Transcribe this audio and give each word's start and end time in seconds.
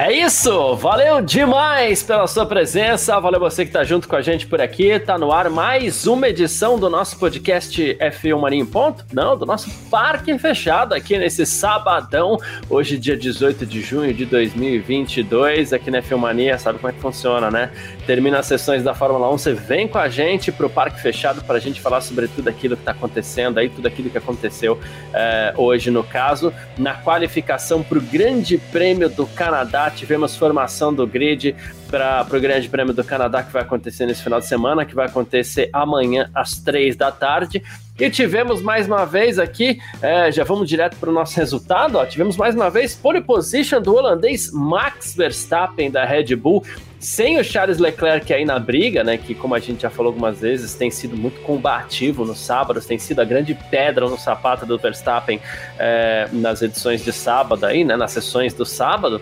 É 0.00 0.12
isso, 0.12 0.76
valeu 0.76 1.20
demais 1.20 2.04
pela 2.04 2.28
sua 2.28 2.46
presença, 2.46 3.18
valeu 3.18 3.40
você 3.40 3.64
que 3.64 3.70
está 3.70 3.82
junto 3.82 4.06
com 4.06 4.14
a 4.14 4.22
gente 4.22 4.46
por 4.46 4.60
aqui, 4.60 4.96
tá 4.96 5.18
no 5.18 5.32
ar 5.32 5.50
mais 5.50 6.06
uma 6.06 6.28
edição 6.28 6.78
do 6.78 6.88
nosso 6.88 7.18
podcast 7.18 7.96
F1 8.00 8.40
Marinho 8.40 8.64
Ponto, 8.64 9.04
não, 9.12 9.36
do 9.36 9.44
nosso 9.44 9.68
Parque 9.90 10.38
Fechado 10.38 10.94
aqui 10.94 11.18
nesse 11.18 11.44
sabadão, 11.44 12.38
hoje 12.70 12.96
dia 12.96 13.16
18 13.16 13.66
de 13.66 13.80
junho 13.80 14.14
de 14.14 14.24
2022, 14.24 15.72
aqui 15.72 15.90
na 15.90 16.00
F1 16.00 16.16
Mania, 16.16 16.58
sabe 16.60 16.78
como 16.78 16.90
é 16.90 16.92
que 16.92 17.00
funciona, 17.00 17.50
né? 17.50 17.72
Termina 18.06 18.38
as 18.38 18.46
sessões 18.46 18.84
da 18.84 18.94
Fórmula 18.94 19.28
1, 19.34 19.38
você 19.38 19.52
vem 19.52 19.88
com 19.88 19.98
a 19.98 20.08
gente 20.08 20.52
pro 20.52 20.70
Parque 20.70 21.02
Fechado 21.02 21.42
para 21.42 21.56
a 21.56 21.60
gente 21.60 21.80
falar 21.80 22.02
sobre 22.02 22.28
tudo 22.28 22.46
aquilo 22.46 22.76
que 22.76 22.82
está 22.82 22.92
acontecendo 22.92 23.58
aí, 23.58 23.68
tudo 23.68 23.88
aquilo 23.88 24.08
que 24.08 24.18
aconteceu 24.18 24.78
é, 25.12 25.52
hoje 25.56 25.90
no 25.90 26.04
caso, 26.04 26.54
na 26.78 26.94
qualificação 26.94 27.82
para 27.82 27.98
o 27.98 28.00
Grande 28.00 28.58
Prêmio 28.58 29.08
do 29.08 29.26
Canadá 29.26 29.87
tivemos 29.90 30.36
formação 30.36 30.92
do 30.92 31.06
grid 31.06 31.54
para 31.90 32.26
o 32.30 32.40
Grande 32.40 32.68
Prêmio 32.68 32.92
do 32.92 33.02
Canadá 33.02 33.42
que 33.42 33.52
vai 33.52 33.62
acontecer 33.62 34.06
nesse 34.06 34.22
final 34.22 34.40
de 34.40 34.46
semana, 34.46 34.84
que 34.84 34.94
vai 34.94 35.06
acontecer 35.06 35.70
amanhã 35.72 36.30
às 36.34 36.58
três 36.58 36.96
da 36.96 37.10
tarde. 37.10 37.62
E 37.98 38.08
tivemos 38.08 38.62
mais 38.62 38.86
uma 38.86 39.04
vez 39.04 39.38
aqui, 39.38 39.80
é, 40.00 40.30
já 40.30 40.44
vamos 40.44 40.68
direto 40.68 40.96
para 40.98 41.10
o 41.10 41.12
nosso 41.12 41.36
resultado, 41.36 41.98
ó, 41.98 42.06
tivemos 42.06 42.36
mais 42.36 42.54
uma 42.54 42.70
vez 42.70 42.94
pole 42.94 43.20
position 43.20 43.82
do 43.82 43.92
holandês 43.92 44.52
Max 44.52 45.16
Verstappen 45.16 45.90
da 45.90 46.04
Red 46.04 46.36
Bull, 46.36 46.62
sem 47.00 47.38
o 47.38 47.44
Charles 47.44 47.78
Leclerc 47.78 48.32
aí 48.32 48.44
na 48.44 48.58
briga, 48.58 49.02
né, 49.02 49.16
que 49.16 49.34
como 49.34 49.54
a 49.54 49.58
gente 49.58 49.82
já 49.82 49.90
falou 49.90 50.10
algumas 50.10 50.40
vezes, 50.40 50.74
tem 50.74 50.90
sido 50.90 51.16
muito 51.16 51.40
combativo 51.40 52.24
nos 52.24 52.38
sábados, 52.38 52.86
tem 52.86 52.98
sido 52.98 53.20
a 53.20 53.24
grande 53.24 53.52
pedra 53.68 54.08
no 54.08 54.16
sapato 54.16 54.64
do 54.64 54.78
Verstappen 54.78 55.40
é, 55.76 56.28
nas 56.32 56.62
edições 56.62 57.04
de 57.04 57.12
sábado 57.12 57.66
aí, 57.66 57.82
né, 57.82 57.96
nas 57.96 58.12
sessões 58.12 58.54
do 58.54 58.64
sábado. 58.64 59.20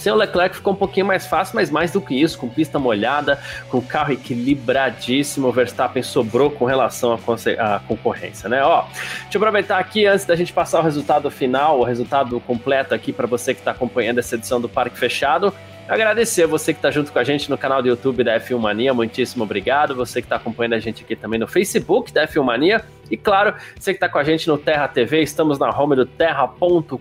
Sem 0.00 0.10
o 0.10 0.16
Leclerc 0.16 0.56
ficou 0.56 0.72
um 0.72 0.76
pouquinho 0.76 1.04
mais 1.04 1.26
fácil, 1.26 1.54
mas 1.54 1.70
mais 1.70 1.92
do 1.92 2.00
que 2.00 2.14
isso, 2.14 2.38
com 2.38 2.48
pista 2.48 2.78
molhada, 2.78 3.38
com 3.68 3.82
carro 3.82 4.14
equilibradíssimo, 4.14 5.48
o 5.48 5.52
Verstappen 5.52 6.02
sobrou 6.02 6.50
com 6.50 6.64
relação 6.64 7.12
à, 7.58 7.80
concorrência, 7.86 8.48
né? 8.48 8.64
Ó, 8.64 8.82
deixa 8.82 9.28
eu 9.34 9.38
aproveitar 9.38 9.78
aqui 9.78 10.06
antes 10.06 10.24
da 10.24 10.34
gente 10.34 10.54
passar 10.54 10.80
o 10.80 10.82
resultado 10.82 11.30
final, 11.30 11.80
o 11.80 11.84
resultado 11.84 12.40
completo 12.40 12.94
aqui 12.94 13.12
para 13.12 13.26
você 13.26 13.52
que 13.52 13.60
está 13.60 13.72
acompanhando 13.72 14.18
essa 14.18 14.36
edição 14.36 14.58
do 14.58 14.70
Parque 14.70 14.98
Fechado. 14.98 15.52
Agradecer 15.88 16.46
você 16.46 16.72
que 16.72 16.78
está 16.78 16.90
junto 16.90 17.12
com 17.12 17.18
a 17.18 17.24
gente 17.24 17.50
no 17.50 17.58
canal 17.58 17.82
do 17.82 17.88
YouTube 17.88 18.22
da 18.22 18.38
F1 18.38 18.58
Mania, 18.58 18.94
muitíssimo 18.94 19.42
obrigado. 19.42 19.94
Você 19.96 20.20
que 20.20 20.26
está 20.26 20.36
acompanhando 20.36 20.74
a 20.74 20.78
gente 20.78 21.02
aqui 21.02 21.16
também 21.16 21.38
no 21.38 21.48
Facebook 21.48 22.12
da 22.12 22.26
F1 22.28 22.42
Mania. 22.44 22.84
E 23.10 23.16
claro, 23.16 23.54
você 23.76 23.92
que 23.92 23.96
está 23.96 24.08
com 24.08 24.18
a 24.18 24.22
gente 24.22 24.46
no 24.46 24.56
Terra 24.56 24.86
TV, 24.86 25.20
estamos 25.20 25.58
na 25.58 25.68
home 25.68 25.96
do 25.96 26.06
terra.com.br. 26.06 26.96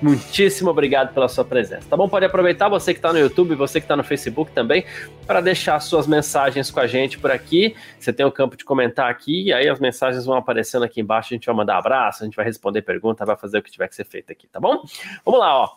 Muitíssimo 0.00 0.70
obrigado 0.70 1.12
pela 1.12 1.28
sua 1.28 1.44
presença. 1.44 1.86
Tá 1.88 1.96
bom? 1.96 2.08
Pode 2.08 2.24
aproveitar 2.24 2.68
você 2.70 2.94
que 2.94 2.98
está 2.98 3.12
no 3.12 3.18
YouTube, 3.18 3.54
você 3.54 3.78
que 3.78 3.84
está 3.84 3.94
no 3.94 4.02
Facebook 4.02 4.50
também, 4.52 4.86
para 5.26 5.42
deixar 5.42 5.78
suas 5.80 6.06
mensagens 6.06 6.70
com 6.70 6.80
a 6.80 6.86
gente 6.86 7.18
por 7.18 7.30
aqui. 7.30 7.76
Você 7.98 8.10
tem 8.10 8.24
o 8.24 8.32
campo 8.32 8.56
de 8.56 8.64
comentar 8.64 9.10
aqui, 9.10 9.48
e 9.48 9.52
aí 9.52 9.68
as 9.68 9.78
mensagens 9.78 10.24
vão 10.24 10.36
aparecendo 10.36 10.84
aqui 10.84 11.02
embaixo. 11.02 11.34
A 11.34 11.36
gente 11.36 11.44
vai 11.44 11.54
mandar 11.54 11.76
abraço, 11.76 12.22
a 12.22 12.24
gente 12.24 12.34
vai 12.34 12.46
responder 12.46 12.80
pergunta, 12.80 13.26
vai 13.26 13.36
fazer 13.36 13.58
o 13.58 13.62
que 13.62 13.70
tiver 13.70 13.88
que 13.88 13.94
ser 13.94 14.06
feito 14.06 14.32
aqui, 14.32 14.46
tá 14.48 14.58
bom? 14.58 14.82
Vamos 15.26 15.40
lá, 15.40 15.64
ó. 15.64 15.70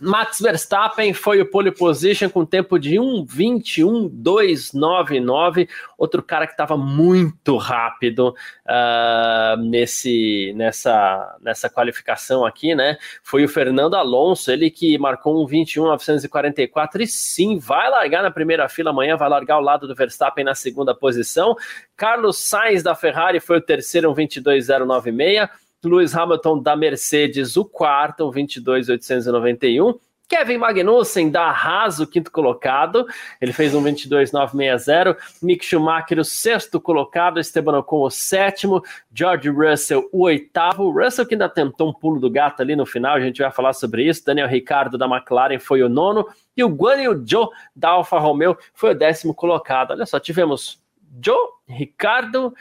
Max 0.00 0.40
Verstappen 0.40 1.12
foi 1.12 1.40
o 1.40 1.46
pole 1.46 1.70
position 1.70 2.28
com 2.28 2.44
tempo 2.44 2.76
de 2.78 2.96
1:21.299. 2.96 5.68
Outro 5.96 6.22
cara 6.22 6.46
que 6.46 6.52
estava 6.52 6.76
muito 6.76 7.56
rápido 7.56 8.34
uh, 8.66 9.56
nesse, 9.58 10.52
nessa, 10.56 11.36
nessa 11.40 11.70
qualificação 11.70 12.44
aqui, 12.44 12.74
né? 12.74 12.98
Foi 13.22 13.44
o 13.44 13.48
Fernando 13.48 13.94
Alonso, 13.94 14.50
ele 14.50 14.70
que 14.70 14.98
marcou 14.98 15.42
um 15.42 15.46
21.944 15.46 17.00
e 17.00 17.06
sim, 17.06 17.58
vai 17.58 17.88
largar 17.88 18.22
na 18.22 18.30
primeira 18.30 18.68
fila 18.68 18.90
amanhã, 18.90 19.16
vai 19.16 19.28
largar 19.28 19.54
ao 19.54 19.62
lado 19.62 19.86
do 19.86 19.94
Verstappen 19.94 20.44
na 20.44 20.54
segunda 20.54 20.94
posição. 20.94 21.56
Carlos 21.96 22.38
Sainz 22.38 22.82
da 22.82 22.94
Ferrari 22.94 23.40
foi 23.40 23.58
o 23.58 23.60
terceiro, 23.60 24.10
um 24.10 24.14
22.096. 24.14 25.48
Lewis 25.88 26.14
Hamilton 26.14 26.62
da 26.62 26.76
Mercedes, 26.76 27.56
o 27.56 27.64
quarto, 27.64 28.30
22,891. 28.30 29.98
Kevin 30.26 30.56
Magnussen 30.56 31.30
da 31.30 31.50
Haas, 31.50 32.00
o 32.00 32.06
quinto 32.06 32.30
colocado, 32.30 33.06
ele 33.40 33.52
fez 33.52 33.74
um 33.74 33.82
22,960. 33.82 35.16
Mick 35.42 35.64
Schumacher, 35.64 36.18
o 36.18 36.24
sexto 36.24 36.80
colocado. 36.80 37.38
Esteban 37.38 37.78
Ocon, 37.78 38.02
o 38.02 38.10
sétimo. 38.10 38.82
George 39.12 39.50
Russell, 39.50 40.08
o 40.12 40.22
oitavo. 40.22 40.90
Russell 40.90 41.26
que 41.26 41.34
ainda 41.34 41.48
tentou 41.48 41.90
um 41.90 41.92
pulo 41.92 42.18
do 42.18 42.30
gato 42.30 42.62
ali 42.62 42.74
no 42.74 42.86
final, 42.86 43.16
a 43.16 43.20
gente 43.20 43.42
vai 43.42 43.52
falar 43.52 43.74
sobre 43.74 44.08
isso. 44.08 44.24
Daniel 44.24 44.48
Ricardo 44.48 44.96
da 44.96 45.06
McLaren 45.06 45.58
foi 45.58 45.82
o 45.82 45.88
nono. 45.88 46.26
E 46.56 46.64
o 46.64 46.68
Guan 46.68 46.96
Zhou 47.26 47.50
da 47.76 47.90
Alfa 47.90 48.18
Romeo 48.18 48.56
foi 48.72 48.92
o 48.92 48.98
décimo 48.98 49.34
colocado. 49.34 49.90
Olha 49.90 50.06
só, 50.06 50.18
tivemos 50.18 50.82
Joe, 51.22 51.36
Ricardo, 51.68 52.54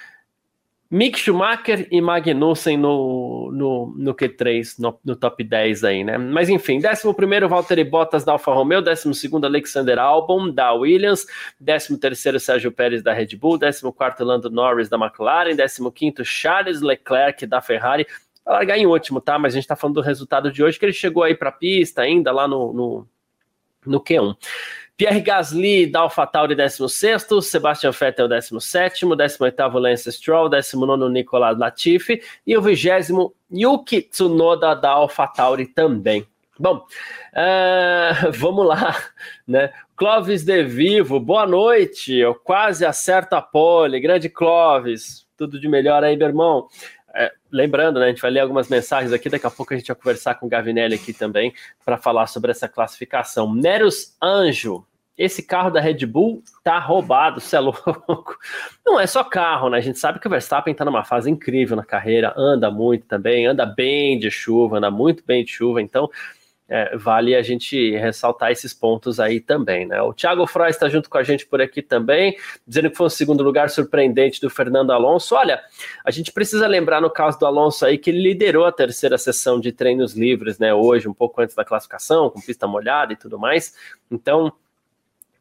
Mick 0.93 1.17
Schumacher 1.17 1.87
e 1.89 1.99
Magnussen 1.99 2.77
no, 2.77 3.49
no, 3.51 3.95
no 3.97 4.13
Q3, 4.13 4.75
no, 4.77 4.99
no, 5.03 5.15
top 5.15 5.43
10 5.43 5.83
aí, 5.83 6.03
né? 6.03 6.19
Mas 6.19 6.49
enfim, 6.49 6.77
11 6.77 7.47
Valtteri 7.49 7.83
Bottas 7.83 8.23
da 8.23 8.33
Alfa 8.33 8.53
Romeo, 8.53 8.79
12 8.79 9.09
Alexander 9.43 9.97
Albon 9.97 10.51
da 10.51 10.71
Williams, 10.71 11.25
13 11.59 12.39
Sérgio 12.39 12.71
Pérez 12.71 13.01
da 13.01 13.11
Red 13.11 13.35
Bull, 13.35 13.57
14 13.57 14.23
Lando 14.23 14.51
Norris 14.51 14.87
da 14.87 14.95
McLaren, 14.95 15.55
15 15.55 16.23
Charles 16.23 16.81
Leclerc 16.81 17.43
da 17.47 17.59
Ferrari. 17.59 18.05
Vai 18.45 18.53
largar 18.53 18.77
em 18.77 18.85
último, 18.85 19.19
tá? 19.19 19.39
Mas 19.39 19.53
a 19.53 19.55
gente 19.55 19.67
tá 19.67 19.75
falando 19.75 19.95
do 19.95 20.01
resultado 20.01 20.51
de 20.51 20.63
hoje, 20.63 20.77
que 20.77 20.85
ele 20.85 20.93
chegou 20.93 21.23
aí 21.23 21.33
pra 21.33 21.51
pista 21.51 22.03
ainda 22.03 22.31
lá 22.31 22.47
no, 22.47 22.71
no, 22.71 23.07
no 23.83 23.99
Q1. 23.99 24.37
Pierre 25.03 25.19
Gasly 25.19 25.85
da 25.85 25.99
AlphaTauri 25.99 26.55
16, 26.55 27.25
Sebastian 27.41 27.91
Vettel 27.91 28.29
17, 28.29 29.05
18 29.05 29.77
Lance 29.77 30.09
Stroll, 30.09 30.47
19 30.47 31.11
Nicolas 31.11 31.57
Latifi 31.57 32.21
e 32.47 32.55
o 32.55 32.61
20 32.61 33.33
Yuki 33.51 34.03
Tsunoda 34.03 34.73
da 34.73 34.91
AlphaTauri 34.91 35.65
também. 35.65 36.25
Bom, 36.57 36.77
uh, 36.77 38.31
vamos 38.31 38.65
lá, 38.65 38.95
né? 39.45 39.73
Clóvis 39.97 40.45
De 40.45 40.63
Vivo, 40.63 41.19
boa 41.19 41.45
noite. 41.45 42.15
Eu 42.15 42.33
quase 42.33 42.85
acerto 42.85 43.35
a 43.35 43.41
pole. 43.41 43.99
Grande 43.99 44.29
Clóvis, 44.29 45.27
tudo 45.35 45.59
de 45.59 45.67
melhor 45.67 46.01
aí, 46.05 46.15
meu 46.15 46.29
irmão. 46.29 46.69
É, 47.13 47.29
lembrando, 47.51 47.99
né, 47.99 48.05
a 48.05 48.09
gente 48.09 48.21
vai 48.21 48.31
ler 48.31 48.39
algumas 48.39 48.69
mensagens 48.69 49.11
aqui, 49.11 49.29
daqui 49.29 49.45
a 49.45 49.51
pouco 49.51 49.73
a 49.73 49.77
gente 49.77 49.87
vai 49.87 49.95
conversar 49.97 50.35
com 50.35 50.45
o 50.45 50.49
Gavinelli 50.49 50.95
aqui 50.95 51.11
também 51.11 51.53
para 51.83 51.97
falar 51.97 52.27
sobre 52.27 52.51
essa 52.51 52.69
classificação. 52.69 53.53
Neros 53.53 54.15
Anjo, 54.23 54.87
esse 55.17 55.43
carro 55.43 55.69
da 55.69 55.79
Red 55.79 56.05
Bull 56.05 56.43
tá 56.63 56.79
roubado, 56.79 57.39
você 57.39 57.55
é 57.55 57.59
louco. 57.59 58.37
Não 58.85 58.99
é 58.99 59.05
só 59.05 59.23
carro, 59.23 59.69
né? 59.69 59.77
A 59.77 59.81
gente 59.81 59.99
sabe 59.99 60.19
que 60.19 60.27
o 60.27 60.29
Verstappen 60.29 60.73
tá 60.73 60.83
numa 60.83 61.03
fase 61.03 61.29
incrível 61.29 61.75
na 61.75 61.85
carreira, 61.85 62.33
anda 62.35 62.71
muito 62.71 63.05
também, 63.05 63.45
anda 63.45 63.65
bem 63.65 64.17
de 64.17 64.31
chuva, 64.31 64.77
anda 64.77 64.89
muito 64.89 65.23
bem 65.25 65.43
de 65.43 65.51
chuva, 65.51 65.81
então 65.81 66.09
é, 66.67 66.97
vale 66.97 67.35
a 67.35 67.41
gente 67.43 67.91
ressaltar 67.97 68.51
esses 68.51 68.73
pontos 68.73 69.19
aí 69.19 69.39
também, 69.39 69.85
né? 69.85 70.01
O 70.01 70.13
Thiago 70.13 70.47
Froy 70.47 70.69
está 70.69 70.89
junto 70.89 71.09
com 71.09 71.17
a 71.17 71.23
gente 71.23 71.45
por 71.45 71.61
aqui 71.61 71.81
também, 71.81 72.35
dizendo 72.65 72.89
que 72.89 72.97
foi 72.97 73.07
um 73.07 73.11
segundo 73.11 73.43
lugar 73.43 73.69
surpreendente 73.69 74.41
do 74.41 74.49
Fernando 74.49 74.91
Alonso. 74.91 75.35
Olha, 75.35 75.61
a 76.03 76.09
gente 76.09 76.31
precisa 76.31 76.65
lembrar 76.65 77.01
no 77.01 77.11
caso 77.11 77.37
do 77.37 77.45
Alonso 77.45 77.85
aí 77.85 77.97
que 77.97 78.09
ele 78.09 78.23
liderou 78.23 78.65
a 78.65 78.71
terceira 78.71 79.17
sessão 79.17 79.59
de 79.59 79.71
treinos 79.71 80.15
livres, 80.15 80.57
né? 80.57 80.73
Hoje, 80.73 81.07
um 81.07 81.13
pouco 81.13 81.41
antes 81.41 81.55
da 81.55 81.65
classificação, 81.65 82.29
com 82.29 82.41
pista 82.41 82.65
molhada 82.65 83.13
e 83.13 83.17
tudo 83.17 83.37
mais. 83.37 83.75
Então, 84.09 84.51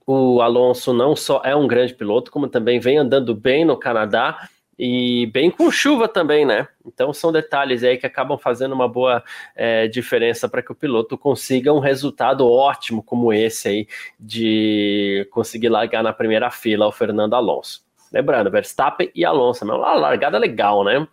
o 0.07 0.41
Alonso 0.41 0.93
não 0.93 1.15
só 1.15 1.43
é 1.45 1.55
um 1.55 1.67
grande 1.67 1.95
piloto, 1.95 2.31
como 2.31 2.49
também 2.49 2.81
vem 2.81 2.99
andando 2.99 3.35
bem 3.35 3.65
no 3.65 3.77
Canadá 3.77 4.49
e 4.79 5.27
bem 5.27 5.51
com 5.51 5.71
chuva 5.71 6.09
também, 6.09 6.45
né? 6.45 6.67
Então 6.85 7.13
são 7.13 7.31
detalhes 7.31 7.85
aí 7.85 7.97
que 7.97 8.07
acabam 8.07 8.39
fazendo 8.39 8.73
uma 8.73 8.89
boa 8.89 9.23
é, 9.55 9.87
diferença 9.87 10.49
para 10.49 10.63
que 10.63 10.73
o 10.73 10.75
piloto 10.75 11.17
consiga 11.17 11.73
um 11.73 11.79
resultado 11.79 12.49
ótimo 12.51 13.03
como 13.03 13.33
esse 13.33 13.69
aí 13.69 13.89
de 14.19 15.29
conseguir 15.31 15.69
largar 15.69 16.03
na 16.03 16.13
primeira 16.13 16.51
fila 16.51 16.87
o 16.89 16.93
Fernando 16.93 17.35
Alonso. 17.35 17.85
Lembrando, 18.13 18.51
Verstappen 18.51 19.11
e 19.15 19.25
Alonso, 19.25 19.65
uma 19.65 19.95
largada 19.95 20.37
legal, 20.37 20.85
né? 20.85 21.07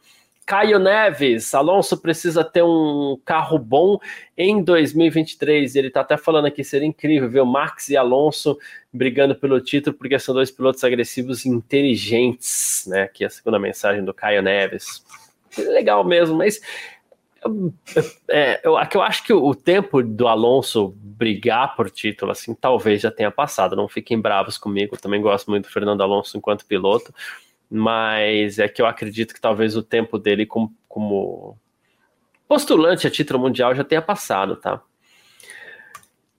Caio 0.50 0.80
Neves, 0.80 1.54
Alonso 1.54 1.96
precisa 1.96 2.44
ter 2.44 2.64
um 2.64 3.22
carro 3.24 3.60
bom 3.60 4.00
em 4.36 4.64
2023. 4.64 5.76
Ele 5.76 5.90
está 5.90 6.02
até 6.02 6.18
falando 6.18 6.46
aqui, 6.46 6.64
seria 6.64 6.88
incrível 6.88 7.30
ver 7.30 7.42
o 7.42 7.46
Max 7.46 7.88
e 7.90 7.96
Alonso 7.96 8.58
brigando 8.92 9.36
pelo 9.36 9.62
título, 9.62 9.96
porque 9.96 10.18
são 10.18 10.34
dois 10.34 10.50
pilotos 10.50 10.84
agressivos 10.84 11.46
e 11.46 11.50
inteligentes, 11.50 12.84
né? 12.88 13.04
Aqui 13.04 13.24
é 13.24 13.28
a 13.28 13.30
segunda 13.30 13.60
mensagem 13.60 14.04
do 14.04 14.12
Caio 14.12 14.42
Neves. 14.42 15.06
Legal 15.56 16.04
mesmo, 16.04 16.36
mas 16.36 16.60
É, 18.28 18.60
eu, 18.64 18.74
eu 18.74 19.02
acho 19.02 19.24
que 19.24 19.32
o 19.32 19.54
tempo 19.56 20.02
do 20.04 20.28
Alonso 20.28 20.94
brigar 20.98 21.76
por 21.76 21.90
título, 21.90 22.32
assim, 22.32 22.54
talvez 22.54 23.02
já 23.02 23.12
tenha 23.12 23.32
passado. 23.32 23.76
Não 23.76 23.88
fiquem 23.88 24.20
bravos 24.20 24.58
comigo. 24.58 24.96
Eu 24.96 25.00
também 25.00 25.22
gosto 25.22 25.50
muito 25.50 25.68
do 25.68 25.72
Fernando 25.72 26.02
Alonso 26.02 26.38
enquanto 26.38 26.66
piloto, 26.66 27.14
mas 27.70 28.60
é 28.60 28.68
que 28.68 28.82
eu 28.82 28.86
acredito 28.86 29.34
que 29.34 29.42
talvez 29.42 29.76
o 29.76 29.84
tempo 29.84 30.18
dele 30.18 30.46
como, 30.46 30.74
como 30.88 31.58
postulante 32.48 33.06
a 33.06 33.12
título 33.12 33.40
mundial 33.40 33.76
já 33.76 33.84
tenha 33.84 34.02
passado, 34.02 34.56
tá? 34.56 34.82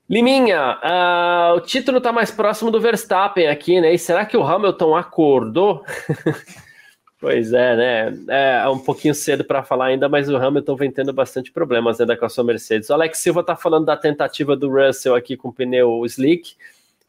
Liminha, 0.09 0.77
uh, 0.83 1.57
o 1.57 1.61
título 1.61 1.99
está 1.99 2.11
mais 2.11 2.33
próximo 2.33 2.71
do 2.71 2.81
Verstappen 2.81 3.47
aqui, 3.47 3.81
né? 3.81 3.95
E 3.95 3.99
será 3.99 4.27
que 4.27 4.37
o 4.37 4.43
Hamilton 4.43 4.97
acordou? 4.97 5.85
Pois 7.21 7.53
é, 7.53 7.77
né? 7.77 8.63
É 8.63 8.69
um 8.71 8.79
pouquinho 8.79 9.15
cedo 9.15 9.45
para 9.45 9.63
falar 9.63 9.87
ainda, 9.89 10.09
mas 10.09 10.31
o 10.31 10.37
Hamilton 10.39 10.75
vem 10.75 10.91
tendo 10.91 11.13
bastante 11.13 11.53
problemas 11.53 11.99
né, 11.99 12.17
com 12.17 12.25
a 12.25 12.31
sua 12.31 12.43
Mercedes. 12.43 12.89
O 12.89 12.95
Alex 12.95 13.19
Silva 13.19 13.45
tá 13.45 13.55
falando 13.55 13.85
da 13.85 13.95
tentativa 13.95 14.57
do 14.57 14.71
Russell 14.71 15.15
aqui 15.15 15.37
com 15.37 15.49
o 15.49 15.53
pneu 15.53 16.03
slick. 16.07 16.57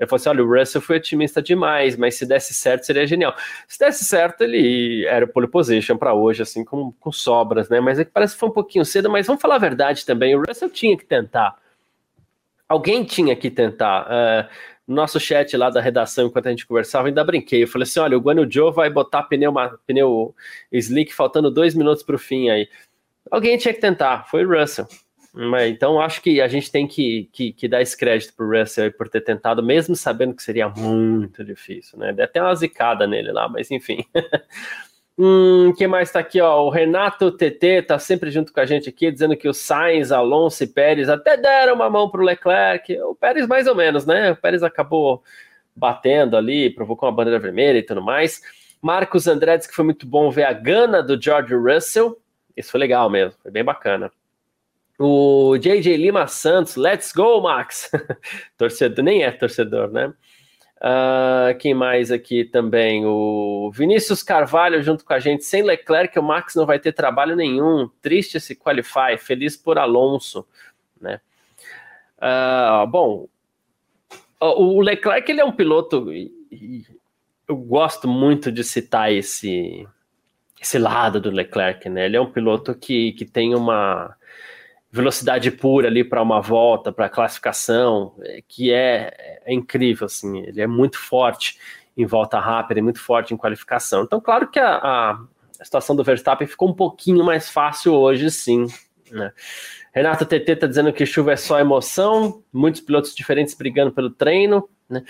Ele 0.02 0.10
falou 0.10 0.20
assim: 0.20 0.30
olha, 0.30 0.44
o 0.44 0.52
Russell 0.52 0.82
foi 0.82 0.98
otimista 0.98 1.44
demais, 1.44 1.96
mas 1.96 2.16
se 2.16 2.26
desse 2.26 2.56
certo 2.56 2.88
seria 2.88 3.06
genial. 3.06 3.36
Se 3.68 3.78
desse 3.78 4.04
certo, 4.04 4.44
ele 4.44 5.06
era 5.06 5.28
pole 5.28 5.48
position 5.48 5.96
para 5.96 6.12
hoje, 6.12 6.42
assim, 6.42 6.66
com, 6.66 6.92
com 6.94 7.12
sobras, 7.12 7.70
né? 7.70 7.80
Mas 7.80 8.00
é 8.00 8.06
que 8.06 8.10
parece 8.10 8.34
que 8.34 8.40
foi 8.40 8.50
um 8.50 8.52
pouquinho 8.54 8.84
cedo, 8.84 9.12
mas 9.12 9.28
vamos 9.28 9.40
falar 9.40 9.56
a 9.56 9.60
verdade 9.60 10.04
também: 10.04 10.36
o 10.36 10.44
Russell 10.44 10.72
tinha 10.72 10.98
que 10.98 11.06
tentar. 11.06 11.56
Alguém 12.68 13.04
tinha 13.04 13.36
que 13.36 13.52
tentar. 13.52 14.08
Uh, 14.08 14.50
no 14.88 14.96
nosso 14.96 15.20
chat 15.20 15.56
lá 15.56 15.70
da 15.70 15.80
redação, 15.80 16.26
enquanto 16.26 16.48
a 16.48 16.50
gente 16.50 16.66
conversava, 16.66 17.08
ainda 17.08 17.24
brinquei. 17.24 17.62
Eu 17.62 17.68
falei 17.68 17.84
assim: 17.84 18.00
olha, 18.00 18.18
o 18.18 18.22
Guanyu 18.22 18.52
Joe 18.52 18.74
vai 18.74 18.90
botar 18.90 19.22
pneu, 19.24 19.54
pneu 19.86 20.34
slick 20.72 21.14
faltando 21.14 21.52
dois 21.52 21.76
minutos 21.76 22.02
para 22.02 22.16
o 22.16 22.20
fim 22.20 22.50
aí. 22.50 22.68
Alguém 23.30 23.56
tinha 23.56 23.74
que 23.74 23.80
tentar, 23.80 24.26
foi 24.32 24.44
o 24.44 24.50
Russell. 24.50 24.88
Então 25.68 26.02
acho 26.02 26.22
que 26.22 26.42
a 26.42 26.48
gente 26.48 26.70
tem 26.70 26.86
que, 26.86 27.30
que, 27.32 27.54
que 27.54 27.68
dar 27.68 27.82
esse 27.82 27.96
crédito 27.96 28.34
para 28.36 28.46
o 28.46 28.60
Russell 28.60 28.92
por 28.92 29.08
ter 29.08 29.22
tentado, 29.22 29.64
mesmo 29.64 29.96
sabendo 29.96 30.36
que 30.36 30.44
seria 30.44 30.68
muito 30.68 31.44
difícil, 31.44 31.98
né? 31.98 32.12
Deu 32.12 32.26
até 32.26 32.42
uma 32.42 32.54
zicada 32.54 33.08
nele 33.08 33.32
lá, 33.32 33.48
mas 33.48 33.72
enfim. 33.72 34.06
Hum, 35.24 35.74
quem 35.78 35.88
mais 35.88 36.10
está 36.10 36.20
aqui? 36.20 36.42
Ó, 36.42 36.66
o 36.66 36.70
Renato 36.70 37.32
TT 37.32 37.82
está 37.82 38.00
sempre 38.00 38.32
junto 38.32 38.52
com 38.52 38.60
a 38.60 38.66
gente 38.66 38.90
aqui, 38.90 39.12
dizendo 39.12 39.38
que 39.38 39.48
o 39.48 39.54
Sainz, 39.54 40.12
Alonso 40.12 40.64
e 40.64 40.68
Pérez 40.68 41.10
até 41.10 41.38
deram 41.38 41.76
uma 41.76 41.90
mão 41.90 42.10
para 42.10 42.22
o 42.22 42.24
Leclerc. 42.24 43.00
O 43.02 43.14
Pérez, 43.14 43.46
mais 43.46 43.68
ou 43.68 43.76
menos, 43.76 44.04
né? 44.04 44.32
O 44.32 44.36
Pérez 44.36 44.64
acabou 44.64 45.22
batendo 45.76 46.36
ali, 46.36 46.70
provocou 46.70 47.08
uma 47.08 47.16
bandeira 47.16 47.40
vermelha 47.40 47.78
e 47.78 47.84
tudo 47.84 48.02
mais. 48.02 48.42
Marcos 48.82 49.28
Andredes, 49.28 49.68
que 49.68 49.76
foi 49.76 49.86
muito 49.86 50.08
bom 50.08 50.32
ver 50.32 50.46
a 50.46 50.54
gana 50.54 51.04
do 51.04 51.22
George 51.22 51.54
Russell. 51.54 52.18
Isso 52.58 52.72
foi 52.72 52.80
legal 52.80 53.10
mesmo, 53.10 53.36
foi 53.44 53.52
bem 53.52 53.64
bacana. 53.64 54.12
O 55.04 55.58
JJ 55.58 55.98
Lima 55.98 56.28
Santos, 56.28 56.76
let's 56.76 57.12
go, 57.12 57.42
Max! 57.42 57.90
torcedor, 58.56 59.04
nem 59.04 59.24
é 59.24 59.32
torcedor, 59.32 59.90
né? 59.92 60.14
Uh, 60.78 61.58
quem 61.58 61.74
mais 61.74 62.12
aqui 62.12 62.46
também? 62.46 63.04
O 63.04 63.72
Vinícius 63.74 64.22
Carvalho 64.22 64.84
junto 64.84 65.04
com 65.04 65.12
a 65.14 65.20
gente. 65.20 65.44
Sem 65.44 65.64
Leclerc, 65.64 66.20
o 66.20 66.22
Max 66.22 66.54
não 66.54 66.68
vai 66.68 66.78
ter 66.78 66.92
trabalho 66.92 67.36
nenhum. 67.36 67.90
Triste 68.00 68.38
esse 68.38 68.56
qualify. 68.56 69.18
Feliz 69.18 69.58
por 69.58 69.80
Alonso, 69.80 70.46
né? 71.02 71.20
Uh, 72.20 72.86
bom, 72.86 73.28
o 74.40 74.82
Leclerc 74.82 75.32
ele 75.32 75.42
é 75.42 75.46
um 75.46 75.52
piloto. 75.52 76.12
Eu 77.48 77.56
gosto 77.56 78.08
muito 78.08 78.52
de 78.52 78.64
citar 78.64 79.12
esse 79.12 79.88
esse 80.62 80.78
lado 80.78 81.20
do 81.20 81.32
Leclerc, 81.32 81.90
né? 81.90 82.06
Ele 82.06 82.18
é 82.18 82.22
um 82.22 82.32
piloto 82.32 82.76
que, 82.76 83.14
que 83.14 83.26
tem 83.26 83.56
uma 83.56 84.16
velocidade 84.92 85.50
pura 85.50 85.88
ali 85.88 86.04
para 86.04 86.22
uma 86.22 86.42
volta, 86.42 86.92
para 86.92 87.08
classificação, 87.08 88.14
é, 88.24 88.42
que 88.46 88.72
é, 88.74 89.40
é, 89.46 89.54
incrível, 89.54 90.06
assim, 90.06 90.40
ele 90.40 90.60
é 90.60 90.68
muito 90.68 90.98
forte 91.00 91.58
em 91.96 92.06
volta 92.06 92.40
rápida, 92.40 92.80
é 92.80 92.84
muito 92.84 93.00
forte 93.00 93.34
em 93.34 93.38
qualificação. 93.38 94.04
Então, 94.04 94.20
claro 94.20 94.50
que 94.50 94.60
a, 94.60 94.76
a, 94.76 95.12
a 95.60 95.66
situação 95.66 95.96
do 95.96 96.04
Verstappen 96.04 96.48
ficou 96.48 96.70
um 96.70 96.74
pouquinho 96.74 97.24
mais 97.24 97.50
fácil 97.50 97.94
hoje, 97.94 98.30
sim. 98.30 98.68
Né? 99.10 99.32
Renato 99.94 100.26
TT 100.26 100.52
está 100.52 100.68
dizendo 100.68 100.92
que 100.92 101.06
chuva 101.06 101.34
é 101.34 101.36
só 101.38 101.60
emoção, 101.60 102.44
muitos 102.52 102.82
pilotos 102.82 103.16
diferentes 103.16 103.54
brigando 103.54 103.92
pelo 103.92 104.10
treino, 104.10 104.68
né? 104.90 105.04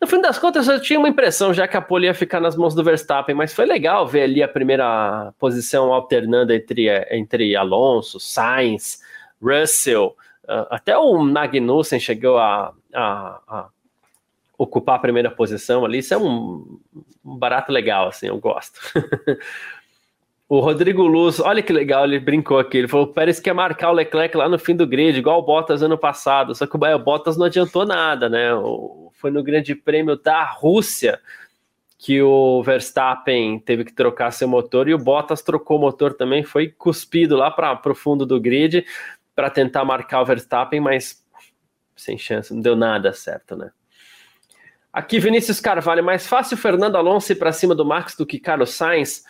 No 0.00 0.08
fim 0.08 0.20
das 0.20 0.38
contas, 0.38 0.68
eu 0.68 0.78
tinha 0.82 0.98
uma 0.98 1.08
impressão 1.08 1.54
já 1.54 1.66
que 1.66 1.78
a 1.78 1.80
pole 1.80 2.06
ia 2.06 2.12
ficar 2.12 2.38
nas 2.38 2.56
mãos 2.56 2.74
do 2.74 2.84
Verstappen, 2.84 3.34
mas 3.34 3.54
foi 3.54 3.64
legal 3.64 4.06
ver 4.06 4.24
ali 4.24 4.42
a 4.42 4.48
primeira 4.48 5.32
posição 5.38 5.94
alternando 5.94 6.52
entre, 6.52 6.90
entre 7.10 7.56
Alonso, 7.56 8.20
Sainz, 8.20 9.00
Russell, 9.44 10.16
uh, 10.44 10.66
até 10.70 10.96
o 10.96 11.18
Magnussen 11.18 12.00
chegou 12.00 12.38
a, 12.38 12.72
a, 12.94 13.40
a, 13.48 13.68
ocupar 14.56 14.96
a 14.96 15.00
primeira 15.00 15.30
posição 15.30 15.84
ali. 15.84 15.98
Isso 15.98 16.14
é 16.14 16.16
um, 16.16 16.78
um 17.24 17.36
barato 17.36 17.72
legal, 17.72 18.08
assim, 18.08 18.26
eu 18.26 18.38
gosto. 18.38 18.80
o 20.48 20.60
Rodrigo 20.60 21.02
Luz, 21.02 21.40
olha 21.40 21.62
que 21.62 21.72
legal, 21.72 22.04
ele 22.04 22.18
brincou 22.18 22.58
aqui. 22.58 22.78
Ele 22.78 22.88
falou: 22.88 23.06
o 23.06 23.12
Pérez 23.12 23.40
quer 23.40 23.52
marcar 23.52 23.90
o 23.90 23.94
Leclerc 23.94 24.36
lá 24.36 24.48
no 24.48 24.58
fim 24.58 24.74
do 24.74 24.86
grid, 24.86 25.18
igual 25.18 25.40
o 25.40 25.44
Bottas 25.44 25.82
ano 25.82 25.98
passado. 25.98 26.54
Só 26.54 26.66
que 26.66 26.76
o 26.76 26.98
Bottas 26.98 27.36
não 27.36 27.46
adiantou 27.46 27.84
nada, 27.84 28.28
né? 28.28 28.54
O, 28.54 29.10
foi 29.14 29.30
no 29.30 29.42
Grande 29.42 29.74
Prêmio 29.74 30.16
da 30.16 30.44
Rússia 30.44 31.20
que 32.04 32.20
o 32.20 32.62
Verstappen 32.62 33.58
teve 33.58 33.82
que 33.82 33.92
trocar 33.94 34.30
seu 34.30 34.46
motor 34.46 34.86
e 34.86 34.92
o 34.92 34.98
Bottas 34.98 35.40
trocou 35.40 35.78
o 35.78 35.80
motor 35.80 36.12
também, 36.12 36.44
foi 36.44 36.68
cuspido 36.68 37.34
lá 37.34 37.50
para 37.50 37.80
o 37.90 37.94
fundo 37.94 38.26
do 38.26 38.38
grid 38.38 38.84
para 39.34 39.50
tentar 39.50 39.84
marcar 39.84 40.22
o 40.22 40.24
Verstappen, 40.24 40.80
mas 40.80 41.24
sem 41.96 42.18
chance, 42.18 42.52
não 42.52 42.60
deu 42.60 42.76
nada 42.76 43.12
certo, 43.12 43.56
né? 43.56 43.70
Aqui, 44.92 45.18
Vinícius 45.18 45.58
Carvalho, 45.58 46.04
mais 46.04 46.26
fácil 46.26 46.56
Fernando 46.56 46.96
Alonso 46.96 47.32
ir 47.32 47.36
para 47.36 47.52
cima 47.52 47.74
do 47.74 47.84
Max 47.84 48.14
do 48.14 48.24
que 48.24 48.38
Carlos 48.38 48.70
Sainz. 48.70 49.24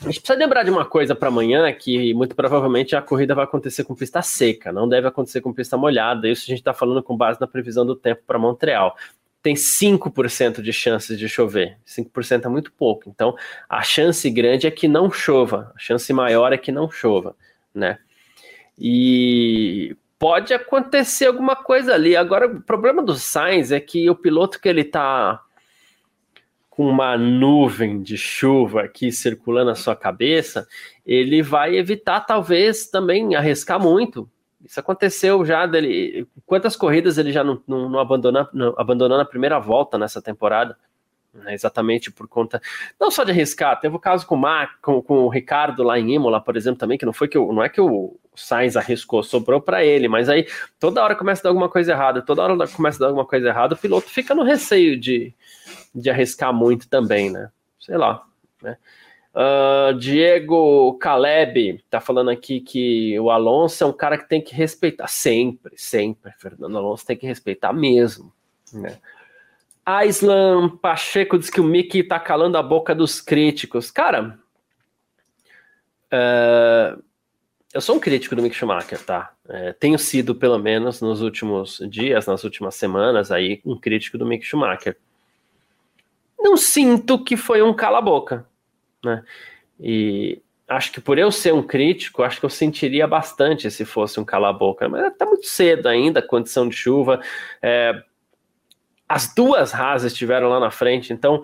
A 0.00 0.04
gente 0.04 0.20
precisa 0.20 0.38
lembrar 0.38 0.62
de 0.62 0.70
uma 0.70 0.84
coisa 0.84 1.16
para 1.16 1.28
amanhã, 1.28 1.72
que 1.72 2.14
muito 2.14 2.36
provavelmente 2.36 2.94
a 2.94 3.02
corrida 3.02 3.34
vai 3.34 3.44
acontecer 3.44 3.82
com 3.82 3.94
pista 3.94 4.22
seca, 4.22 4.70
não 4.70 4.88
deve 4.88 5.08
acontecer 5.08 5.40
com 5.40 5.52
pista 5.52 5.76
molhada. 5.76 6.28
Isso 6.28 6.44
a 6.44 6.46
gente 6.46 6.58
está 6.58 6.72
falando 6.72 7.02
com 7.02 7.16
base 7.16 7.40
na 7.40 7.46
previsão 7.46 7.84
do 7.84 7.96
tempo 7.96 8.22
para 8.24 8.38
Montreal. 8.38 8.96
Tem 9.42 9.54
5% 9.54 10.60
de 10.60 10.72
chances 10.72 11.18
de 11.18 11.28
chover. 11.28 11.78
5% 11.86 12.44
é 12.44 12.48
muito 12.48 12.72
pouco. 12.72 13.08
Então, 13.08 13.34
a 13.68 13.82
chance 13.82 14.28
grande 14.30 14.66
é 14.66 14.70
que 14.70 14.86
não 14.86 15.10
chova. 15.10 15.72
A 15.74 15.78
chance 15.78 16.12
maior 16.12 16.52
é 16.52 16.58
que 16.58 16.70
não 16.70 16.90
chova, 16.90 17.34
né? 17.74 17.98
E 18.78 19.96
pode 20.18 20.52
acontecer 20.52 21.26
alguma 21.26 21.56
coisa 21.56 21.94
ali. 21.94 22.16
Agora, 22.16 22.46
o 22.46 22.60
problema 22.60 23.02
do 23.02 23.14
Sainz 23.14 23.72
é 23.72 23.80
que 23.80 24.08
o 24.10 24.14
piloto 24.14 24.60
que 24.60 24.68
ele 24.68 24.84
tá 24.84 25.42
com 26.68 26.86
uma 26.86 27.16
nuvem 27.16 28.02
de 28.02 28.18
chuva 28.18 28.82
aqui 28.82 29.10
circulando 29.10 29.70
na 29.70 29.74
sua 29.74 29.96
cabeça, 29.96 30.68
ele 31.06 31.42
vai 31.42 31.74
evitar 31.74 32.20
talvez 32.20 32.86
também 32.88 33.34
arriscar 33.34 33.80
muito. 33.80 34.28
Isso 34.62 34.78
aconteceu 34.78 35.42
já 35.44 35.64
dele. 35.64 36.28
Quantas 36.44 36.76
corridas 36.76 37.16
ele 37.16 37.32
já 37.32 37.42
não, 37.42 37.62
não, 37.66 37.88
não 37.88 37.98
abandonou, 37.98 38.46
não, 38.52 38.74
abandonou 38.76 39.16
na 39.16 39.24
primeira 39.24 39.58
volta 39.58 39.96
nessa 39.96 40.20
temporada? 40.20 40.76
Né, 41.36 41.54
exatamente 41.54 42.10
por 42.10 42.28
conta, 42.28 42.60
não 42.98 43.10
só 43.10 43.24
de 43.24 43.30
arriscar, 43.30 43.78
teve 43.80 43.94
o 43.96 44.00
caso 44.00 44.26
com 44.26 44.38
o, 44.38 44.68
com, 44.82 45.02
com 45.02 45.18
o 45.24 45.28
Ricardo 45.28 45.82
lá 45.82 45.98
em 45.98 46.14
Imola, 46.14 46.40
por 46.40 46.56
exemplo, 46.56 46.78
também, 46.78 46.98
que 46.98 47.06
não 47.06 47.12
foi 47.12 47.28
que 47.28 47.38
o, 47.38 47.52
não 47.52 47.62
é 47.62 47.68
que 47.68 47.80
o 47.80 48.18
Sainz 48.34 48.76
arriscou, 48.76 49.22
sobrou 49.22 49.60
para 49.60 49.84
ele, 49.84 50.08
mas 50.08 50.28
aí 50.28 50.46
toda 50.78 51.02
hora 51.02 51.14
começa 51.14 51.42
a 51.42 51.44
dar 51.44 51.48
alguma 51.50 51.68
coisa 51.68 51.92
errada, 51.92 52.22
toda 52.22 52.42
hora 52.42 52.68
começa 52.68 52.98
a 52.98 53.00
dar 53.00 53.06
alguma 53.06 53.26
coisa 53.26 53.48
errada, 53.48 53.74
o 53.74 53.78
piloto 53.78 54.08
fica 54.08 54.34
no 54.34 54.42
receio 54.42 54.98
de, 54.98 55.34
de 55.94 56.10
arriscar 56.10 56.52
muito 56.52 56.88
também, 56.88 57.30
né, 57.30 57.50
sei 57.80 57.96
lá, 57.96 58.24
né. 58.62 58.76
Uh, 59.36 59.92
Diego 59.98 60.94
Caleb 60.94 61.84
tá 61.90 62.00
falando 62.00 62.30
aqui 62.30 62.58
que 62.58 63.20
o 63.20 63.30
Alonso 63.30 63.84
é 63.84 63.86
um 63.86 63.92
cara 63.92 64.16
que 64.16 64.26
tem 64.26 64.40
que 64.40 64.54
respeitar 64.54 65.08
sempre, 65.08 65.74
sempre. 65.76 66.32
Fernando 66.38 66.78
Alonso 66.78 67.04
tem 67.04 67.18
que 67.18 67.26
respeitar 67.26 67.70
mesmo, 67.70 68.32
né? 68.72 68.96
Aislan 69.86 70.68
Pacheco 70.68 71.38
diz 71.38 71.48
que 71.48 71.60
o 71.60 71.64
Mickey 71.64 72.02
tá 72.02 72.18
calando 72.18 72.58
a 72.58 72.62
boca 72.62 72.92
dos 72.92 73.20
críticos. 73.20 73.88
Cara, 73.92 74.36
uh, 76.12 77.02
eu 77.72 77.80
sou 77.80 77.94
um 77.94 78.00
crítico 78.00 78.34
do 78.34 78.42
Mick 78.42 78.56
Schumacher, 78.56 79.00
tá? 79.04 79.32
É, 79.48 79.72
tenho 79.74 79.96
sido, 79.96 80.34
pelo 80.34 80.58
menos, 80.58 81.00
nos 81.00 81.22
últimos 81.22 81.80
dias, 81.88 82.26
nas 82.26 82.42
últimas 82.42 82.74
semanas, 82.74 83.30
aí, 83.30 83.60
um 83.64 83.78
crítico 83.78 84.18
do 84.18 84.26
Mick 84.26 84.44
Schumacher. 84.44 84.96
Não 86.36 86.56
sinto 86.56 87.22
que 87.22 87.36
foi 87.36 87.62
um 87.62 87.72
cala-boca, 87.72 88.44
né? 89.04 89.22
E 89.78 90.42
acho 90.66 90.90
que 90.90 91.00
por 91.00 91.16
eu 91.16 91.30
ser 91.30 91.54
um 91.54 91.62
crítico, 91.62 92.24
acho 92.24 92.40
que 92.40 92.46
eu 92.46 92.50
sentiria 92.50 93.06
bastante 93.06 93.70
se 93.70 93.84
fosse 93.84 94.18
um 94.18 94.24
cala-boca, 94.24 94.88
mas 94.88 95.16
tá 95.16 95.24
muito 95.24 95.46
cedo 95.46 95.86
ainda, 95.86 96.20
condição 96.20 96.68
de 96.68 96.74
chuva. 96.74 97.20
É, 97.62 98.02
as 99.08 99.32
duas 99.34 99.74
Haas 99.74 100.04
estiveram 100.04 100.48
lá 100.48 100.60
na 100.60 100.70
frente, 100.70 101.12
então 101.12 101.42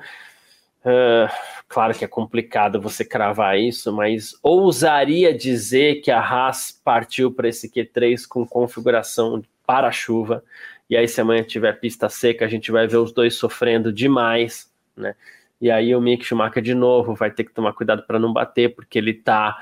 Uh, 0.85 1.31
claro 1.69 1.95
que 1.95 2.04
é 2.04 2.09
complicado 2.09 2.81
você 2.81 3.04
cravar 3.04 3.57
isso, 3.57 3.92
mas 3.92 4.37
ousaria 4.42 5.33
dizer 5.33 6.00
que 6.00 6.11
a 6.11 6.21
Haas 6.21 6.73
partiu 6.85 7.33
para 7.33 7.49
esse 7.49 7.71
Q3 7.71 8.26
com 8.26 8.45
configuração 8.45 9.42
para 9.64 9.92
chuva. 9.92 10.42
E 10.90 10.97
aí, 10.97 11.07
se 11.07 11.21
amanhã 11.21 11.45
tiver 11.45 11.78
pista 11.78 12.09
seca, 12.09 12.45
a 12.45 12.49
gente 12.49 12.73
vai 12.73 12.87
ver 12.87 12.97
os 12.97 13.12
dois 13.12 13.37
sofrendo 13.37 13.92
demais, 13.92 14.71
né? 14.97 15.14
E 15.61 15.71
aí 15.71 15.95
o 15.95 16.00
Mick 16.00 16.25
Schumacher 16.25 16.61
de 16.61 16.75
novo 16.75 17.14
vai 17.14 17.31
ter 17.31 17.45
que 17.45 17.52
tomar 17.52 17.73
cuidado 17.73 18.02
para 18.02 18.19
não 18.19 18.33
bater, 18.33 18.75
porque 18.75 18.99
ele 18.99 19.12
está 19.12 19.57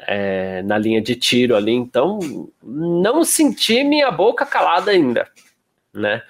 é, 0.00 0.62
na 0.62 0.76
linha 0.76 1.00
de 1.00 1.16
tiro 1.16 1.56
ali. 1.56 1.72
Então, 1.72 2.18
não 2.62 3.24
senti 3.24 3.82
minha 3.82 4.10
boca 4.10 4.44
calada 4.44 4.90
ainda, 4.90 5.26
né? 5.94 6.22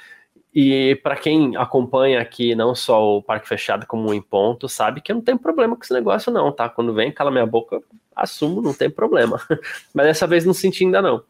E 0.54 0.98
para 1.02 1.16
quem 1.16 1.56
acompanha 1.56 2.20
aqui 2.20 2.54
não 2.54 2.74
só 2.74 3.16
o 3.16 3.22
Parque 3.22 3.48
Fechado 3.48 3.86
como 3.86 4.08
o 4.08 4.14
Em 4.14 4.22
Ponto, 4.22 4.68
sabe 4.68 5.00
que 5.00 5.12
eu 5.12 5.16
não 5.16 5.22
tenho 5.22 5.38
problema 5.38 5.76
com 5.76 5.82
esse 5.82 5.92
negócio 5.92 6.32
não, 6.32 6.50
tá? 6.50 6.68
Quando 6.68 6.94
vem, 6.94 7.12
cala 7.12 7.30
minha 7.30 7.46
boca, 7.46 7.80
assumo, 8.16 8.62
não 8.62 8.72
tem 8.72 8.90
problema. 8.90 9.40
Mas 9.94 10.06
dessa 10.06 10.26
vez 10.26 10.44
não 10.44 10.54
senti 10.54 10.84
ainda 10.84 11.02
não, 11.02 11.22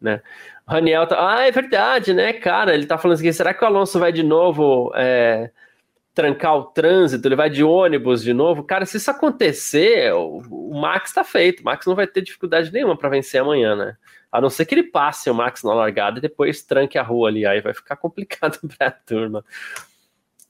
né? 0.00 0.22
O 0.66 0.70
Raniel 0.70 1.06
tá... 1.06 1.36
Ah, 1.36 1.46
é 1.46 1.50
verdade, 1.50 2.14
né, 2.14 2.32
cara? 2.32 2.74
Ele 2.74 2.86
tá 2.86 2.96
falando 2.96 3.16
assim, 3.18 3.32
será 3.32 3.52
que 3.52 3.62
o 3.62 3.66
Alonso 3.66 3.98
vai 3.98 4.12
de 4.12 4.22
novo 4.22 4.92
é, 4.94 5.50
trancar 6.14 6.56
o 6.56 6.64
trânsito, 6.64 7.26
ele 7.26 7.36
vai 7.36 7.50
de 7.50 7.62
ônibus 7.62 8.22
de 8.22 8.32
novo? 8.32 8.62
Cara, 8.62 8.86
se 8.86 8.96
isso 8.96 9.10
acontecer, 9.10 10.14
o, 10.14 10.38
o 10.48 10.80
Max 10.80 11.12
tá 11.12 11.24
feito. 11.24 11.60
O 11.60 11.64
Max 11.64 11.84
não 11.84 11.94
vai 11.94 12.06
ter 12.06 12.22
dificuldade 12.22 12.72
nenhuma 12.72 12.96
para 12.96 13.10
vencer 13.10 13.40
amanhã, 13.40 13.74
né? 13.74 13.96
A 14.34 14.40
não 14.40 14.50
ser 14.50 14.66
que 14.66 14.74
ele 14.74 14.82
passe 14.82 15.30
o 15.30 15.34
Max 15.34 15.62
na 15.62 15.72
largada 15.72 16.18
e 16.18 16.20
depois 16.20 16.60
tranque 16.60 16.98
a 16.98 17.04
rua 17.04 17.28
ali, 17.28 17.46
aí 17.46 17.60
vai 17.60 17.72
ficar 17.72 17.94
complicado 17.96 18.58
para 18.66 18.88
a 18.88 18.90
turma. 18.90 19.44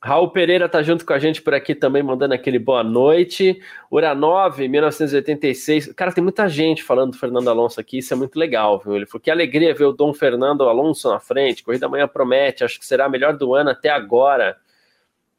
Raul 0.00 0.30
Pereira 0.30 0.66
tá 0.70 0.82
junto 0.82 1.04
com 1.04 1.12
a 1.12 1.18
gente 1.18 1.42
por 1.42 1.52
aqui 1.52 1.74
também, 1.74 2.02
mandando 2.02 2.32
aquele 2.32 2.58
boa 2.58 2.82
noite. 2.82 3.60
Uranov, 3.92 4.58
1986. 4.58 5.92
Cara, 5.92 6.12
tem 6.12 6.24
muita 6.24 6.48
gente 6.48 6.82
falando 6.82 7.12
do 7.12 7.18
Fernando 7.18 7.48
Alonso 7.50 7.78
aqui, 7.78 7.98
isso 7.98 8.14
é 8.14 8.16
muito 8.16 8.38
legal, 8.38 8.78
viu? 8.78 8.96
Ele 8.96 9.04
falou 9.04 9.20
que 9.20 9.30
alegria 9.30 9.74
ver 9.74 9.84
o 9.84 9.92
Dom 9.92 10.14
Fernando 10.14 10.66
Alonso 10.66 11.10
na 11.10 11.20
frente. 11.20 11.62
Corrida 11.62 11.84
amanhã 11.84 12.08
promete, 12.08 12.64
acho 12.64 12.80
que 12.80 12.86
será 12.86 13.04
a 13.04 13.08
melhor 13.10 13.36
do 13.36 13.54
ano 13.54 13.68
até 13.68 13.90
agora. 13.90 14.56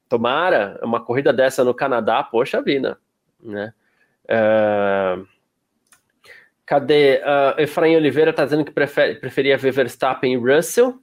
Tomara, 0.08 0.80
uma 0.84 1.04
corrida 1.04 1.34
dessa 1.34 1.64
no 1.64 1.74
Canadá, 1.74 2.22
poxa 2.22 2.62
vida, 2.62 3.00
né? 3.42 3.74
Uh... 4.30 5.35
Cadê? 6.66 7.18
Uh, 7.18 7.62
Efraim 7.62 7.96
Oliveira 7.96 8.32
está 8.32 8.44
dizendo 8.44 8.66
que 8.66 8.72
prefere, 8.72 9.16
preferia 9.16 9.58
ver 9.58 9.72
Verstappen 9.72 10.34
e 10.34 10.38
Russell. 10.38 11.00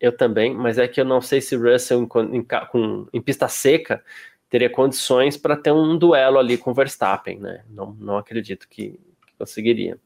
Eu 0.00 0.14
também, 0.16 0.52
mas 0.52 0.78
é 0.78 0.88
que 0.88 1.00
eu 1.00 1.04
não 1.04 1.20
sei 1.20 1.40
se 1.40 1.54
Russell 1.56 2.00
em, 2.00 2.36
em, 2.38 2.46
com, 2.70 3.06
em 3.12 3.22
pista 3.22 3.46
seca 3.48 4.02
teria 4.50 4.68
condições 4.68 5.36
para 5.36 5.56
ter 5.56 5.72
um 5.72 5.96
duelo 5.96 6.38
ali 6.38 6.58
com 6.58 6.74
Verstappen, 6.74 7.38
né? 7.38 7.64
Não, 7.70 7.92
não 7.98 8.18
acredito 8.18 8.68
que, 8.68 9.00
que 9.26 9.32
conseguiria. 9.38 9.98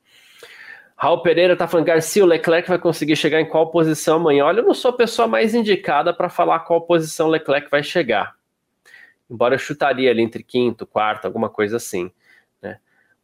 Raul 0.97 1.23
Pereira 1.23 1.55
está 1.55 1.67
falando, 1.67 1.87
Garcia, 1.87 2.25
o 2.25 2.27
Leclerc 2.27 2.69
vai 2.69 2.79
conseguir 2.79 3.17
chegar 3.17 3.41
em 3.41 3.49
qual 3.49 3.71
posição 3.71 4.17
amanhã? 4.17 4.45
Olha, 4.45 4.61
eu 4.61 4.67
não 4.67 4.75
sou 4.75 4.91
a 4.91 4.97
pessoa 4.97 5.29
mais 5.29 5.55
indicada 5.55 6.13
para 6.13 6.29
falar 6.29 6.61
qual 6.61 6.83
posição 6.83 7.29
o 7.29 7.31
Leclerc 7.31 7.71
vai 7.71 7.83
chegar. 7.83 8.37
Embora 9.31 9.55
eu 9.55 9.59
chutaria 9.59 10.11
ali 10.11 10.23
entre 10.23 10.43
quinto, 10.43 10.87
quarto, 10.87 11.25
alguma 11.25 11.49
coisa 11.49 11.77
assim 11.77 12.11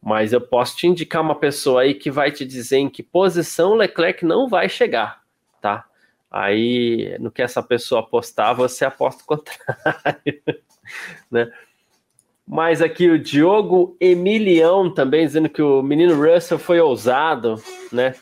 mas 0.05 0.31
eu 0.31 0.39
posso 0.39 0.77
te 0.77 0.85
indicar 0.85 1.19
uma 1.19 1.33
pessoa 1.33 1.81
aí 1.81 1.95
que 1.95 2.11
vai 2.11 2.31
te 2.31 2.45
dizer 2.45 2.77
em 2.77 2.87
que 2.87 3.01
posição 3.01 3.71
o 3.71 3.75
Leclerc 3.75 4.23
não 4.23 4.47
vai 4.47 4.69
chegar, 4.69 5.23
tá? 5.59 5.83
Aí, 6.29 7.17
no 7.19 7.31
que 7.31 7.41
essa 7.41 7.63
pessoa 7.63 8.01
apostar, 8.01 8.53
você 8.53 8.85
aposta 8.85 9.23
o 9.23 9.25
contrário, 9.35 10.43
né? 11.31 11.51
Mas 12.47 12.83
aqui 12.83 13.09
o 13.09 13.17
Diogo 13.17 13.97
Emilião 13.99 14.93
também 14.93 15.25
dizendo 15.25 15.49
que 15.49 15.63
o 15.63 15.81
menino 15.81 16.13
Russell 16.13 16.59
foi 16.59 16.79
ousado, 16.79 17.55
né? 17.91 18.13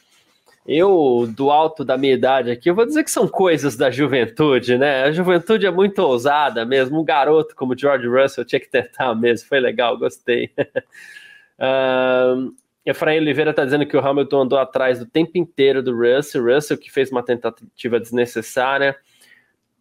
Eu, 0.65 1.27
do 1.35 1.51
alto 1.51 1.83
da 1.83 1.97
minha 1.97 2.13
idade 2.13 2.49
aqui, 2.49 2.69
eu 2.69 2.75
vou 2.75 2.85
dizer 2.85 3.03
que 3.03 3.11
são 3.11 3.27
coisas 3.27 3.75
da 3.75 3.91
juventude, 3.91 4.77
né? 4.77 5.03
A 5.03 5.11
juventude 5.11 5.65
é 5.65 5.71
muito 5.71 5.99
ousada 5.99 6.63
mesmo. 6.63 7.01
Um 7.01 7.03
garoto 7.03 7.53
como 7.53 7.77
George 7.77 8.07
Russell 8.07 8.45
tinha 8.45 8.61
que 8.61 8.69
tentar 8.69 9.13
mesmo. 9.13 9.49
Foi 9.49 9.59
legal, 9.59 9.97
gostei. 9.97 10.49
Uh, 11.63 12.53
Efraim 12.85 13.19
Oliveira 13.19 13.51
está 13.51 13.63
dizendo 13.63 13.85
que 13.85 13.95
o 13.95 14.05
Hamilton 14.05 14.41
andou 14.41 14.59
atrás 14.59 14.99
do 14.99 15.05
tempo 15.05 15.37
inteiro 15.37 15.81
do 15.81 15.95
Russell, 15.95 16.43
Russell 16.43 16.77
que 16.77 16.91
fez 16.91 17.09
uma 17.09 17.23
tentativa 17.23 17.99
desnecessária. 17.99 18.97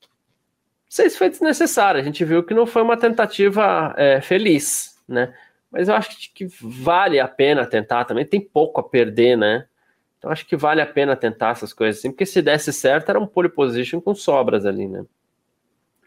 Não 0.01 0.09
sei 0.89 1.11
se 1.11 1.19
foi 1.19 1.29
desnecessária, 1.29 2.01
a 2.01 2.05
gente 2.05 2.25
viu 2.25 2.45
que 2.45 2.55
não 2.55 2.67
foi 2.67 2.83
uma 2.83 2.97
tentativa 2.97 3.93
é, 3.97 4.21
feliz, 4.21 5.03
né? 5.09 5.35
Mas 5.71 5.89
eu 5.89 5.95
acho 5.95 6.33
que 6.33 6.47
vale 6.61 7.19
a 7.19 7.27
pena 7.27 7.67
tentar 7.67 8.05
também, 8.05 8.27
tem 8.27 8.41
pouco 8.41 8.81
a 8.81 8.89
perder, 8.89 9.37
né? 9.37 9.67
Então 10.19 10.31
acho 10.31 10.47
que 10.47 10.57
vale 10.57 10.81
a 10.81 10.87
pena 10.87 11.17
tentar 11.17 11.51
essas 11.51 11.73
coisas 11.73 11.99
assim, 11.99 12.13
porque 12.13 12.27
se 12.27 12.41
desse 12.41 12.73
certo 12.73 13.09
era 13.09 13.19
um 13.19 13.27
pole 13.27 13.49
position 13.49 14.01
com 14.01 14.15
sobras 14.15 14.65
ali, 14.65 14.87
né? 14.87 15.05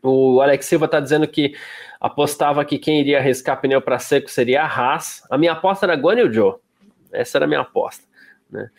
O 0.06 0.40
Alex 0.40 0.68
Silva 0.68 0.86
está 0.86 1.00
dizendo 1.00 1.28
que 1.28 1.56
apostava 2.00 2.64
que 2.64 2.78
quem 2.78 3.00
iria 3.00 3.18
arriscar 3.18 3.60
pneu 3.60 3.82
para 3.82 3.98
seco 3.98 4.30
seria 4.30 4.62
a 4.62 4.68
Haas. 4.68 5.24
A 5.32 5.38
minha 5.38 5.54
aposta 5.54 5.88
era 5.88 5.96
Guan 5.96 6.32
Joe. 6.32 6.56
Essa 7.12 7.40
era 7.40 7.46
a 7.46 7.48
minha 7.48 7.62
aposta. 7.62 8.04
Né? 8.50 8.70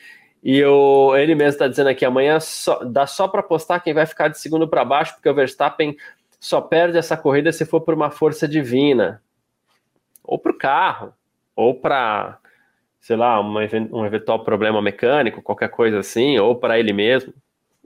E 0.43 0.65
o, 0.65 1.17
ele 1.17 1.35
mesmo 1.35 1.51
está 1.51 1.67
dizendo 1.67 1.89
aqui: 1.89 2.05
amanhã 2.05 2.39
só, 2.39 2.85
dá 2.85 3.09
só 3.09 3.27
para 3.27 3.41
apostar 3.41 3.83
quem 3.83 3.93
vai 3.93 4.07
ficar 4.07 4.29
de 4.29 4.39
segundo 4.39 4.69
para 4.69 4.85
baixo, 4.85 5.15
porque 5.15 5.29
o 5.29 5.35
Verstappen 5.35 5.97
só 6.39 6.61
perde 6.61 6.97
essa 6.97 7.17
corrida 7.17 7.51
se 7.51 7.67
for 7.67 7.81
por 7.81 7.93
uma 7.95 8.11
força 8.11 8.47
divina. 8.47 9.21
Ou 10.23 10.39
para 10.39 10.53
o 10.53 10.59
carro, 10.59 11.13
ou 11.57 11.75
para, 11.75 12.39
sei 13.01 13.17
lá, 13.17 13.41
uma, 13.41 13.63
um 13.93 14.07
eventual 14.07 14.45
problema 14.45 14.81
mecânico, 14.81 15.43
qualquer 15.43 15.71
coisa 15.71 15.99
assim, 15.99 16.39
ou 16.39 16.55
para 16.55 16.79
ele 16.79 16.93
mesmo. 16.93 17.35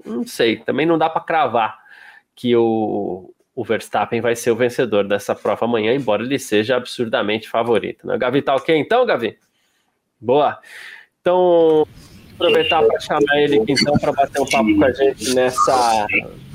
Não 0.04 0.26
sei, 0.26 0.58
também 0.58 0.84
não 0.84 0.98
dá 0.98 1.08
para 1.08 1.22
cravar 1.22 1.80
que 2.40 2.56
o, 2.56 3.34
o 3.54 3.62
Verstappen 3.62 4.22
vai 4.22 4.34
ser 4.34 4.50
o 4.50 4.56
vencedor 4.56 5.06
dessa 5.06 5.34
prova 5.34 5.66
amanhã, 5.66 5.94
embora 5.94 6.22
ele 6.22 6.38
seja 6.38 6.74
absurdamente 6.74 7.50
favorito. 7.50 8.06
Né? 8.06 8.16
Gavi 8.16 8.40
tá 8.40 8.54
ok 8.54 8.74
então, 8.74 9.04
Gavi? 9.04 9.36
Boa. 10.18 10.58
Então, 11.20 11.86
aproveitar 12.32 12.82
para 12.82 12.98
chamar 12.98 13.42
ele 13.42 13.60
aqui 13.60 13.72
então 13.72 13.92
para 13.98 14.12
bater 14.12 14.40
um 14.40 14.46
papo 14.46 14.74
com 14.74 14.84
a 14.84 14.90
gente 14.90 15.34
nessa, 15.34 16.06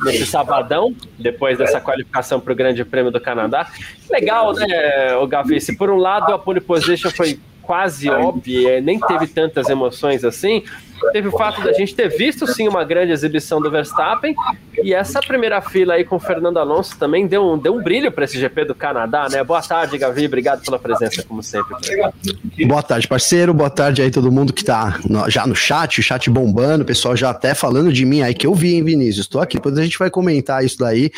nesse 0.04 0.26
sabadão, 0.26 0.96
depois 1.20 1.60
dessa 1.60 1.80
qualificação 1.80 2.40
para 2.40 2.52
o 2.52 2.56
Grande 2.56 2.84
Prêmio 2.84 3.12
do 3.12 3.22
Canadá. 3.22 3.70
Legal, 4.10 4.56
né, 4.56 5.16
o 5.18 5.28
Gavi? 5.28 5.62
Se 5.62 5.78
por 5.78 5.92
um 5.92 5.98
lado 5.98 6.34
a 6.34 6.40
pole 6.40 6.62
position 6.62 7.12
foi 7.12 7.40
quase 7.66 8.10
óbvia, 8.10 8.80
nem 8.80 9.00
teve 9.00 9.28
tantas 9.28 9.70
emoções 9.70 10.24
assim, 10.24 10.64
teve 11.12 11.28
o 11.28 11.32
fato 11.32 11.62
da 11.64 11.74
gente 11.74 11.96
ter 11.96 12.10
visto 12.10 12.48
sim 12.48 12.68
uma 12.68 12.84
grande 12.84 13.12
exibição 13.12 13.60
do 13.60 13.70
Verstappen 13.70 14.36
e 14.84 14.94
essa 14.94 15.20
primeira 15.20 15.62
fila 15.62 15.96
aí 15.96 16.04
com 16.04 16.16
o 16.16 16.20
Fernando 16.20 16.58
Alonso 16.58 16.98
também 16.98 17.28
deu 17.28 17.44
um, 17.44 17.58
deu 17.58 17.76
um 17.76 17.82
brilho 17.82 18.12
para 18.12 18.26
esse 18.26 18.40
GP 18.40 18.66
do 18.66 18.76
Canadá, 18.76 19.28
né? 19.30 19.44
Boa 19.44 19.62
tarde, 19.62 19.98
Gavi, 19.98 20.26
obrigado 20.26 20.64
pela 20.64 20.80
presença, 20.80 21.24
como 21.24 21.42
sempre. 21.42 21.76
Boa 22.66 22.84
tarde, 22.84 23.08
parceiro, 23.08 23.54
boa 23.54 23.70
tarde 23.70 24.02
aí 24.02 24.12
todo 24.12 24.32
mundo 24.32 24.54
que 24.54 24.64
tá 24.64 25.00
no, 25.08 25.30
já 25.30 25.46
no 25.48 25.56
chat, 25.56 26.00
o 26.00 26.04
chat 26.04 26.30
bombando, 26.30 26.84
o 26.84 26.86
pessoal 26.86 27.16
já 27.16 27.30
até 27.30 27.54
falando 27.54 27.92
de 27.92 28.06
mim 28.06 28.22
aí 28.22 28.34
que 28.34 28.48
eu 28.48 28.54
vi, 28.54 28.76
hein, 28.76 28.84
Vinícius? 28.84 29.26
Estou 29.26 29.42
aqui, 29.42 29.58
depois 29.58 29.78
a 29.78 29.84
gente 29.84 29.98
vai 29.98 30.10
comentar 30.10 30.64
isso 30.64 30.78
daí. 30.78 31.12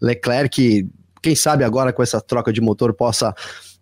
Leclerc, 0.00 0.86
quem 1.22 1.34
sabe 1.34 1.64
agora 1.64 1.92
com 1.92 2.02
essa 2.02 2.20
troca 2.20 2.52
de 2.52 2.60
motor 2.60 2.92
possa 2.92 3.34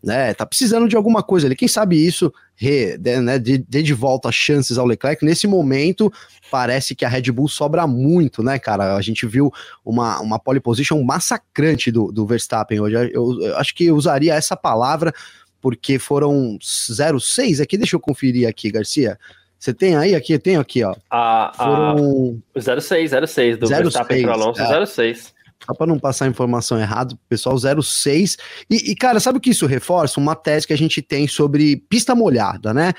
né? 0.02 0.34
Tá 0.34 0.44
precisando 0.44 0.88
de 0.88 0.96
alguma 0.96 1.22
coisa 1.22 1.46
ali. 1.46 1.54
Quem 1.54 1.68
sabe 1.68 2.04
isso 2.04 2.32
re, 2.56 2.98
né, 2.98 3.38
dê, 3.38 3.58
de, 3.58 3.82
de 3.82 3.94
volta 3.94 4.32
chances 4.32 4.76
ao 4.76 4.86
Leclerc. 4.86 5.24
Nesse 5.24 5.46
momento, 5.46 6.12
parece 6.50 6.94
que 6.94 7.04
a 7.04 7.08
Red 7.08 7.30
Bull 7.30 7.48
sobra 7.48 7.86
muito, 7.86 8.42
né, 8.42 8.58
cara? 8.58 8.96
A 8.96 9.00
gente 9.00 9.26
viu 9.26 9.52
uma, 9.84 10.20
uma 10.20 10.38
pole 10.38 10.60
position 10.60 11.02
massacrante 11.02 11.90
do, 11.90 12.10
do 12.10 12.26
Verstappen 12.26 12.80
hoje. 12.80 13.10
Eu, 13.12 13.40
eu 13.40 13.56
acho 13.56 13.74
que 13.74 13.90
usaria 13.92 14.34
essa 14.34 14.56
palavra 14.56 15.12
porque 15.60 15.98
foram 15.98 16.58
0,6 16.60 17.62
aqui. 17.62 17.78
Deixa 17.78 17.94
eu 17.94 18.00
conferir 18.00 18.48
aqui, 18.48 18.70
Garcia. 18.70 19.18
Você 19.58 19.72
tem 19.72 19.94
aí 19.94 20.16
aqui? 20.16 20.36
Tenho 20.40 20.60
aqui, 20.60 20.82
ó. 20.82 20.92
A, 21.08 21.52
foram... 21.56 22.42
0,6, 22.56 23.10
0,6 23.10 23.56
do 23.56 23.66
0, 23.68 23.82
Verstappen 23.82 24.22
para 24.24 24.32
Alonso, 24.32 24.60
é. 24.60 24.80
0,6. 24.80 25.31
Só 25.64 25.74
para 25.74 25.86
não 25.86 25.98
passar 25.98 26.26
informação 26.26 26.78
errada, 26.80 27.16
pessoal 27.28 27.56
06. 27.58 28.36
E, 28.70 28.90
e, 28.90 28.96
cara, 28.96 29.20
sabe 29.20 29.38
o 29.38 29.40
que 29.40 29.50
isso 29.50 29.66
reforça? 29.66 30.18
Uma 30.18 30.34
tese 30.34 30.66
que 30.66 30.72
a 30.72 30.78
gente 30.78 31.00
tem 31.00 31.28
sobre 31.28 31.76
pista 31.88 32.14
molhada, 32.14 32.74
né? 32.74 32.92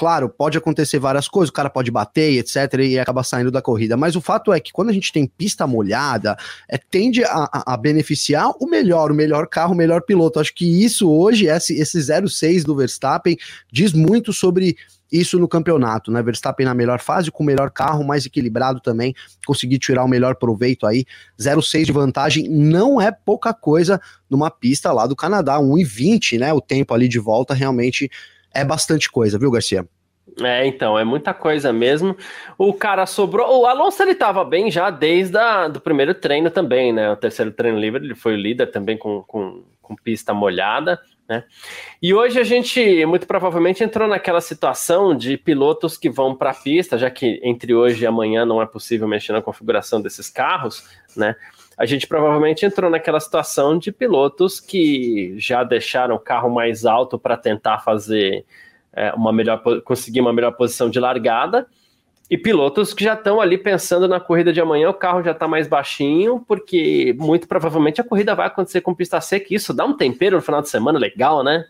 Claro, 0.00 0.30
pode 0.30 0.56
acontecer 0.56 0.98
várias 0.98 1.28
coisas, 1.28 1.50
o 1.50 1.52
cara 1.52 1.68
pode 1.68 1.90
bater, 1.90 2.38
etc, 2.38 2.80
e 2.80 2.98
acaba 2.98 3.22
saindo 3.22 3.50
da 3.50 3.60
corrida, 3.60 3.98
mas 3.98 4.16
o 4.16 4.20
fato 4.22 4.50
é 4.50 4.58
que 4.58 4.72
quando 4.72 4.88
a 4.88 4.94
gente 4.94 5.12
tem 5.12 5.26
pista 5.26 5.66
molhada, 5.66 6.38
é, 6.66 6.78
tende 6.78 7.22
a, 7.22 7.50
a, 7.66 7.76
beneficiar 7.76 8.50
o 8.58 8.66
melhor, 8.66 9.12
o 9.12 9.14
melhor 9.14 9.46
carro, 9.46 9.74
o 9.74 9.76
melhor 9.76 10.00
piloto. 10.00 10.40
Acho 10.40 10.54
que 10.54 10.82
isso 10.82 11.10
hoje, 11.10 11.48
esse, 11.48 11.78
esse 11.78 12.00
06 12.00 12.64
do 12.64 12.74
Verstappen, 12.74 13.36
diz 13.70 13.92
muito 13.92 14.32
sobre 14.32 14.74
isso 15.12 15.38
no 15.38 15.46
campeonato, 15.46 16.10
né? 16.10 16.22
Verstappen 16.22 16.64
na 16.64 16.72
melhor 16.72 16.98
fase, 16.98 17.30
com 17.30 17.42
o 17.42 17.46
melhor 17.46 17.70
carro, 17.70 18.02
mais 18.02 18.24
equilibrado 18.24 18.80
também, 18.80 19.14
conseguir 19.46 19.78
tirar 19.78 20.02
o 20.02 20.08
melhor 20.08 20.34
proveito 20.36 20.86
aí. 20.86 21.04
0,6 21.38 21.84
de 21.84 21.92
vantagem 21.92 22.48
não 22.48 22.98
é 22.98 23.12
pouca 23.12 23.52
coisa 23.52 24.00
numa 24.30 24.50
pista 24.50 24.92
lá 24.92 25.06
do 25.06 25.14
Canadá, 25.14 25.58
1,20, 25.58 26.38
né? 26.38 26.54
O 26.54 26.60
tempo 26.62 26.94
ali 26.94 27.06
de 27.06 27.18
volta 27.18 27.52
realmente 27.52 28.10
é 28.54 28.64
bastante 28.64 29.10
coisa, 29.10 29.38
viu, 29.38 29.50
Garcia? 29.50 29.86
É, 30.40 30.66
então, 30.66 30.98
é 30.98 31.04
muita 31.04 31.34
coisa 31.34 31.72
mesmo. 31.72 32.16
O 32.56 32.72
cara 32.72 33.04
sobrou. 33.06 33.60
O 33.60 33.66
Alonso 33.66 34.02
ele 34.02 34.14
tava 34.14 34.44
bem 34.44 34.70
já 34.70 34.90
desde 34.90 35.36
o 35.36 35.68
do 35.68 35.80
primeiro 35.80 36.14
treino 36.14 36.50
também, 36.50 36.92
né? 36.92 37.10
O 37.10 37.16
terceiro 37.16 37.50
treino 37.50 37.78
livre, 37.78 38.04
ele 38.04 38.14
foi 38.14 38.34
o 38.34 38.40
líder 38.40 38.66
também 38.70 38.96
com, 38.96 39.22
com, 39.22 39.62
com 39.90 39.96
pista 39.96 40.32
molhada. 40.32 41.00
Né? 41.28 41.42
E 42.00 42.14
hoje 42.14 42.38
a 42.38 42.44
gente, 42.44 43.04
muito 43.06 43.26
provavelmente, 43.26 43.82
entrou 43.82 44.06
naquela 44.06 44.40
situação 44.40 45.16
de 45.16 45.36
pilotos 45.36 45.96
que 45.96 46.08
vão 46.08 46.34
para 46.34 46.50
a 46.50 46.54
pista, 46.54 46.96
já 46.96 47.10
que 47.10 47.40
entre 47.42 47.74
hoje 47.74 48.04
e 48.04 48.06
amanhã 48.06 48.44
não 48.46 48.62
é 48.62 48.66
possível 48.66 49.08
mexer 49.08 49.32
na 49.32 49.42
configuração 49.42 50.00
desses 50.00 50.30
carros, 50.30 50.88
né? 51.16 51.34
A 51.76 51.86
gente 51.86 52.06
provavelmente 52.06 52.64
entrou 52.64 52.90
naquela 52.90 53.18
situação 53.18 53.78
de 53.78 53.90
pilotos 53.90 54.60
que 54.60 55.34
já 55.38 55.64
deixaram 55.64 56.14
o 56.14 56.20
carro 56.20 56.50
mais 56.50 56.84
alto 56.84 57.18
para 57.18 57.38
tentar 57.38 57.78
fazer 57.78 58.44
é, 58.92 59.12
uma 59.14 59.32
melhor, 59.32 59.62
conseguir 59.82 60.20
uma 60.20 60.32
melhor 60.32 60.52
posição 60.52 60.90
de 60.90 61.00
largada 61.00 61.66
e 62.30 62.38
pilotos 62.38 62.94
que 62.94 63.02
já 63.02 63.14
estão 63.14 63.40
ali 63.40 63.58
pensando 63.58 64.06
na 64.06 64.20
corrida 64.20 64.52
de 64.52 64.60
amanhã, 64.60 64.88
o 64.88 64.94
carro 64.94 65.20
já 65.22 65.32
está 65.32 65.48
mais 65.48 65.66
baixinho, 65.66 66.44
porque 66.46 67.12
muito 67.18 67.48
provavelmente 67.48 68.00
a 68.00 68.04
corrida 68.04 68.36
vai 68.36 68.46
acontecer 68.46 68.80
com 68.82 68.94
pista 68.94 69.20
seca, 69.20 69.52
isso 69.52 69.74
dá 69.74 69.84
um 69.84 69.96
tempero 69.96 70.36
no 70.36 70.42
final 70.42 70.62
de 70.62 70.68
semana 70.68 70.96
legal, 70.96 71.42
né? 71.42 71.64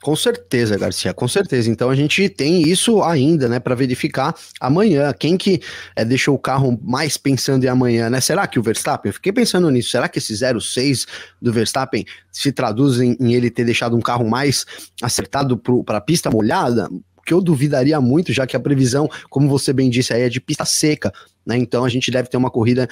Com 0.00 0.14
certeza, 0.14 0.78
Garcia, 0.78 1.12
com 1.12 1.26
certeza. 1.26 1.68
Então 1.68 1.90
a 1.90 1.94
gente 1.96 2.28
tem 2.28 2.62
isso 2.62 3.02
ainda, 3.02 3.48
né, 3.48 3.58
para 3.58 3.74
verificar 3.74 4.32
amanhã. 4.60 5.12
Quem 5.12 5.36
que 5.36 5.60
é, 5.96 6.04
deixou 6.04 6.36
o 6.36 6.38
carro 6.38 6.78
mais 6.80 7.16
pensando 7.16 7.64
em 7.64 7.68
amanhã, 7.68 8.08
né? 8.08 8.20
Será 8.20 8.46
que 8.46 8.60
o 8.60 8.62
Verstappen? 8.62 9.10
Eu 9.10 9.14
fiquei 9.14 9.32
pensando 9.32 9.68
nisso. 9.68 9.90
Será 9.90 10.08
que 10.08 10.18
esse 10.18 10.36
06 10.36 11.06
do 11.42 11.52
Verstappen 11.52 12.04
se 12.30 12.52
traduz 12.52 13.00
em, 13.00 13.16
em 13.18 13.34
ele 13.34 13.50
ter 13.50 13.64
deixado 13.64 13.96
um 13.96 14.00
carro 14.00 14.24
mais 14.24 14.64
acertado 15.02 15.60
para 15.84 15.98
a 15.98 16.00
pista 16.00 16.30
molhada? 16.30 16.88
Que 17.28 17.34
eu 17.34 17.42
duvidaria 17.42 18.00
muito, 18.00 18.32
já 18.32 18.46
que 18.46 18.56
a 18.56 18.60
previsão, 18.60 19.06
como 19.28 19.50
você 19.50 19.70
bem 19.70 19.90
disse 19.90 20.14
aí, 20.14 20.22
é 20.22 20.30
de 20.30 20.40
pista 20.40 20.64
seca, 20.64 21.12
né? 21.44 21.58
Então 21.58 21.84
a 21.84 21.88
gente 21.90 22.10
deve 22.10 22.30
ter 22.30 22.38
uma 22.38 22.50
corrida 22.50 22.88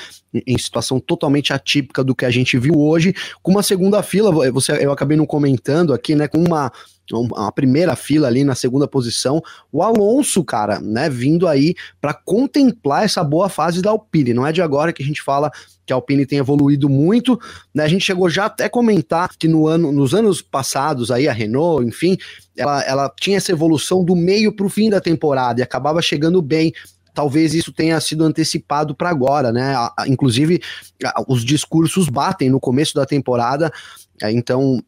em 0.46 0.58
situação 0.58 1.00
totalmente 1.00 1.54
atípica 1.54 2.04
do 2.04 2.14
que 2.14 2.26
a 2.26 2.30
gente 2.30 2.58
viu 2.58 2.74
hoje, 2.78 3.14
com 3.42 3.52
uma 3.52 3.62
segunda 3.62 4.02
fila, 4.02 4.30
você, 4.52 4.72
eu 4.72 4.92
acabei 4.92 5.16
não 5.16 5.24
comentando 5.24 5.94
aqui, 5.94 6.14
né? 6.14 6.28
Com 6.28 6.44
uma 6.44 6.70
a 7.36 7.52
primeira 7.52 7.94
fila 7.94 8.26
ali 8.26 8.44
na 8.44 8.54
segunda 8.54 8.88
posição, 8.88 9.42
o 9.72 9.82
Alonso, 9.82 10.44
cara, 10.44 10.80
né, 10.80 11.08
vindo 11.08 11.46
aí 11.46 11.74
para 12.00 12.12
contemplar 12.14 13.04
essa 13.04 13.22
boa 13.22 13.48
fase 13.48 13.80
da 13.80 13.90
Alpine. 13.90 14.34
Não 14.34 14.46
é 14.46 14.52
de 14.52 14.60
agora 14.60 14.92
que 14.92 15.02
a 15.02 15.06
gente 15.06 15.22
fala 15.22 15.50
que 15.86 15.92
a 15.92 15.96
Alpine 15.96 16.26
tem 16.26 16.38
evoluído 16.38 16.88
muito, 16.88 17.38
né? 17.72 17.84
A 17.84 17.88
gente 17.88 18.04
chegou 18.04 18.28
já 18.28 18.46
até 18.46 18.68
comentar 18.68 19.30
que 19.38 19.46
no 19.46 19.68
ano, 19.68 19.92
nos 19.92 20.14
anos 20.14 20.42
passados 20.42 21.12
aí 21.12 21.28
a 21.28 21.32
Renault, 21.32 21.86
enfim, 21.86 22.18
ela, 22.56 22.82
ela 22.82 23.12
tinha 23.20 23.36
essa 23.36 23.52
evolução 23.52 24.04
do 24.04 24.16
meio 24.16 24.54
para 24.54 24.66
o 24.66 24.68
fim 24.68 24.90
da 24.90 25.00
temporada 25.00 25.60
e 25.60 25.62
acabava 25.62 26.02
chegando 26.02 26.42
bem 26.42 26.72
talvez 27.14 27.54
isso 27.54 27.72
tenha 27.72 27.98
sido 27.98 28.24
antecipado 28.24 28.94
para 28.94 29.08
agora, 29.08 29.50
né? 29.50 29.74
Inclusive, 30.06 30.60
os 31.26 31.42
discursos 31.42 32.10
batem 32.10 32.50
no 32.50 32.60
começo 32.60 32.94
da 32.94 33.06
temporada, 33.06 33.72
é, 34.22 34.30
então 34.30 34.82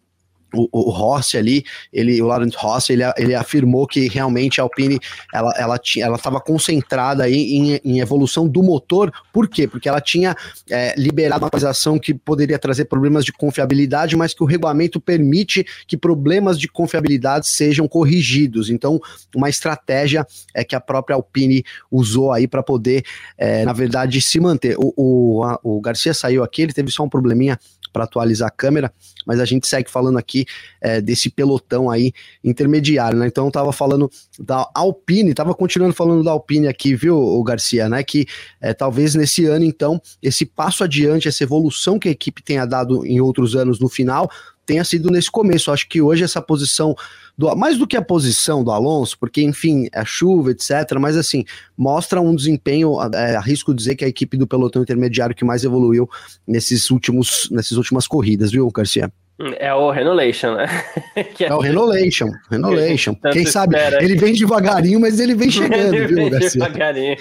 o, 0.55 0.69
o 0.73 0.91
Rossi 0.91 1.37
ali, 1.37 1.65
ele, 1.93 2.21
o 2.23 2.27
Laurent 2.27 2.55
Rossi, 2.57 2.93
ele, 2.93 3.03
ele 3.17 3.35
afirmou 3.35 3.87
que 3.87 4.09
realmente 4.09 4.61
a 4.61 4.65
Alpine 4.65 4.99
ela 5.33 5.53
ela 5.57 5.79
tinha, 5.79 6.07
ela 6.07 6.17
estava 6.17 6.41
concentrada 6.41 7.25
aí 7.25 7.35
em, 7.35 7.81
em, 7.85 8.01
evolução 8.01 8.49
do 8.49 8.63
motor. 8.63 9.13
Por 9.33 9.49
quê? 9.49 9.67
Porque 9.67 9.89
ela 9.89 10.01
tinha 10.01 10.37
é, 10.71 10.95
liberado 10.97 11.43
uma 11.43 11.49
atualização 11.49 11.99
que 11.99 12.15
poderia 12.15 12.59
trazer 12.59 12.87
problemas 12.87 13.25
de 13.25 13.33
confiabilidade, 13.33 14.17
mas 14.17 14.33
que 14.33 14.43
o 14.43 14.47
regulamento 14.47 15.01
permite 15.01 15.67
que 15.87 15.97
problemas 15.97 16.59
de 16.59 16.69
confiabilidade 16.69 17.49
sejam 17.49 17.87
corrigidos. 17.87 18.71
Então, 18.71 19.01
uma 19.35 19.49
estratégia 19.49 20.27
é 20.55 20.65
que 20.65 20.75
a 20.75 20.81
própria 20.81 21.15
Alpine 21.15 21.65
usou 21.91 22.33
aí 22.33 22.47
para 22.47 22.63
poder, 22.63 23.05
é, 23.37 23.65
na 23.65 23.73
verdade, 23.73 24.21
se 24.21 24.41
manter. 24.41 24.77
O, 24.79 24.93
o, 24.97 25.45
a, 25.45 25.59
o 25.63 25.81
Garcia 25.81 26.15
saiu 26.15 26.43
aqui, 26.43 26.63
ele 26.63 26.73
teve 26.73 26.91
só 26.91 27.03
um 27.03 27.09
probleminha 27.09 27.59
para 27.93 28.05
atualizar 28.05 28.49
a 28.49 28.51
câmera, 28.51 28.93
mas 29.27 29.41
a 29.41 29.45
gente 29.45 29.67
segue 29.67 29.91
falando 29.91 30.19
aqui 30.19 30.38
é, 30.81 31.01
desse 31.01 31.31
pelotão 31.31 31.91
aí 31.91 32.13
intermediário, 32.43 33.19
né? 33.19 33.27
Então 33.27 33.47
eu 33.47 33.51
tava 33.51 33.73
falando 33.73 34.11
da 34.39 34.69
Alpine, 34.75 35.35
tava 35.35 35.55
continuando 35.55 35.95
falando 35.95 36.23
da 36.23 36.31
Alpine 36.31 36.69
aqui, 36.69 36.95
viu, 36.95 37.17
o 37.17 37.43
Garcia, 37.43 37.89
né? 37.89 38.03
Que 38.03 38.27
é, 38.61 38.75
talvez 38.75 39.15
nesse 39.15 39.45
ano, 39.47 39.65
então, 39.65 40.01
esse 40.23 40.45
passo 40.45 40.85
adiante, 40.85 41.29
essa 41.29 41.43
evolução 41.43 41.99
que 41.99 42.09
a 42.09 42.13
equipe 42.13 42.43
tenha 42.43 42.67
dado 42.67 43.05
em 43.07 43.21
outros 43.21 43.57
anos 43.57 43.81
no 43.81 43.89
final, 43.89 44.31
tenha 44.69 44.85
sido 44.85 45.11
nesse 45.11 45.31
começo. 45.31 45.71
Eu 45.71 45.75
acho 45.75 45.89
que 45.89 46.03
hoje 46.03 46.23
essa 46.23 46.43
posição 46.43 46.95
do, 47.37 47.55
mais 47.57 47.79
do 47.79 47.87
que 47.87 47.97
a 47.97 48.03
posição 48.03 48.63
do 48.63 48.71
Alonso, 48.71 49.19
porque, 49.19 49.41
enfim, 49.43 49.89
é 49.93 50.05
chuva, 50.05 50.51
etc., 50.51 50.71
mas 51.01 51.17
assim, 51.17 51.45
mostra 51.77 52.21
um 52.21 52.37
desempenho, 52.37 53.01
é, 53.15 53.37
arrisco 53.37 53.75
dizer 53.75 53.95
que 53.97 54.05
é 54.05 54.07
a 54.07 54.11
equipe 54.11 54.37
do 54.37 54.47
pelotão 54.47 54.83
intermediário 54.83 55.35
que 55.35 55.45
mais 55.45 55.65
evoluiu 55.65 56.09
nesses 56.47 56.91
últimos, 56.91 57.49
nessas 57.51 57.79
últimas 57.79 58.07
corridas, 58.07 58.51
viu, 58.51 58.71
Garcia? 58.71 59.11
É 59.59 59.73
o 59.73 59.91
Renolation, 59.91 60.55
né? 60.55 60.67
é... 61.15 61.45
é 61.45 61.55
o 61.55 61.61
Renolation, 61.61 62.29
Renolation. 62.51 63.15
Quem 63.33 63.47
sabe, 63.47 63.77
ele 64.01 64.17
vem 64.17 64.33
devagarinho, 64.33 65.01
mas 65.01 65.21
ele 65.21 65.35
vem 65.35 65.51
chegando, 65.51 65.95
ele 65.95 66.07
viu, 66.07 66.31
Garcia? 66.31 66.65
Devagarinho. 66.65 67.17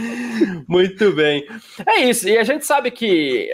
Muito 0.66 1.12
bem. 1.12 1.46
É 1.86 2.00
isso, 2.00 2.28
e 2.28 2.38
a 2.38 2.44
gente 2.44 2.64
sabe 2.64 2.90
que 2.90 3.50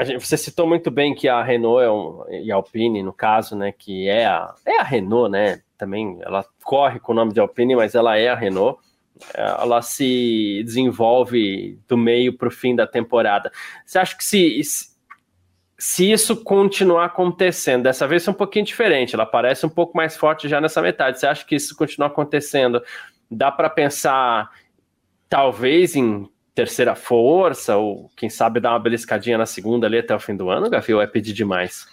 Gente, 0.00 0.26
você 0.26 0.38
citou 0.38 0.66
muito 0.66 0.90
bem 0.90 1.14
que 1.14 1.28
a 1.28 1.42
Renault 1.42 1.84
é 1.84 1.90
um, 1.90 2.24
e 2.30 2.50
a 2.50 2.54
Alpine, 2.54 3.02
no 3.02 3.12
caso, 3.12 3.54
né, 3.54 3.72
que 3.72 4.08
é 4.08 4.24
a, 4.24 4.54
é 4.64 4.80
a 4.80 4.82
Renault, 4.82 5.30
né, 5.30 5.60
também, 5.76 6.18
ela 6.22 6.44
corre 6.64 6.98
com 6.98 7.12
o 7.12 7.14
nome 7.14 7.34
de 7.34 7.40
Alpine, 7.40 7.76
mas 7.76 7.94
ela 7.94 8.16
é 8.16 8.28
a 8.28 8.34
Renault, 8.34 8.80
ela 9.34 9.82
se 9.82 10.62
desenvolve 10.64 11.78
do 11.86 11.96
meio 11.98 12.36
para 12.36 12.48
o 12.48 12.50
fim 12.50 12.74
da 12.74 12.86
temporada. 12.86 13.52
Você 13.84 13.98
acha 13.98 14.16
que 14.16 14.24
se, 14.24 14.62
se 15.84 16.12
isso 16.12 16.36
continuar 16.36 17.06
acontecendo, 17.06 17.82
dessa 17.82 18.06
vez 18.06 18.28
é 18.28 18.30
um 18.30 18.34
pouquinho 18.34 18.64
diferente, 18.64 19.16
ela 19.16 19.26
parece 19.26 19.66
um 19.66 19.68
pouco 19.68 19.96
mais 19.96 20.16
forte 20.16 20.48
já 20.48 20.60
nessa 20.60 20.80
metade, 20.80 21.18
você 21.18 21.26
acha 21.26 21.44
que 21.44 21.56
isso 21.56 21.74
continuar 21.74 22.06
acontecendo, 22.06 22.80
dá 23.28 23.50
para 23.50 23.68
pensar 23.68 24.48
talvez 25.28 25.96
em 25.96 26.28
terceira 26.54 26.94
força, 26.94 27.76
ou 27.76 28.08
quem 28.16 28.30
sabe 28.30 28.60
dar 28.60 28.70
uma 28.70 28.78
beliscadinha 28.78 29.36
na 29.36 29.44
segunda 29.44 29.88
ali 29.88 29.98
até 29.98 30.14
o 30.14 30.20
fim 30.20 30.36
do 30.36 30.50
ano, 30.50 30.70
Gafi, 30.70 30.94
ou 30.94 31.02
é 31.02 31.06
pedir 31.08 31.32
demais? 31.32 31.84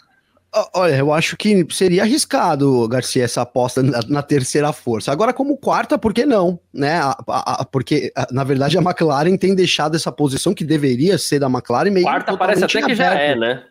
Olha, 0.76 0.96
eu 0.96 1.12
acho 1.12 1.36
que 1.36 1.66
seria 1.72 2.04
arriscado, 2.04 2.88
Garcia, 2.88 3.24
essa 3.24 3.42
aposta 3.42 3.82
na, 3.82 4.02
na 4.08 4.22
terceira 4.22 4.72
força. 4.72 5.12
Agora, 5.12 5.34
como 5.34 5.58
quarta, 5.58 5.98
por 5.98 6.14
que 6.14 6.28
não? 6.28 6.60
Né? 6.72 7.00
A, 7.00 7.18
a, 7.28 7.62
a, 7.62 7.66
porque, 7.66 8.12
na 8.32 8.44
verdade, 8.44 8.78
a 8.78 8.82
McLaren 8.82 9.36
tem 9.36 9.56
deixado 9.56 9.96
essa 9.96 10.12
posição 10.12 10.54
que 10.54 10.64
deveria 10.64 11.18
ser 11.18 11.40
da 11.40 11.48
McLaren 11.48 11.90
meio 11.90 12.06
Quarta 12.06 12.38
parece 12.38 12.64
até 12.64 12.82
que 12.84 12.94
já 12.94 13.14
é, 13.14 13.36
né? 13.36 13.64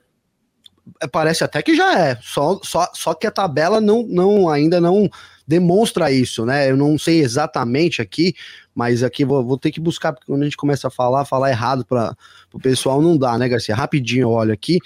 Parece 1.12 1.44
até 1.44 1.62
que 1.62 1.74
já 1.74 1.98
é. 1.98 2.18
Só, 2.22 2.60
só, 2.62 2.88
só 2.94 3.14
que 3.14 3.26
a 3.26 3.30
tabela 3.30 3.80
não, 3.80 4.02
não 4.04 4.48
ainda 4.48 4.80
não 4.80 5.08
demonstra 5.46 6.12
isso, 6.12 6.44
né? 6.44 6.70
Eu 6.70 6.76
não 6.76 6.98
sei 6.98 7.20
exatamente 7.20 8.02
aqui, 8.02 8.34
mas 8.74 9.02
aqui 9.02 9.24
vou, 9.24 9.42
vou, 9.42 9.58
ter 9.58 9.70
que 9.70 9.80
buscar, 9.80 10.12
porque 10.12 10.26
quando 10.26 10.42
a 10.42 10.44
gente 10.44 10.56
começa 10.56 10.88
a 10.88 10.90
falar, 10.90 11.24
falar 11.24 11.50
errado 11.50 11.86
para 11.86 12.14
o 12.52 12.58
pessoal 12.58 13.00
não 13.00 13.16
dá, 13.16 13.38
né, 13.38 13.48
Garcia? 13.48 13.74
Rapidinho 13.74 14.22
eu 14.22 14.30
olho 14.30 14.52
aqui. 14.52 14.78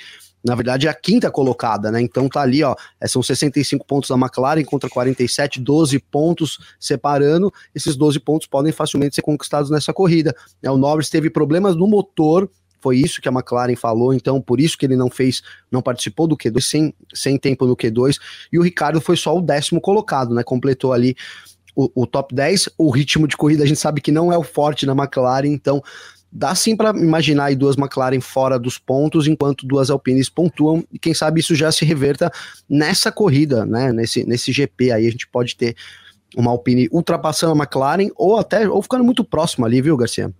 Na 0.44 0.56
verdade, 0.56 0.88
é 0.88 0.90
a 0.90 0.94
quinta 0.94 1.30
colocada, 1.30 1.90
né? 1.90 2.00
Então 2.00 2.28
tá 2.28 2.40
ali, 2.40 2.62
ó. 2.64 2.74
É, 3.00 3.06
são 3.06 3.22
65 3.22 3.86
pontos 3.86 4.10
da 4.10 4.16
McLaren 4.16 4.64
contra 4.64 4.90
47, 4.90 5.60
12 5.60 5.98
pontos 6.00 6.58
separando. 6.80 7.52
Esses 7.74 7.96
12 7.96 8.18
pontos 8.20 8.46
podem 8.48 8.72
facilmente 8.72 9.14
ser 9.14 9.22
conquistados 9.22 9.70
nessa 9.70 9.92
corrida. 9.92 10.34
É, 10.60 10.70
o 10.70 10.76
Norris 10.76 11.08
teve 11.08 11.30
problemas 11.30 11.76
no 11.76 11.86
motor, 11.86 12.50
foi 12.82 12.98
isso 12.98 13.22
que 13.22 13.28
a 13.28 13.32
McLaren 13.32 13.76
falou, 13.76 14.12
então 14.12 14.40
por 14.40 14.60
isso 14.60 14.76
que 14.76 14.84
ele 14.84 14.96
não 14.96 15.08
fez, 15.08 15.40
não 15.70 15.80
participou 15.80 16.26
do 16.26 16.36
Q2, 16.36 16.60
sem, 16.60 16.94
sem 17.14 17.38
tempo 17.38 17.64
no 17.64 17.76
Q2, 17.76 18.18
e 18.52 18.58
o 18.58 18.62
Ricardo 18.62 19.00
foi 19.00 19.16
só 19.16 19.36
o 19.36 19.40
décimo 19.40 19.80
colocado, 19.80 20.34
né? 20.34 20.42
Completou 20.42 20.92
ali 20.92 21.16
o, 21.76 22.02
o 22.02 22.06
top 22.06 22.34
10. 22.34 22.70
O 22.76 22.90
ritmo 22.90 23.28
de 23.28 23.36
corrida 23.36 23.62
a 23.62 23.66
gente 23.66 23.78
sabe 23.78 24.00
que 24.00 24.10
não 24.10 24.32
é 24.32 24.36
o 24.36 24.42
forte 24.42 24.84
na 24.84 24.92
McLaren, 24.92 25.46
então 25.46 25.82
dá 26.30 26.54
sim 26.54 26.74
para 26.74 26.90
imaginar 26.90 27.46
aí 27.46 27.56
duas 27.56 27.76
McLaren 27.76 28.20
fora 28.20 28.58
dos 28.58 28.78
pontos, 28.78 29.28
enquanto 29.28 29.66
duas 29.66 29.90
Alpines 29.90 30.28
pontuam, 30.28 30.82
e 30.90 30.98
quem 30.98 31.14
sabe 31.14 31.40
isso 31.40 31.54
já 31.54 31.70
se 31.70 31.84
reverta 31.84 32.32
nessa 32.68 33.12
corrida, 33.12 33.64
né? 33.64 33.92
Nesse, 33.92 34.24
nesse 34.24 34.50
GP 34.50 34.90
aí 34.90 35.06
a 35.06 35.10
gente 35.10 35.28
pode 35.28 35.56
ter 35.56 35.76
uma 36.36 36.50
Alpine 36.50 36.88
ultrapassando 36.90 37.52
a 37.52 37.64
McLaren 37.64 38.08
ou 38.16 38.38
até 38.38 38.68
ou 38.68 38.82
ficando 38.82 39.04
muito 39.04 39.22
próximo 39.22 39.66
ali, 39.66 39.80
viu, 39.80 39.96
Garcia? 39.96 40.32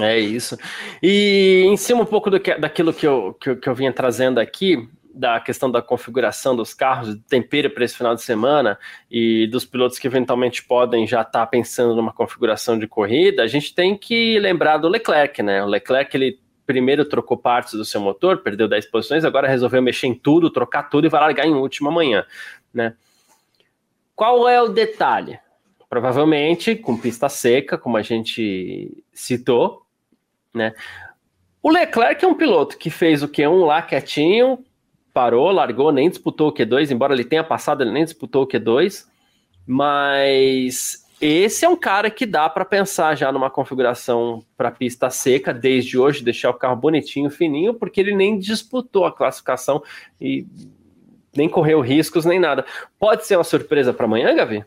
É 0.00 0.18
isso. 0.18 0.56
E 1.02 1.64
em 1.66 1.76
cima 1.76 2.02
um 2.02 2.06
pouco 2.06 2.30
do 2.30 2.38
que, 2.38 2.54
daquilo 2.54 2.92
que 2.92 3.06
eu, 3.06 3.36
que, 3.40 3.56
que 3.56 3.68
eu 3.68 3.74
vinha 3.74 3.92
trazendo 3.92 4.38
aqui, 4.38 4.88
da 5.14 5.40
questão 5.40 5.70
da 5.70 5.82
configuração 5.82 6.56
dos 6.56 6.72
carros, 6.72 7.16
tempero 7.28 7.70
para 7.70 7.84
esse 7.84 7.96
final 7.96 8.14
de 8.14 8.22
semana 8.22 8.78
e 9.10 9.46
dos 9.48 9.64
pilotos 9.64 9.98
que 9.98 10.06
eventualmente 10.06 10.64
podem 10.64 11.06
já 11.06 11.20
estar 11.20 11.40
tá 11.40 11.46
pensando 11.46 11.94
numa 11.94 12.12
configuração 12.12 12.78
de 12.78 12.86
corrida, 12.86 13.42
a 13.42 13.46
gente 13.46 13.74
tem 13.74 13.96
que 13.96 14.38
lembrar 14.38 14.78
do 14.78 14.88
Leclerc, 14.88 15.42
né? 15.42 15.62
O 15.62 15.66
Leclerc 15.66 16.16
ele 16.16 16.40
primeiro 16.64 17.04
trocou 17.04 17.36
partes 17.36 17.74
do 17.74 17.84
seu 17.84 18.00
motor, 18.00 18.38
perdeu 18.38 18.68
10 18.68 18.86
posições, 18.86 19.24
agora 19.24 19.48
resolveu 19.48 19.82
mexer 19.82 20.06
em 20.06 20.14
tudo, 20.14 20.48
trocar 20.48 20.84
tudo 20.84 21.06
e 21.06 21.10
vai 21.10 21.20
largar 21.20 21.46
em 21.46 21.54
última 21.54 21.90
amanhã, 21.90 22.24
né? 22.72 22.94
Qual 24.14 24.48
é 24.48 24.62
o 24.62 24.68
detalhe? 24.68 25.38
Provavelmente 25.92 26.74
com 26.74 26.96
pista 26.96 27.28
seca, 27.28 27.76
como 27.76 27.98
a 27.98 28.02
gente 28.02 29.04
citou, 29.12 29.82
né? 30.54 30.72
O 31.62 31.68
Leclerc 31.68 32.24
é 32.24 32.26
um 32.26 32.34
piloto 32.34 32.78
que 32.78 32.88
fez 32.88 33.22
o 33.22 33.28
Q1 33.28 33.66
lá 33.66 33.82
quietinho, 33.82 34.64
parou, 35.12 35.50
largou, 35.50 35.92
nem 35.92 36.08
disputou 36.08 36.48
o 36.48 36.54
Q2, 36.54 36.90
embora 36.90 37.12
ele 37.12 37.26
tenha 37.26 37.44
passado, 37.44 37.82
ele 37.82 37.90
nem 37.90 38.04
disputou 38.04 38.44
o 38.44 38.46
Q2, 38.46 39.04
mas 39.66 41.06
esse 41.20 41.66
é 41.66 41.68
um 41.68 41.76
cara 41.76 42.10
que 42.10 42.24
dá 42.24 42.48
para 42.48 42.64
pensar 42.64 43.14
já 43.14 43.30
numa 43.30 43.50
configuração 43.50 44.42
para 44.56 44.70
pista 44.70 45.10
seca 45.10 45.52
desde 45.52 45.98
hoje, 45.98 46.24
deixar 46.24 46.48
o 46.48 46.54
carro 46.54 46.76
bonitinho, 46.76 47.28
fininho, 47.28 47.74
porque 47.74 48.00
ele 48.00 48.16
nem 48.16 48.38
disputou 48.38 49.04
a 49.04 49.12
classificação 49.12 49.82
e 50.18 50.46
nem 51.36 51.50
correu 51.50 51.82
riscos 51.82 52.24
nem 52.24 52.40
nada. 52.40 52.64
Pode 52.98 53.26
ser 53.26 53.36
uma 53.36 53.44
surpresa 53.44 53.92
para 53.92 54.06
amanhã, 54.06 54.34
Gavi? 54.34 54.64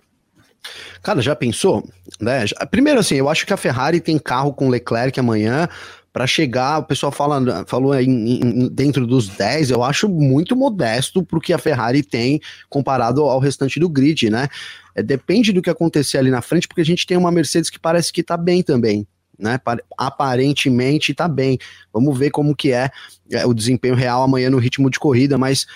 Cara, 1.02 1.22
já 1.22 1.36
pensou? 1.36 1.88
Né? 2.20 2.46
Primeiro, 2.70 3.00
assim, 3.00 3.16
eu 3.16 3.30
acho 3.30 3.46
que 3.46 3.54
a 3.54 3.58
Ferrari 3.58 4.00
tem 4.00 4.18
carro 4.18 4.54
com 4.54 4.70
Leclerc 4.70 5.20
amanhã 5.20 5.68
para 6.16 6.26
chegar, 6.26 6.80
o 6.80 6.84
pessoal 6.84 7.12
fala, 7.12 7.66
falou 7.68 7.92
aí 7.92 8.06
em, 8.06 8.70
dentro 8.70 9.06
dos 9.06 9.28
10, 9.28 9.72
eu 9.72 9.84
acho 9.84 10.08
muito 10.08 10.56
modesto 10.56 11.22
pro 11.22 11.42
que 11.42 11.52
a 11.52 11.58
Ferrari 11.58 12.02
tem 12.02 12.40
comparado 12.70 13.22
ao 13.24 13.38
restante 13.38 13.82
do 13.82 13.90
grid, 13.90 14.30
né? 14.30 14.48
É, 14.96 15.04
depende 15.04 15.52
do 15.52 15.62
que 15.62 15.70
acontecer 15.70 16.18
ali 16.18 16.32
na 16.32 16.42
frente, 16.42 16.70
porque 16.70 16.80
a 16.80 16.86
gente 16.86 17.06
tem 17.06 17.18
uma 17.18 17.34
Mercedes 17.34 17.70
que 17.70 17.78
parece 17.78 18.14
que 18.14 18.24
tá 18.24 18.38
bem 18.38 18.64
também. 18.64 19.06
Né, 19.38 19.60
aparentemente 19.98 21.14
tá 21.14 21.28
bem. 21.28 21.60
Vamos 21.92 22.18
ver 22.18 22.30
como 22.30 22.56
que 22.56 22.72
é, 22.72 22.90
é 23.30 23.46
o 23.46 23.54
desempenho 23.54 23.94
real 23.94 24.24
amanhã 24.24 24.50
no 24.50 24.58
ritmo 24.58 24.90
de 24.90 24.98
corrida, 24.98 25.38
mas 25.38 25.68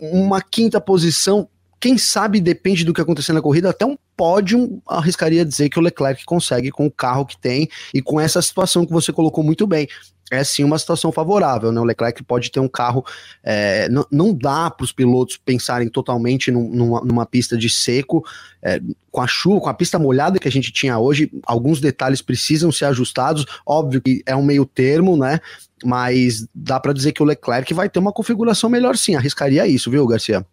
uma 0.00 0.42
quinta 0.42 0.80
posição 0.80 1.48
quem 1.80 1.96
sabe 1.96 2.40
depende 2.40 2.84
do 2.84 2.92
que 2.92 3.00
acontecer 3.00 3.32
na 3.32 3.42
corrida, 3.42 3.70
até 3.70 3.86
um 3.86 3.96
pódio 4.16 4.82
arriscaria 4.86 5.44
dizer 5.44 5.68
que 5.68 5.78
o 5.78 5.82
Leclerc 5.82 6.24
consegue 6.24 6.70
com 6.70 6.86
o 6.86 6.90
carro 6.90 7.24
que 7.24 7.38
tem 7.38 7.68
e 7.94 8.02
com 8.02 8.20
essa 8.20 8.42
situação 8.42 8.84
que 8.84 8.92
você 8.92 9.12
colocou 9.12 9.44
muito 9.44 9.66
bem. 9.66 9.88
É 10.30 10.44
sim 10.44 10.62
uma 10.62 10.78
situação 10.78 11.10
favorável, 11.10 11.72
né? 11.72 11.80
O 11.80 11.84
Leclerc 11.84 12.22
pode 12.22 12.50
ter 12.50 12.60
um 12.60 12.68
carro. 12.68 13.02
É, 13.42 13.88
não, 13.88 14.06
não 14.10 14.34
dá 14.34 14.70
para 14.70 14.84
os 14.84 14.92
pilotos 14.92 15.38
pensarem 15.38 15.88
totalmente 15.88 16.50
num, 16.50 16.68
numa, 16.68 17.00
numa, 17.00 17.24
pista 17.24 17.56
de 17.56 17.70
seco, 17.70 18.22
é, 18.60 18.78
com 19.10 19.22
a 19.22 19.26
chuva, 19.26 19.60
com 19.60 19.70
a 19.70 19.74
pista 19.74 19.98
molhada 19.98 20.38
que 20.38 20.46
a 20.46 20.50
gente 20.50 20.70
tinha 20.70 20.98
hoje. 20.98 21.30
Alguns 21.44 21.80
detalhes 21.80 22.20
precisam 22.20 22.70
ser 22.70 22.84
ajustados. 22.86 23.46
Óbvio 23.64 24.02
que 24.02 24.22
é 24.26 24.36
um 24.36 24.44
meio 24.44 24.66
termo, 24.66 25.16
né? 25.16 25.40
Mas 25.82 26.46
dá 26.54 26.78
para 26.78 26.92
dizer 26.92 27.12
que 27.12 27.22
o 27.22 27.26
Leclerc 27.26 27.72
vai 27.72 27.88
ter 27.88 27.98
uma 27.98 28.12
configuração 28.12 28.68
melhor 28.68 28.98
sim. 28.98 29.14
Arriscaria 29.14 29.66
isso, 29.66 29.90
viu, 29.90 30.06
Garcia? 30.06 30.44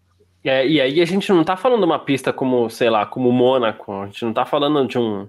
É, 0.46 0.68
e 0.68 0.80
aí 0.80 1.02
a 1.02 1.06
gente 1.06 1.32
não 1.32 1.44
tá 1.44 1.58
falando 1.58 1.80
de 1.80 1.86
uma 1.86 1.98
pista 1.98 2.32
como, 2.32 2.70
sei 2.70 2.88
lá, 2.88 3.04
como 3.04 3.32
Mônaco, 3.32 3.92
a 3.92 4.06
gente 4.06 4.24
não 4.24 4.32
tá 4.32 4.46
falando 4.46 4.88
de 4.88 4.96
um, 4.96 5.28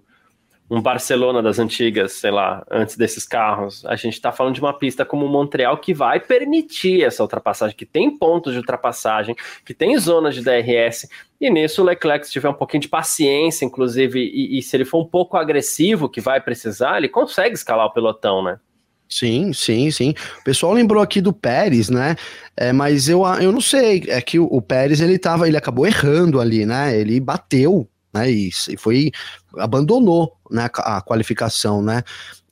um 0.71 0.83
Barcelona 0.83 1.43
das 1.43 1.59
antigas, 1.59 2.13
sei 2.13 2.31
lá, 2.31 2.63
antes 2.71 2.99
desses 2.99 3.27
carros. 3.27 3.83
A 3.87 3.97
gente 3.97 4.21
tá 4.21 4.31
falando 4.31 4.55
de 4.55 4.61
uma 4.61 4.75
pista 4.75 5.07
como 5.07 5.27
Montreal 5.27 5.79
que 5.79 5.95
vai 5.95 6.21
permitir 6.21 7.03
essa 7.03 7.23
ultrapassagem, 7.23 7.75
que 7.75 7.87
tem 7.87 8.15
pontos 8.15 8.53
de 8.53 8.59
ultrapassagem, 8.59 9.35
que 9.65 9.73
tem 9.73 9.97
zonas 9.99 10.35
de 10.35 10.43
DRS, 10.43 11.09
e 11.41 11.49
nisso 11.49 11.81
o 11.81 11.85
Leclerc, 11.87 12.27
se 12.27 12.33
tiver 12.33 12.51
um 12.51 12.55
pouquinho 12.55 12.83
de 12.83 12.89
paciência, 12.89 13.65
inclusive, 13.65 14.21
e, 14.21 14.59
e 14.59 14.63
se 14.63 14.77
ele 14.77 14.85
for 14.85 15.01
um 15.01 15.09
pouco 15.09 15.39
agressivo, 15.39 16.11
que 16.11 16.21
vai 16.21 16.43
precisar, 16.43 16.99
ele 16.99 17.09
consegue 17.09 17.55
escalar 17.55 17.87
o 17.87 17.93
pelotão, 17.93 18.43
né? 18.43 18.59
Sim, 19.09 19.53
sim, 19.53 19.91
sim. 19.91 20.15
O 20.41 20.45
pessoal 20.45 20.73
lembrou 20.73 21.03
aqui 21.03 21.21
do 21.21 21.33
Pérez, 21.33 21.89
né? 21.89 22.17
É, 22.57 22.73
mas 22.73 23.09
eu, 23.09 23.25
eu 23.41 23.53
não 23.53 23.61
sei. 23.61 24.05
É 24.09 24.21
que 24.21 24.39
o, 24.39 24.45
o 24.47 24.61
Pérez 24.61 25.01
ele 25.01 25.19
tava, 25.19 25.47
ele 25.47 25.57
acabou 25.57 25.87
errando 25.87 26.41
ali, 26.41 26.67
né? 26.67 26.99
Ele 26.99 27.21
bateu, 27.21 27.89
né? 28.13 28.31
E, 28.31 28.49
e 28.69 28.77
foi 28.77 29.11
abandonou, 29.59 30.33
né? 30.51 30.69
A, 30.75 31.01
qualificação, 31.01 31.81
né? 31.83 32.03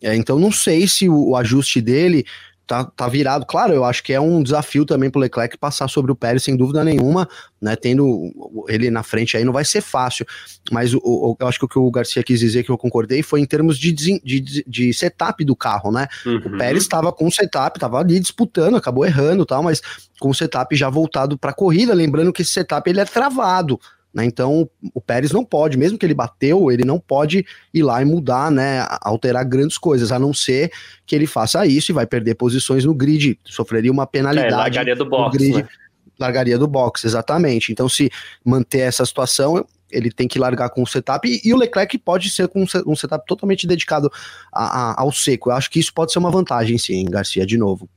É, 0.01 0.15
então 0.15 0.39
não 0.39 0.53
sei 0.53 0.87
se 0.87 1.09
o, 1.09 1.31
o 1.31 1.37
ajuste 1.37 1.81
dele 1.81 2.25
tá, 2.67 2.85
tá 2.85 3.09
virado. 3.09 3.47
Claro, 3.47 3.73
eu 3.73 3.85
acho 3.85 4.03
que 4.03 4.13
é 4.13 4.21
um 4.21 4.43
desafio 4.43 4.85
também 4.85 5.11
pro 5.11 5.21
Leclerc 5.21 5.57
passar 5.59 5.89
sobre 5.89 6.13
o 6.13 6.15
Pérez, 6.15 6.43
sem 6.43 6.57
dúvida 6.57 6.83
nenhuma, 6.85 7.29
né? 7.61 7.77
Tendo 7.77 8.33
ele 8.69 8.91
na 8.91 9.03
frente 9.03 9.37
aí 9.37 9.45
não 9.45 9.53
vai 9.53 9.65
ser 9.65 9.81
fácil. 9.81 10.27
Mas 10.71 10.95
o, 10.95 11.01
o 11.03 11.37
eu 11.39 11.47
acho 11.47 11.59
que 11.59 11.65
o 11.65 11.69
que 11.69 11.79
o 11.79 11.91
Garcia 11.91 12.23
quis 12.23 12.41
dizer 12.41 12.63
que 12.63 12.71
eu 12.71 12.79
concordei 12.79 13.23
foi 13.23 13.41
em 13.41 13.47
termos 13.47 13.79
de, 13.79 13.93
de, 13.93 14.65
de 14.67 14.95
setup 14.95 15.45
do 15.45 15.55
carro, 15.55 15.91
né? 15.93 16.07
Uhum. 16.25 16.37
O 16.37 16.59
Pérez 16.59 16.83
estava 16.83 17.13
com 17.13 17.27
o 17.27 17.33
setup, 17.33 17.77
estava 17.77 17.99
ali 17.99 18.19
disputando, 18.19 18.77
acabou 18.77 19.05
errando 19.05 19.47
tal, 19.47 19.63
mas 19.63 19.83
com 20.19 20.31
o 20.31 20.35
setup 20.35 20.75
já 20.75 20.89
voltado 20.89 21.37
para 21.37 21.51
a 21.51 21.55
corrida, 21.55 21.93
lembrando 21.95 22.33
que 22.33 22.43
esse 22.43 22.53
setup 22.53 22.89
ele 22.89 23.01
é 23.01 23.05
travado. 23.05 23.79
Né? 24.15 24.25
Então, 24.25 24.69
o 24.95 25.01
Pérez 25.01 25.33
não 25.33 25.45
pode, 25.45 25.77
mesmo 25.77 25.99
que 25.99 26.07
ele 26.07 26.15
bateu, 26.15 26.71
ele 26.71 26.85
não 26.85 27.01
pode 27.01 27.45
ir 27.73 27.83
lá 27.83 28.01
e 28.01 28.05
mudar, 28.05 28.51
né, 28.51 28.87
alterar 29.01 29.45
grandes 29.45 29.77
coisas, 29.77 30.13
a 30.13 30.19
não 30.19 30.33
ser 30.33 30.71
que 31.05 31.17
ele 31.17 31.27
faça 31.27 31.67
isso 31.67 31.91
e 31.91 31.95
vai 31.95 32.07
perder 32.07 32.37
posições 32.37 32.85
no 32.85 32.95
grid, 32.95 33.39
sofreria 33.45 33.91
uma 33.91 34.07
penalidade. 34.07 34.55
É, 34.55 34.57
largaria 34.57 34.97
do 34.97 35.05
box, 35.05 35.37
grid, 35.37 35.57
né? 35.57 35.69
Largaria 36.17 36.57
do 36.57 36.69
box, 36.69 37.05
exatamente. 37.05 37.73
Então, 37.73 37.89
se 37.89 38.09
manter 38.45 38.81
essa 38.81 39.05
situação, 39.05 39.67
ele 39.91 40.13
tem 40.13 40.29
que 40.29 40.39
largar 40.39 40.71
com 40.71 40.83
o 40.83 40.87
setup 40.87 41.29
e, 41.29 41.41
e 41.45 41.53
o 41.53 41.57
Leclerc 41.57 41.99
pode 41.99 42.31
ser 42.31 42.47
com 42.47 42.65
um 42.87 42.97
setup 42.97 43.27
totalmente 43.27 43.67
dedicado 43.67 44.11
a, 44.53 44.93
a, 44.93 45.03
ao 45.03 45.11
seco. 45.11 45.51
Eu 45.51 45.55
acho 45.55 45.69
que 45.69 45.81
isso 45.81 45.93
pode 45.93 46.13
ser 46.13 46.21
uma 46.21 46.31
vantagem, 46.31 46.79
sim, 46.79 47.05
Garcia, 47.05 47.45
de 47.45 47.59
novo. 47.59 47.89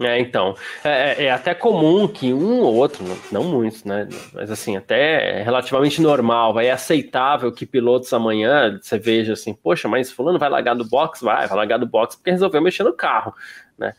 É, 0.00 0.18
então, 0.18 0.56
é, 0.82 0.88
é, 0.88 1.24
é, 1.24 1.30
até 1.30 1.54
comum 1.54 2.08
que 2.08 2.32
um 2.32 2.60
ou 2.60 2.74
outro, 2.74 3.04
não 3.30 3.44
muitos, 3.44 3.84
né? 3.84 4.08
Mas 4.32 4.50
assim, 4.50 4.76
até 4.76 5.40
é 5.40 5.42
relativamente 5.42 6.00
normal, 6.00 6.58
é 6.58 6.70
aceitável 6.70 7.52
que 7.52 7.66
pilotos 7.66 8.12
amanhã 8.12 8.78
você 8.80 8.98
veja 8.98 9.34
assim, 9.34 9.52
poxa, 9.52 9.88
mas 9.88 10.10
fulano 10.10 10.38
vai 10.38 10.48
largar 10.48 10.74
do 10.74 10.84
box? 10.84 11.22
Vai, 11.22 11.46
vai 11.46 11.56
largar 11.56 11.78
do 11.78 11.86
box 11.86 12.16
porque 12.16 12.30
resolveu 12.30 12.62
mexer 12.62 12.84
no 12.84 12.94
carro, 12.94 13.34
né? 13.78 13.92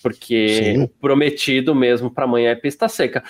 Porque 0.00 0.48
Sim. 0.48 0.82
o 0.84 0.88
prometido 0.88 1.74
mesmo 1.74 2.10
para 2.10 2.24
amanhã 2.24 2.50
é 2.50 2.54
pista 2.54 2.88
seca. 2.88 3.22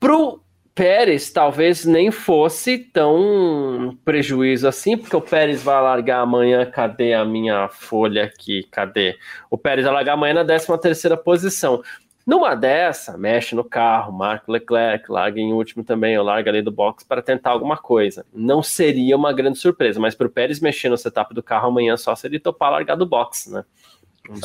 Pro 0.00 0.42
Pérez 0.76 1.30
talvez 1.30 1.86
nem 1.86 2.10
fosse 2.10 2.76
tão 2.76 3.96
prejuízo 4.04 4.68
assim, 4.68 4.94
porque 4.94 5.16
o 5.16 5.22
Pérez 5.22 5.62
vai 5.62 5.80
largar 5.80 6.20
amanhã. 6.20 6.66
Cadê 6.66 7.14
a 7.14 7.24
minha 7.24 7.66
folha 7.70 8.24
aqui? 8.24 8.62
Cadê? 8.70 9.16
O 9.50 9.56
Pérez 9.56 9.86
vai 9.86 9.94
largar 9.94 10.12
amanhã 10.12 10.34
na 10.34 10.44
13 10.44 10.78
terceira 10.78 11.16
posição. 11.16 11.82
Numa 12.26 12.54
dessa, 12.54 13.16
mexe 13.16 13.54
no 13.54 13.64
carro, 13.64 14.12
marca 14.12 14.44
o 14.48 14.52
Leclerc, 14.52 15.10
larga 15.10 15.40
em 15.40 15.50
último 15.50 15.82
também, 15.82 16.18
ou 16.18 16.24
larga 16.24 16.50
ali 16.50 16.60
do 16.60 16.70
box 16.70 17.04
para 17.04 17.22
tentar 17.22 17.52
alguma 17.52 17.78
coisa. 17.78 18.26
Não 18.34 18.62
seria 18.62 19.16
uma 19.16 19.32
grande 19.32 19.58
surpresa, 19.58 19.98
mas 19.98 20.14
para 20.14 20.26
o 20.26 20.30
Pérez 20.30 20.60
mexer 20.60 20.90
no 20.90 20.98
setup 20.98 21.32
do 21.32 21.42
carro 21.42 21.68
amanhã 21.68 21.96
só 21.96 22.14
se 22.14 22.26
ele 22.26 22.38
topar 22.38 22.70
largar 22.70 22.96
do 22.96 23.06
box, 23.06 23.50
né? 23.50 23.64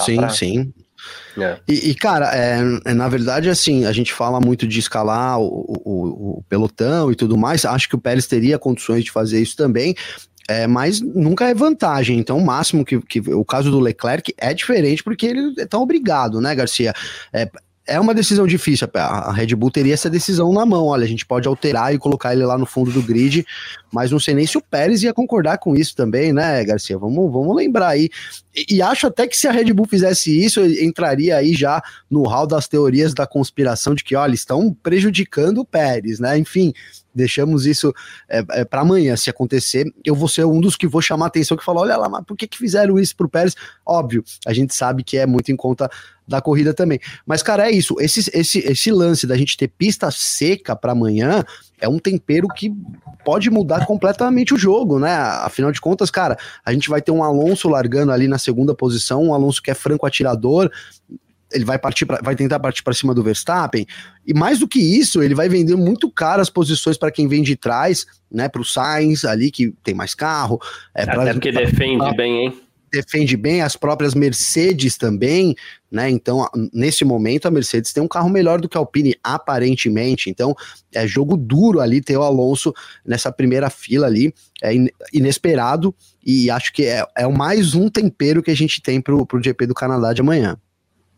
Sim, 0.05 0.15
pra... 0.15 0.29
sim. 0.29 0.73
É. 1.37 1.57
E, 1.67 1.91
e, 1.91 1.95
cara, 1.95 2.35
é, 2.35 2.59
é, 2.85 2.93
na 2.93 3.07
verdade, 3.07 3.49
assim, 3.49 3.85
a 3.85 3.91
gente 3.91 4.13
fala 4.13 4.39
muito 4.39 4.67
de 4.67 4.79
escalar 4.79 5.39
o, 5.39 5.45
o, 5.45 6.39
o, 6.39 6.43
pelotão 6.49 7.11
e 7.11 7.15
tudo 7.15 7.37
mais. 7.37 7.65
Acho 7.65 7.87
que 7.87 7.95
o 7.95 8.01
Pérez 8.01 8.27
teria 8.27 8.59
condições 8.59 9.03
de 9.03 9.11
fazer 9.11 9.41
isso 9.41 9.55
também. 9.55 9.95
É, 10.47 10.67
mas 10.67 10.99
nunca 10.99 11.49
é 11.49 11.53
vantagem. 11.53 12.19
Então, 12.19 12.37
o 12.37 12.45
máximo 12.45 12.83
que, 12.83 12.99
que 13.01 13.19
o 13.33 13.45
caso 13.45 13.71
do 13.71 13.79
Leclerc 13.79 14.33
é 14.37 14.53
diferente 14.53 15.03
porque 15.03 15.25
ele 15.25 15.53
é 15.57 15.65
tão 15.65 15.81
obrigado, 15.81 16.41
né, 16.41 16.53
Garcia? 16.53 16.93
É, 17.31 17.49
é 17.87 17.99
uma 17.99 18.13
decisão 18.13 18.45
difícil. 18.45 18.87
A 18.93 19.31
Red 19.31 19.55
Bull 19.55 19.71
teria 19.71 19.93
essa 19.93 20.09
decisão 20.09 20.53
na 20.53 20.65
mão. 20.65 20.85
Olha, 20.85 21.03
a 21.03 21.07
gente 21.07 21.25
pode 21.25 21.47
alterar 21.47 21.93
e 21.93 21.97
colocar 21.97 22.33
ele 22.33 22.45
lá 22.45 22.57
no 22.57 22.65
fundo 22.65 22.91
do 22.91 23.01
grid, 23.01 23.45
mas 23.91 24.11
não 24.11 24.19
sei 24.19 24.33
nem 24.33 24.45
se 24.45 24.57
o 24.57 24.61
Pérez 24.61 25.03
ia 25.03 25.13
concordar 25.13 25.57
com 25.57 25.75
isso 25.75 25.95
também, 25.95 26.31
né, 26.31 26.63
Garcia? 26.63 26.97
Vamos, 26.97 27.31
vamos 27.31 27.55
lembrar 27.55 27.89
aí 27.89 28.09
e 28.53 28.81
acho 28.81 29.07
até 29.07 29.27
que 29.27 29.37
se 29.37 29.47
a 29.47 29.51
Red 29.51 29.71
Bull 29.73 29.87
fizesse 29.87 30.37
isso, 30.37 30.61
entraria 30.65 31.37
aí 31.37 31.53
já 31.53 31.81
no 32.09 32.23
hall 32.23 32.45
das 32.45 32.67
teorias 32.67 33.13
da 33.13 33.25
conspiração 33.25 33.95
de 33.95 34.03
que, 34.03 34.15
olha, 34.15 34.33
estão 34.33 34.75
prejudicando 34.83 35.59
o 35.59 35.65
Pérez, 35.65 36.19
né? 36.19 36.37
Enfim, 36.37 36.73
deixamos 37.15 37.65
isso 37.65 37.93
é, 38.29 38.43
é, 38.51 38.65
para 38.65 38.81
amanhã. 38.81 39.15
Se 39.15 39.29
acontecer, 39.29 39.85
eu 40.03 40.15
vou 40.15 40.27
ser 40.27 40.45
um 40.45 40.59
dos 40.59 40.75
que 40.75 40.87
vou 40.87 41.01
chamar 41.01 41.25
a 41.25 41.27
atenção 41.27 41.55
que 41.55 41.63
fala: 41.63 41.81
olha 41.81 41.95
lá, 41.95 42.09
mas 42.09 42.25
por 42.25 42.35
que, 42.35 42.47
que 42.47 42.57
fizeram 42.57 42.99
isso 42.99 43.15
pro 43.15 43.29
Pérez? 43.29 43.55
Óbvio, 43.85 44.23
a 44.45 44.51
gente 44.51 44.75
sabe 44.75 45.03
que 45.03 45.17
é 45.17 45.25
muito 45.25 45.51
em 45.51 45.55
conta 45.55 45.89
da 46.27 46.41
corrida 46.41 46.73
também. 46.73 46.99
Mas, 47.25 47.43
cara, 47.43 47.69
é 47.69 47.71
isso. 47.71 47.95
Esse, 47.99 48.29
esse, 48.33 48.59
esse 48.59 48.91
lance 48.91 49.27
da 49.27 49.37
gente 49.37 49.57
ter 49.57 49.67
pista 49.67 50.09
seca 50.11 50.75
para 50.75 50.93
amanhã 50.93 51.43
é 51.81 51.89
um 51.89 51.99
tempero 51.99 52.47
que 52.47 52.71
pode 53.25 53.49
mudar 53.49 53.85
completamente 53.85 54.53
o 54.53 54.57
jogo, 54.57 54.99
né? 54.99 55.13
Afinal 55.13 55.71
de 55.71 55.81
contas, 55.81 56.09
cara, 56.09 56.37
a 56.63 56.71
gente 56.71 56.89
vai 56.89 57.01
ter 57.01 57.11
um 57.11 57.23
Alonso 57.23 57.67
largando 57.67 58.11
ali 58.11 58.27
na 58.27 58.37
segunda 58.37 58.73
posição, 58.73 59.25
um 59.25 59.33
Alonso 59.33 59.61
que 59.61 59.71
é 59.71 59.73
franco 59.73 60.05
atirador, 60.05 60.71
ele 61.51 61.65
vai 61.65 61.77
partir 61.77 62.05
pra, 62.05 62.19
vai 62.23 62.35
tentar 62.35 62.59
partir 62.59 62.83
para 62.83 62.93
cima 62.93 63.13
do 63.13 63.23
Verstappen 63.23 63.85
e 64.25 64.33
mais 64.33 64.59
do 64.59 64.67
que 64.67 64.79
isso 64.79 65.21
ele 65.21 65.35
vai 65.35 65.49
vender 65.49 65.75
muito 65.75 66.09
caro 66.09 66.41
as 66.41 66.49
posições 66.49 66.97
para 66.97 67.11
quem 67.11 67.27
vem 67.27 67.43
de 67.43 67.57
trás 67.57 68.05
né 68.31 68.47
para 68.47 68.61
o 68.61 68.65
Sainz 68.65 69.25
ali 69.25 69.51
que 69.51 69.73
tem 69.83 69.93
mais 69.93 70.15
carro 70.15 70.59
é, 70.95 71.03
até 71.03 71.11
pra, 71.11 71.33
porque 71.33 71.51
pra, 71.51 71.65
defende 71.65 71.97
pra, 71.97 72.13
bem 72.13 72.45
hein 72.45 72.61
defende 72.91 73.37
bem 73.37 73.61
as 73.61 73.75
próprias 73.75 74.13
Mercedes 74.13 74.97
também 74.97 75.55
né? 75.91 76.09
Então 76.09 76.47
nesse 76.71 77.03
momento 77.03 77.47
a 77.47 77.51
Mercedes 77.51 77.91
tem 77.91 78.01
um 78.01 78.07
carro 78.07 78.29
melhor 78.29 78.61
do 78.61 78.69
que 78.69 78.77
a 78.77 78.79
Alpine 78.79 79.15
aparentemente. 79.21 80.29
Então 80.29 80.55
é 80.93 81.05
jogo 81.05 81.35
duro 81.35 81.81
ali 81.81 81.99
ter 81.99 82.15
o 82.15 82.23
Alonso 82.23 82.73
nessa 83.05 83.31
primeira 83.31 83.69
fila 83.69 84.07
ali. 84.07 84.33
É 84.63 84.71
inesperado 85.11 85.93
e 86.25 86.49
acho 86.49 86.71
que 86.71 86.85
é, 86.85 87.05
é 87.17 87.27
mais 87.27 87.75
um 87.75 87.89
tempero 87.89 88.41
que 88.41 88.51
a 88.51 88.55
gente 88.55 88.81
tem 88.81 89.01
para 89.01 89.13
o 89.13 89.43
GP 89.43 89.67
do 89.67 89.73
Canadá 89.73 90.13
de 90.13 90.21
amanhã. 90.21 90.57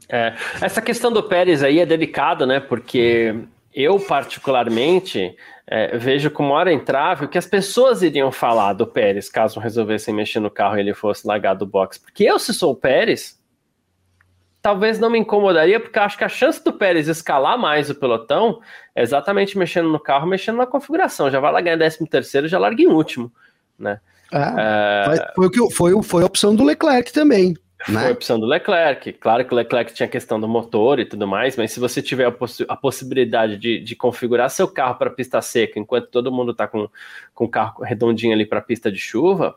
É, 0.10 0.34
essa 0.60 0.82
questão 0.82 1.12
do 1.12 1.22
Pérez 1.22 1.62
aí 1.62 1.80
é 1.80 1.86
delicada, 1.86 2.46
né? 2.46 2.60
Porque 2.60 3.36
eu, 3.74 4.00
particularmente, 4.00 5.36
é, 5.66 5.98
vejo 5.98 6.30
como 6.30 6.54
hora 6.54 6.74
entrave 6.74 7.26
o 7.26 7.28
que 7.28 7.38
as 7.38 7.46
pessoas 7.46 8.02
iriam 8.02 8.32
falar 8.32 8.74
do 8.74 8.86
Pérez 8.86 9.30
caso 9.30 9.60
resolvessem 9.60 10.14
mexer 10.14 10.40
no 10.40 10.52
carro 10.52 10.78
e 10.78 10.82
ele 10.82 10.94
fosse 10.94 11.26
largar 11.26 11.54
do 11.54 11.66
box. 11.66 11.98
Porque 11.98 12.24
eu, 12.24 12.38
se 12.38 12.54
sou 12.54 12.74
o 12.74 12.76
Pérez, 12.76 13.42
talvez 14.62 15.00
não 15.00 15.10
me 15.10 15.20
incomodaria, 15.20 15.80
porque 15.80 16.00
acho 16.00 16.18
que 16.18 16.24
a 16.24 16.30
chance 16.30 16.64
do 16.64 16.74
Pérez 16.74 17.08
escalar 17.08 17.58
mais 17.58 17.90
o 17.90 17.96
pelotão 17.96 18.60
é 18.94 19.02
exatamente 19.02 19.58
mexendo 19.58 19.90
no 19.90 20.00
carro, 20.00 20.28
mexendo 20.28 20.58
na 20.58 20.66
configuração. 20.66 21.32
Já 21.32 21.40
vai 21.40 21.52
largar 21.52 21.76
em 21.76 21.78
13 21.78 22.08
terceiro, 22.08 22.48
já 22.48 22.60
larga 22.60 22.82
em 22.82 22.88
último, 22.88 23.32
né? 23.80 24.00
É, 24.32 25.18
é... 25.18 25.32
Foi, 25.36 25.48
o 25.48 25.52
que, 25.52 25.72
foi, 25.72 26.04
foi 26.04 26.24
a 26.24 26.26
opção 26.26 26.56
do 26.56 26.64
Leclerc 26.64 27.14
também. 27.14 27.56
Né? 27.88 28.02
Foi 28.02 28.10
a 28.10 28.14
opção 28.14 28.40
do 28.40 28.46
Leclerc. 28.46 29.14
Claro 29.14 29.46
que 29.46 29.54
o 29.54 29.56
Leclerc 29.56 29.94
tinha 29.94 30.08
a 30.08 30.10
questão 30.10 30.40
do 30.40 30.48
motor 30.48 31.00
e 31.00 31.06
tudo 31.06 31.28
mais, 31.28 31.58
mas 31.58 31.72
se 31.72 31.80
você 31.80 32.02
tiver 32.02 32.26
a, 32.26 32.34
a 32.70 32.76
possibilidade 32.76 33.58
de, 33.58 33.80
de, 33.80 33.96
configurar 33.96 34.50
seu 34.50 34.68
carro 34.68 34.96
para 34.96 35.10
pista 35.10 35.42
seca, 35.42 35.80
enquanto 35.80 36.08
todo 36.08 36.32
mundo 36.32 36.52
está 36.52 36.68
com, 36.68 36.90
com 37.34 37.46
o 37.46 37.50
carro 37.50 37.84
redondinho 37.84 38.34
ali 38.34 38.46
para 38.46 38.62
pista 38.62 38.92
de 38.92 39.00
chuva, 39.00 39.56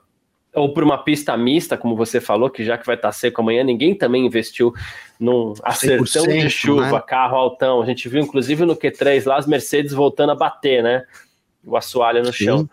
ou 0.57 0.73
para 0.73 0.85
uma 0.85 0.97
pista 0.97 1.37
mista, 1.37 1.77
como 1.77 1.95
você 1.95 2.19
falou, 2.19 2.49
que 2.49 2.65
já 2.65 2.79
que 2.79 2.87
vai 2.87 2.97
estar 2.97 3.09
tá 3.09 3.13
seco 3.13 3.43
amanhã, 3.43 3.63
ninguém 3.63 3.95
também 3.95 4.25
investiu 4.25 4.73
num 5.21 5.53
acertão 5.63 6.27
de 6.27 6.49
chuva, 6.49 6.93
né? 6.93 7.03
carro 7.07 7.37
altão. 7.37 7.83
A 7.83 7.87
gente 7.87 8.09
viu, 8.09 8.23
inclusive, 8.23 8.65
no 8.65 8.75
Q3 8.75 9.27
lá 9.27 9.37
as 9.37 9.47
Mercedes 9.47 9.93
voltando 9.93 10.33
a 10.33 10.35
bater, 10.35 10.83
né? 10.83 11.05
O 11.63 11.77
assoalho 11.77 12.23
no 12.23 12.33
Sim. 12.33 12.45
chão. 12.45 12.71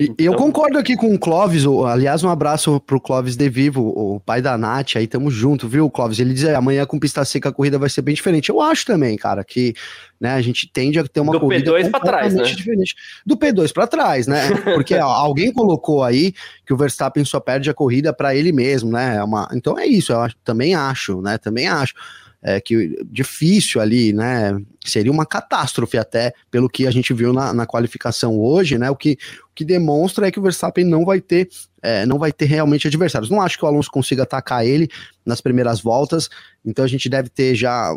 Então... 0.00 0.24
Eu 0.24 0.34
concordo 0.34 0.78
aqui 0.78 0.96
com 0.96 1.14
o 1.14 1.18
Clóvis, 1.18 1.66
aliás, 1.66 2.24
um 2.24 2.30
abraço 2.30 2.80
pro 2.80 2.98
Clóvis 2.98 3.36
De 3.36 3.50
Vivo, 3.50 3.82
o 3.82 4.18
pai 4.18 4.40
da 4.40 4.56
Nath, 4.56 4.96
aí 4.96 5.06
tamo 5.06 5.30
junto, 5.30 5.68
viu, 5.68 5.90
Clóvis? 5.90 6.18
Ele 6.18 6.32
diz, 6.32 6.44
é, 6.44 6.54
amanhã 6.54 6.86
com 6.86 6.98
pista 6.98 7.22
seca 7.22 7.50
a 7.50 7.52
corrida 7.52 7.78
vai 7.78 7.90
ser 7.90 8.00
bem 8.00 8.14
diferente. 8.14 8.48
Eu 8.48 8.62
acho 8.62 8.86
também, 8.86 9.14
cara, 9.18 9.44
que 9.44 9.74
né, 10.18 10.32
a 10.32 10.40
gente 10.40 10.66
tende 10.72 10.98
a 10.98 11.06
ter 11.06 11.20
uma 11.20 11.32
Do 11.32 11.40
corrida 11.40 11.70
P2 11.70 11.90
para 11.90 12.00
trás, 12.00 12.34
né? 12.34 12.42
diferente. 12.44 12.94
Do 13.26 13.36
P2 13.36 13.72
para 13.74 13.86
trás, 13.86 14.26
né? 14.26 14.48
Porque 14.74 14.94
ó, 14.94 15.04
alguém 15.12 15.52
colocou 15.52 16.02
aí 16.02 16.32
que 16.64 16.72
o 16.72 16.76
Verstappen 16.78 17.22
só 17.22 17.38
perde 17.38 17.68
a 17.68 17.74
corrida 17.74 18.10
para 18.10 18.34
ele 18.34 18.52
mesmo, 18.52 18.90
né? 18.90 19.16
É 19.16 19.22
uma... 19.22 19.50
Então 19.52 19.78
é 19.78 19.86
isso, 19.86 20.12
eu 20.12 20.20
acho, 20.20 20.34
também 20.42 20.74
acho, 20.74 21.20
né? 21.20 21.36
Também 21.36 21.68
acho 21.68 21.94
é, 22.42 22.60
que 22.60 22.98
difícil 23.10 23.80
ali, 23.80 24.12
né? 24.12 24.58
Seria 24.84 25.12
uma 25.12 25.26
catástrofe 25.26 25.98
até 25.98 26.32
pelo 26.50 26.70
que 26.70 26.86
a 26.86 26.90
gente 26.90 27.12
viu 27.12 27.32
na, 27.32 27.52
na 27.52 27.66
qualificação 27.66 28.38
hoje, 28.38 28.78
né? 28.78 28.90
O 28.90 28.96
que, 28.96 29.18
o 29.44 29.54
que 29.54 29.64
demonstra 29.64 30.26
é 30.26 30.30
que 30.30 30.38
o 30.38 30.42
Verstappen 30.42 30.84
não 30.84 31.04
vai 31.04 31.20
ter, 31.20 31.48
é, 31.82 32.06
não 32.06 32.18
vai 32.18 32.32
ter 32.32 32.46
realmente 32.46 32.86
adversários. 32.86 33.30
Não 33.30 33.42
acho 33.42 33.58
que 33.58 33.64
o 33.64 33.68
Alonso 33.68 33.90
consiga 33.90 34.22
atacar 34.22 34.64
ele 34.64 34.88
nas 35.24 35.40
primeiras 35.40 35.80
voltas, 35.80 36.30
então 36.64 36.84
a 36.84 36.88
gente 36.88 37.08
deve 37.08 37.28
ter 37.28 37.54
já 37.54 37.94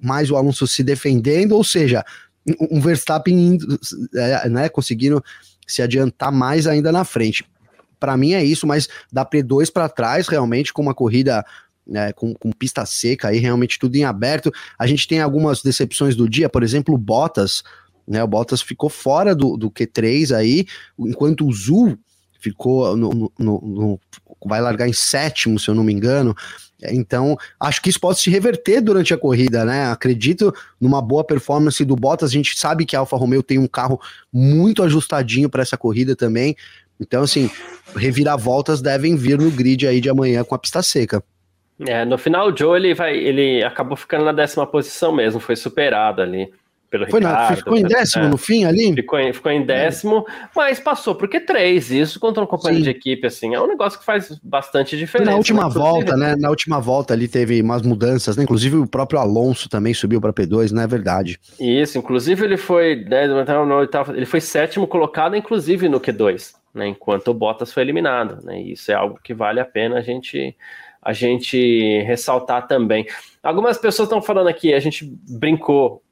mais 0.00 0.30
o 0.30 0.36
Alonso 0.36 0.66
se 0.66 0.84
defendendo, 0.84 1.52
ou 1.52 1.64
seja, 1.64 2.04
um 2.70 2.80
Verstappen 2.80 3.58
é, 4.14 4.48
né, 4.48 4.68
conseguindo 4.68 5.22
se 5.66 5.82
adiantar 5.82 6.32
mais 6.32 6.66
ainda 6.66 6.92
na 6.92 7.04
frente. 7.04 7.44
Para 7.98 8.16
mim 8.16 8.32
é 8.32 8.42
isso, 8.42 8.66
mas 8.66 8.88
da 9.12 9.26
P2 9.26 9.70
para 9.70 9.88
trás, 9.88 10.26
realmente, 10.26 10.72
com 10.72 10.80
uma 10.80 10.94
corrida 10.94 11.44
né, 11.86 12.12
com, 12.12 12.34
com, 12.34 12.52
pista 12.52 12.84
seca 12.86 13.28
aí, 13.28 13.38
realmente 13.38 13.78
tudo 13.78 13.96
em 13.96 14.04
aberto. 14.04 14.52
A 14.78 14.86
gente 14.86 15.06
tem 15.08 15.20
algumas 15.20 15.62
decepções 15.62 16.14
do 16.14 16.28
dia, 16.28 16.48
por 16.48 16.62
exemplo, 16.62 16.96
Bottas, 16.96 17.62
né, 18.06 18.22
o 18.22 18.28
Bottas 18.28 18.62
ficou 18.62 18.88
fora 18.88 19.34
do, 19.34 19.56
do 19.56 19.70
Q3 19.70 20.36
aí, 20.36 20.66
enquanto 20.98 21.46
o 21.46 21.52
Zul 21.52 21.98
ficou 22.40 22.96
no, 22.96 23.32
no, 23.38 23.60
no, 23.60 24.00
vai 24.44 24.60
largar 24.60 24.88
em 24.88 24.92
sétimo, 24.92 25.58
se 25.58 25.68
eu 25.68 25.74
não 25.74 25.84
me 25.84 25.92
engano. 25.92 26.34
Então, 26.82 27.36
acho 27.58 27.82
que 27.82 27.90
isso 27.90 28.00
pode 28.00 28.18
se 28.18 28.30
reverter 28.30 28.80
durante 28.80 29.12
a 29.12 29.18
corrida, 29.18 29.64
né? 29.64 29.90
Acredito 29.90 30.52
numa 30.80 31.02
boa 31.02 31.22
performance 31.22 31.84
do 31.84 31.94
Bottas. 31.94 32.30
A 32.30 32.32
gente 32.32 32.58
sabe 32.58 32.86
que 32.86 32.96
a 32.96 33.00
Alfa 33.00 33.16
Romeo 33.16 33.42
tem 33.42 33.58
um 33.58 33.66
carro 33.66 34.00
muito 34.32 34.82
ajustadinho 34.82 35.50
para 35.50 35.60
essa 35.60 35.76
corrida 35.76 36.16
também. 36.16 36.56
Então, 36.98 37.22
assim, 37.22 37.50
reviravoltas 37.94 38.80
devem 38.80 39.14
vir 39.14 39.38
no 39.38 39.50
grid 39.50 39.86
aí 39.86 40.00
de 40.00 40.08
amanhã 40.08 40.42
com 40.42 40.54
a 40.54 40.58
pista 40.58 40.82
seca. 40.82 41.22
É, 41.86 42.04
no 42.04 42.18
final 42.18 42.48
o 42.48 42.56
Joe 42.56 42.78
ele 42.78 42.94
vai, 42.94 43.16
ele 43.16 43.64
acabou 43.64 43.96
ficando 43.96 44.24
na 44.24 44.32
décima 44.32 44.66
posição 44.66 45.12
mesmo, 45.12 45.40
foi 45.40 45.56
superado 45.56 46.20
ali 46.20 46.52
pelo 46.90 47.08
foi 47.08 47.20
Ricardo. 47.20 47.50
Na, 47.50 47.56
ficou 47.56 47.76
em 47.76 47.84
décimo 47.84 48.24
é, 48.24 48.28
no 48.28 48.36
fim 48.36 48.64
ali? 48.64 48.92
Ficou 48.92 49.18
em, 49.18 49.32
ficou 49.32 49.52
em 49.52 49.64
décimo, 49.64 50.26
é. 50.28 50.48
mas 50.54 50.80
passou 50.80 51.14
porque 51.14 51.38
três, 51.38 51.90
isso 51.90 52.18
contra 52.18 52.42
um 52.42 52.46
companheiro 52.46 52.84
Sim. 52.84 52.90
de 52.90 52.96
equipe, 52.96 53.26
assim, 53.26 53.54
é 53.54 53.60
um 53.60 53.68
negócio 53.68 53.98
que 53.98 54.04
faz 54.04 54.38
bastante 54.42 54.98
diferença. 54.98 55.30
Na 55.30 55.36
última 55.36 55.64
né? 55.64 55.70
volta, 55.70 56.16
né, 56.16 56.34
na 56.36 56.50
última 56.50 56.80
volta 56.80 57.14
ali 57.14 57.28
teve 57.28 57.62
umas 57.62 57.82
mudanças, 57.82 58.36
né, 58.36 58.42
inclusive 58.42 58.76
o 58.76 58.86
próprio 58.86 59.20
Alonso 59.20 59.68
também 59.68 59.94
subiu 59.94 60.20
para 60.20 60.32
P2, 60.32 60.72
não 60.72 60.82
é 60.82 60.86
verdade? 60.86 61.38
Isso, 61.60 61.96
inclusive 61.96 62.44
ele 62.44 62.56
foi, 62.56 62.96
né, 62.96 63.24
ele 64.14 64.26
foi 64.26 64.40
sétimo 64.40 64.86
colocado, 64.86 65.36
inclusive 65.36 65.88
no 65.88 66.00
Q2, 66.00 66.54
né, 66.74 66.88
enquanto 66.88 67.28
o 67.28 67.34
Bottas 67.34 67.72
foi 67.72 67.84
eliminado, 67.84 68.44
né, 68.44 68.60
isso 68.60 68.90
é 68.90 68.94
algo 68.94 69.20
que 69.22 69.32
vale 69.32 69.60
a 69.60 69.64
pena 69.64 69.98
a 69.98 70.02
gente 70.02 70.56
a 71.02 71.12
gente 71.12 72.02
ressaltar 72.02 72.66
também. 72.66 73.06
Algumas 73.42 73.78
pessoas 73.78 74.06
estão 74.06 74.20
falando 74.20 74.48
aqui, 74.48 74.74
a 74.74 74.80
gente 74.80 75.04
brincou 75.28 76.02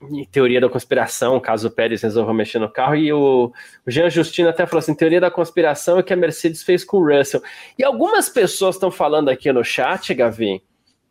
em 0.00 0.24
teoria 0.24 0.60
da 0.60 0.68
conspiração, 0.68 1.40
caso 1.40 1.68
o 1.68 1.70
Pérez 1.70 2.02
resolva 2.02 2.32
mexer 2.32 2.58
no 2.58 2.70
carro, 2.70 2.94
e 2.94 3.12
o, 3.12 3.52
Jean 3.86 4.08
Justino 4.08 4.48
até 4.48 4.66
falou 4.66 4.78
assim: 4.78 4.94
teoria 4.94 5.20
da 5.20 5.30
conspiração 5.30 5.98
é 5.98 6.02
que 6.02 6.12
a 6.12 6.16
Mercedes 6.16 6.62
fez 6.62 6.84
com 6.84 6.98
o 6.98 7.16
Russell. 7.16 7.42
E 7.78 7.82
algumas 7.82 8.28
pessoas 8.28 8.76
estão 8.76 8.90
falando 8.90 9.28
aqui 9.28 9.52
no 9.52 9.64
chat, 9.64 10.14
Gavi, 10.14 10.62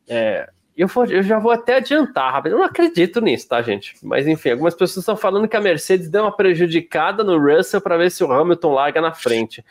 é, 0.07 0.49
eu, 0.77 0.87
vou, 0.87 1.05
eu 1.05 1.23
já 1.23 1.39
vou 1.39 1.51
até 1.51 1.77
adiantar, 1.77 2.31
rápido. 2.31 2.53
Eu 2.53 2.59
não 2.59 2.65
acredito 2.65 3.19
nisso, 3.19 3.47
tá, 3.47 3.61
gente? 3.61 3.95
Mas 4.03 4.27
enfim, 4.27 4.51
algumas 4.51 4.75
pessoas 4.75 4.97
estão 4.97 5.17
falando 5.17 5.47
que 5.47 5.57
a 5.57 5.61
Mercedes 5.61 6.09
deu 6.09 6.23
uma 6.23 6.35
prejudicada 6.35 7.23
no 7.23 7.39
Russell 7.39 7.81
para 7.81 7.97
ver 7.97 8.11
se 8.11 8.23
o 8.23 8.31
Hamilton 8.31 8.73
larga 8.73 9.01
na 9.01 9.13
frente. 9.13 9.65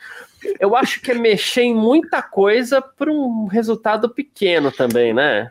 Eu 0.59 0.75
acho 0.75 1.01
que 1.01 1.11
é 1.11 1.13
mexer 1.13 1.61
em 1.61 1.73
muita 1.73 2.21
coisa 2.21 2.81
para 2.81 3.11
um 3.11 3.45
resultado 3.45 4.09
pequeno 4.09 4.71
também, 4.71 5.13
né? 5.13 5.49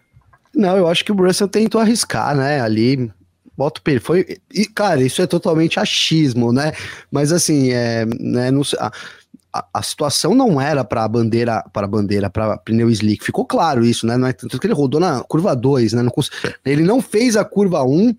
Não, 0.54 0.76
eu 0.76 0.86
acho 0.86 1.04
que 1.04 1.12
o 1.12 1.16
Russell 1.16 1.48
tentou 1.48 1.80
arriscar, 1.80 2.36
né? 2.36 2.60
Ali, 2.60 3.10
bota 3.56 3.80
o 3.80 4.00
foi 4.00 4.38
e 4.52 4.66
cara, 4.66 5.02
isso 5.02 5.22
é 5.22 5.26
totalmente 5.26 5.80
achismo, 5.80 6.52
né? 6.52 6.72
Mas 7.10 7.32
assim, 7.32 7.70
é, 7.70 8.04
né, 8.20 8.50
não 8.50 8.62
sei, 8.62 8.78
a, 9.72 9.82
situação 9.82 10.34
não 10.34 10.60
era 10.60 10.84
para 10.84 11.06
bandeira, 11.08 11.64
para 11.72 11.86
bandeira, 11.86 12.28
para 12.28 12.58
pneu 12.58 12.90
slick. 12.90 13.24
Ficou 13.24 13.44
claro 13.44 13.84
isso, 13.84 14.06
né? 14.06 14.16
Não 14.16 14.28
é 14.28 14.32
tanto 14.32 14.58
que 14.58 14.66
ele 14.66 14.74
rodou 14.74 15.00
na 15.00 15.22
curva 15.22 15.54
2, 15.54 15.92
né? 15.94 16.02
Não, 16.02 16.12
ele 16.64 16.82
não 16.82 17.00
fez 17.00 17.36
a 17.36 17.44
curva 17.44 17.82
1 17.82 17.88
um, 17.88 18.14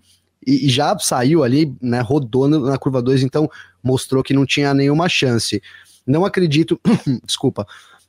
e, 0.46 0.66
e, 0.66 0.68
já 0.68 0.98
saiu 0.98 1.44
ali, 1.44 1.74
né? 1.80 2.00
Rodou 2.00 2.48
na, 2.48 2.58
na 2.58 2.78
curva 2.78 3.02
2, 3.02 3.22
então 3.22 3.50
mostrou 3.82 4.22
que 4.22 4.34
não 4.34 4.46
tinha 4.46 4.74
nenhuma 4.74 5.08
chance. 5.08 5.62
Não 6.06 6.24
acredito, 6.24 6.80
desculpa, 7.24 7.66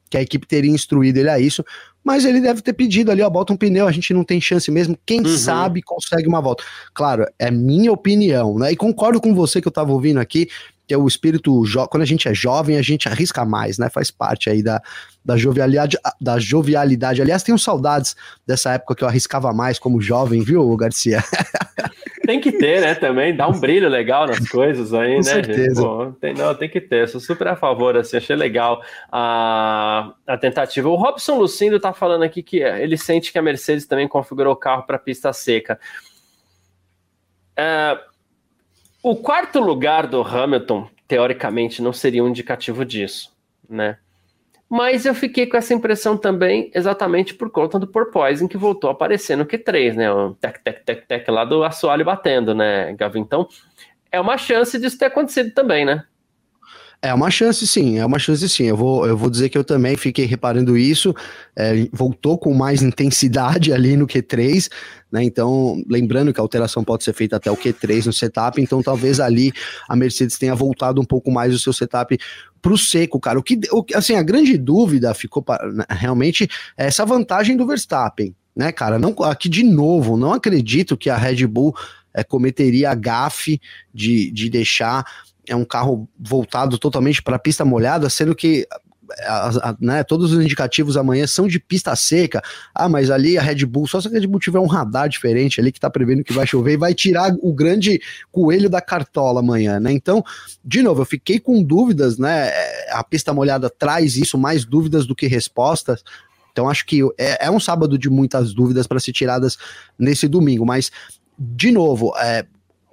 que 0.10 0.18
a 0.18 0.22
equipe 0.22 0.48
teria 0.48 0.72
instruído 0.72 1.18
ele 1.18 1.30
a 1.30 1.40
isso, 1.40 1.64
mas 2.04 2.26
ele 2.26 2.42
deve 2.42 2.62
ter 2.62 2.74
pedido 2.74 3.12
ali, 3.12 3.22
ó, 3.22 3.30
bota 3.30 3.54
um 3.54 3.58
pneu, 3.58 3.88
a 3.88 3.92
gente 3.92 4.14
não 4.14 4.24
tem 4.24 4.42
chance 4.42 4.72
mesmo, 4.72 4.98
quem 5.06 5.22
uhum. 5.22 5.38
sabe 5.38 5.82
consegue 5.82 6.28
uma 6.28 6.42
volta. 6.42 6.64
Claro, 6.94 7.26
é 7.38 7.52
minha 7.52 7.92
opinião, 7.92 8.58
né? 8.58 8.72
E 8.72 8.76
concordo 8.76 9.22
com 9.22 9.36
você 9.36 9.62
que 9.62 9.68
eu 9.68 9.72
tava 9.72 9.92
ouvindo 9.92 10.20
aqui, 10.20 10.50
que 10.88 10.94
é 10.94 10.98
o 10.98 11.08
espírito, 11.08 11.64
quando 11.92 12.02
a 12.02 12.06
gente 12.06 12.28
é 12.28 12.34
jovem, 12.34 12.76
a 12.76 12.82
gente 12.82 13.08
arrisca 13.08 13.46
mais, 13.46 13.78
né? 13.78 13.90
Faz 13.92 14.10
parte 14.10 14.50
aí 14.50 14.64
da, 14.64 14.82
da 15.30 15.38
jovialidade, 15.38 15.96
da 16.20 16.40
jovialidade. 16.40 17.22
Aliás, 17.22 17.44
tenho 17.44 17.60
saudades 17.60 18.16
dessa 18.48 18.74
época 18.74 18.96
que 18.96 19.04
eu 19.04 19.08
arriscava 19.08 19.54
mais 19.54 19.78
como 19.78 20.02
jovem, 20.02 20.42
viu, 20.42 20.76
Garcia? 20.76 21.24
Tem 22.26 22.40
que 22.40 22.52
ter, 22.52 22.82
né, 22.82 22.94
também, 22.94 23.36
dá 23.36 23.48
um 23.48 23.60
brilho 23.60 23.90
legal 23.90 24.28
nas 24.28 24.48
coisas 24.50 24.94
aí, 24.94 25.14
Com 25.14 25.18
né, 25.18 25.24
certeza. 25.24 25.82
Pô, 25.82 26.12
tem, 26.22 26.36
não, 26.36 26.54
tem 26.54 26.70
que 26.70 26.80
ter, 26.80 27.08
sou 27.08 27.20
super 27.20 27.48
a 27.48 27.56
favor, 27.56 27.98
assim, 27.98 28.18
achei 28.18 28.36
legal 28.36 28.84
a, 29.12 30.14
a 30.28 30.38
tentativa. 30.38 30.88
O 30.90 30.96
Robson 30.96 31.40
Lucindo 31.40 31.80
tá 31.80 31.92
falando 31.92 32.22
aqui 32.22 32.44
que 32.44 32.58
ele 32.58 32.98
sente 32.98 33.32
que 33.32 33.40
a 33.40 33.42
Mercedes 33.42 33.88
também 33.88 34.08
configurou 34.08 34.54
o 34.54 34.56
carro 34.56 34.84
para 34.84 35.00
pista 35.00 35.34
seca. 35.34 35.80
Uh, 37.58 38.00
o 39.02 39.16
quarto 39.16 39.60
lugar 39.60 40.06
do 40.06 40.22
Hamilton, 40.22 40.88
teoricamente, 41.08 41.82
não 41.82 41.94
seria 41.94 42.24
um 42.24 42.28
indicativo 42.28 42.86
disso, 42.86 43.32
né? 43.68 43.98
Mas 44.70 45.06
eu 45.06 45.16
fiquei 45.16 45.48
com 45.48 45.58
essa 45.58 45.74
impressão 45.74 46.16
também 46.16 46.70
exatamente 46.76 47.34
por 47.34 47.50
conta 47.50 47.80
do 47.80 47.88
Porpoising 47.88 48.48
que 48.48 48.58
voltou 48.58 48.90
a 48.90 48.94
aparecer 48.94 49.36
no 49.36 49.46
Q3, 49.46 49.96
né? 49.96 50.12
O 50.12 50.36
tec, 50.36 50.60
tec, 50.64 50.86
tec, 50.86 51.08
tec 51.08 51.28
lá 51.30 51.44
do 51.44 51.64
assoalho 51.64 52.06
batendo, 52.06 52.54
né, 52.54 52.94
Gavin? 52.94 53.22
Então, 53.22 53.48
é 54.12 54.20
uma 54.20 54.38
chance 54.38 54.78
disso 54.80 54.98
ter 54.98 55.06
acontecido 55.06 55.52
também, 55.52 55.86
né? 55.86 56.04
É 57.02 57.14
uma 57.14 57.32
chance 57.32 57.66
sim, 57.66 57.98
é 57.98 58.06
uma 58.06 58.20
chance 58.20 58.48
sim. 58.50 58.66
Eu 58.66 58.76
vou, 58.76 59.08
eu 59.08 59.16
vou 59.16 59.30
dizer 59.30 59.48
que 59.48 59.58
eu 59.58 59.64
também 59.64 59.96
fiquei 59.96 60.26
reparando 60.26 60.78
isso. 60.78 61.16
É, 61.56 61.88
voltou 61.94 62.38
com 62.38 62.54
mais 62.54 62.82
intensidade 62.82 63.72
ali 63.74 63.96
no 63.96 64.06
Q3, 64.06 64.70
né? 65.10 65.24
Então, 65.24 65.82
lembrando 65.90 66.34
que 66.34 66.42
a 66.42 66.44
alteração 66.44 66.84
pode 66.84 67.06
ser 67.06 67.14
feita 67.14 67.38
até 67.38 67.50
o 67.50 67.56
Q3 67.56 68.06
no 68.06 68.14
setup, 68.14 68.62
então 68.62 68.84
talvez 68.84 69.22
ali 69.22 69.54
a 69.88 69.96
Mercedes 69.96 70.38
tenha 70.38 70.54
voltado 70.54 71.00
um 71.00 71.06
pouco 71.06 71.32
mais 71.32 71.56
o 71.56 71.60
seu 71.60 71.72
setup 71.72 72.18
para 72.62 72.74
o 72.74 72.78
seco, 72.78 73.20
cara. 73.20 73.40
O 73.40 73.44
que, 73.44 73.60
o, 73.72 73.86
assim, 73.96 74.16
a 74.16 74.24
grande 74.24 74.58
dúvida 74.58 75.14
ficou 75.14 75.44
né, 75.74 75.86
realmente 75.90 76.50
é 76.78 76.88
essa 76.88 77.06
vantagem 77.06 77.56
do 77.56 77.66
Verstappen, 77.66 78.36
né, 78.56 78.72
cara? 78.72 79.00
Não, 79.00 79.16
aqui 79.24 79.50
de 79.50 79.64
novo, 79.64 80.18
não 80.18 80.34
acredito 80.34 80.98
que 80.98 81.10
a 81.10 81.18
Red 81.18 81.46
Bull 81.48 81.76
é, 82.14 82.24
cometeria 82.24 82.92
a 82.92 82.96
gafe 82.96 83.62
de, 83.94 84.32
de 84.32 84.50
deixar 84.50 85.06
é 85.48 85.56
um 85.56 85.66
carro 85.66 86.08
voltado 86.18 86.78
totalmente 86.78 87.24
para 87.24 87.40
pista 87.40 87.66
molhada, 87.66 88.08
sendo 88.10 88.36
que 88.36 88.68
a, 89.22 89.70
a, 89.70 89.78
né, 89.80 90.04
todos 90.04 90.32
os 90.32 90.44
indicativos 90.44 90.98
amanhã 90.98 91.26
são 91.28 91.48
de 91.48 91.60
pista 91.60 91.96
seca. 91.96 92.42
Ah, 92.74 92.90
mas 92.90 93.10
ali 93.10 93.38
a 93.38 93.42
Red 93.42 93.66
Bull, 93.66 93.88
só 93.88 94.00
se 94.02 94.08
a 94.08 94.12
Red 94.12 94.28
Bull 94.28 94.40
tiver 94.40 94.60
um 94.60 94.66
radar 94.66 95.10
diferente 95.10 95.60
ali 95.60 95.72
que 95.72 95.80
tá 95.80 95.90
prevendo 95.90 96.24
que 96.24 96.34
vai 96.34 96.46
chover 96.46 96.74
e 96.74 96.78
vai 96.78 96.94
tirar 96.94 97.34
o 97.42 97.54
grande 97.54 98.02
coelho 98.32 98.70
da 98.70 98.82
cartola 98.82 99.40
amanhã, 99.40 99.80
né? 99.80 99.92
Então, 99.92 100.24
de 100.64 100.82
novo, 100.82 101.02
eu 101.02 101.06
fiquei 101.06 101.40
com 101.40 101.64
dúvidas, 101.64 102.18
né? 102.18 102.52
A 102.92 103.04
pista 103.04 103.34
molhada 103.34 103.70
traz 103.70 104.16
isso, 104.16 104.38
mais 104.38 104.66
dúvidas 104.66 105.06
do 105.06 105.16
que 105.16 105.28
respostas. 105.28 106.04
Então, 106.52 106.70
acho 106.70 106.86
que 106.86 107.02
é, 107.18 107.46
é 107.46 107.52
um 107.52 107.60
sábado 107.60 107.98
de 107.98 108.10
muitas 108.10 108.54
dúvidas 108.54 108.88
para 108.88 109.00
ser 109.00 109.14
tiradas 109.14 109.58
nesse 109.98 110.28
domingo, 110.28 110.66
mas 110.66 110.92
de 111.38 111.72
novo, 111.72 112.14
é, 112.18 112.46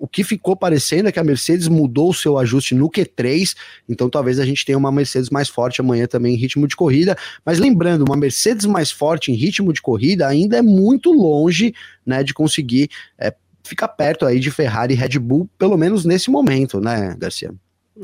o 0.07 0.09
que 0.09 0.23
ficou 0.23 0.55
parecendo 0.55 1.09
é 1.09 1.13
que 1.13 1.19
a 1.19 1.25
Mercedes 1.25 1.67
mudou 1.67 2.11
o 2.11 2.15
seu 2.15 2.39
ajuste 2.39 2.77
no 2.77 2.89
Q3, 2.89 3.57
então 3.89 4.09
talvez 4.09 4.39
a 4.39 4.47
gente 4.47 4.65
tenha 4.65 4.79
uma 4.79 4.93
Mercedes 4.93 5.31
mais 5.31 5.49
forte 5.49 5.81
amanhã 5.81 6.07
também 6.07 6.33
em 6.33 6.37
ritmo 6.37 6.69
de 6.69 6.77
corrida. 6.77 7.17
Mas 7.45 7.59
lembrando, 7.59 8.05
uma 8.05 8.17
Mercedes 8.17 8.67
mais 8.67 8.93
forte 8.93 9.33
em 9.33 9.35
ritmo 9.35 9.73
de 9.73 9.83
corrida 9.83 10.29
ainda 10.29 10.59
é 10.59 10.63
muito 10.63 11.11
longe 11.11 11.75
né, 12.07 12.23
de 12.23 12.33
conseguir 12.33 12.89
é, 13.19 13.35
ficar 13.65 13.89
perto 13.89 14.25
aí 14.25 14.39
de 14.39 14.49
Ferrari 14.49 14.95
e 14.95 14.97
Red 14.97 15.19
Bull, 15.19 15.51
pelo 15.59 15.77
menos 15.77 16.05
nesse 16.05 16.31
momento, 16.31 16.81
né, 16.81 17.17
Garcia? 17.19 17.53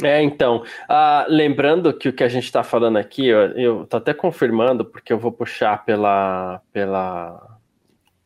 É, 0.03 0.21
então, 0.21 0.65
uh, 0.91 1.25
lembrando 1.29 1.93
que 1.93 2.09
o 2.09 2.13
que 2.13 2.25
a 2.25 2.29
gente 2.29 2.47
está 2.47 2.65
falando 2.65 2.97
aqui, 2.97 3.29
eu, 3.29 3.87
tô 3.87 3.99
até 3.99 4.13
confirmando, 4.13 4.85
porque 4.85 5.13
eu 5.13 5.19
vou 5.21 5.31
puxar 5.31 5.85
pela, 5.85 6.61
pela 6.73 7.52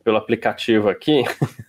pelo 0.07 0.15
aplicativo 0.15 0.87
aqui, 0.87 1.25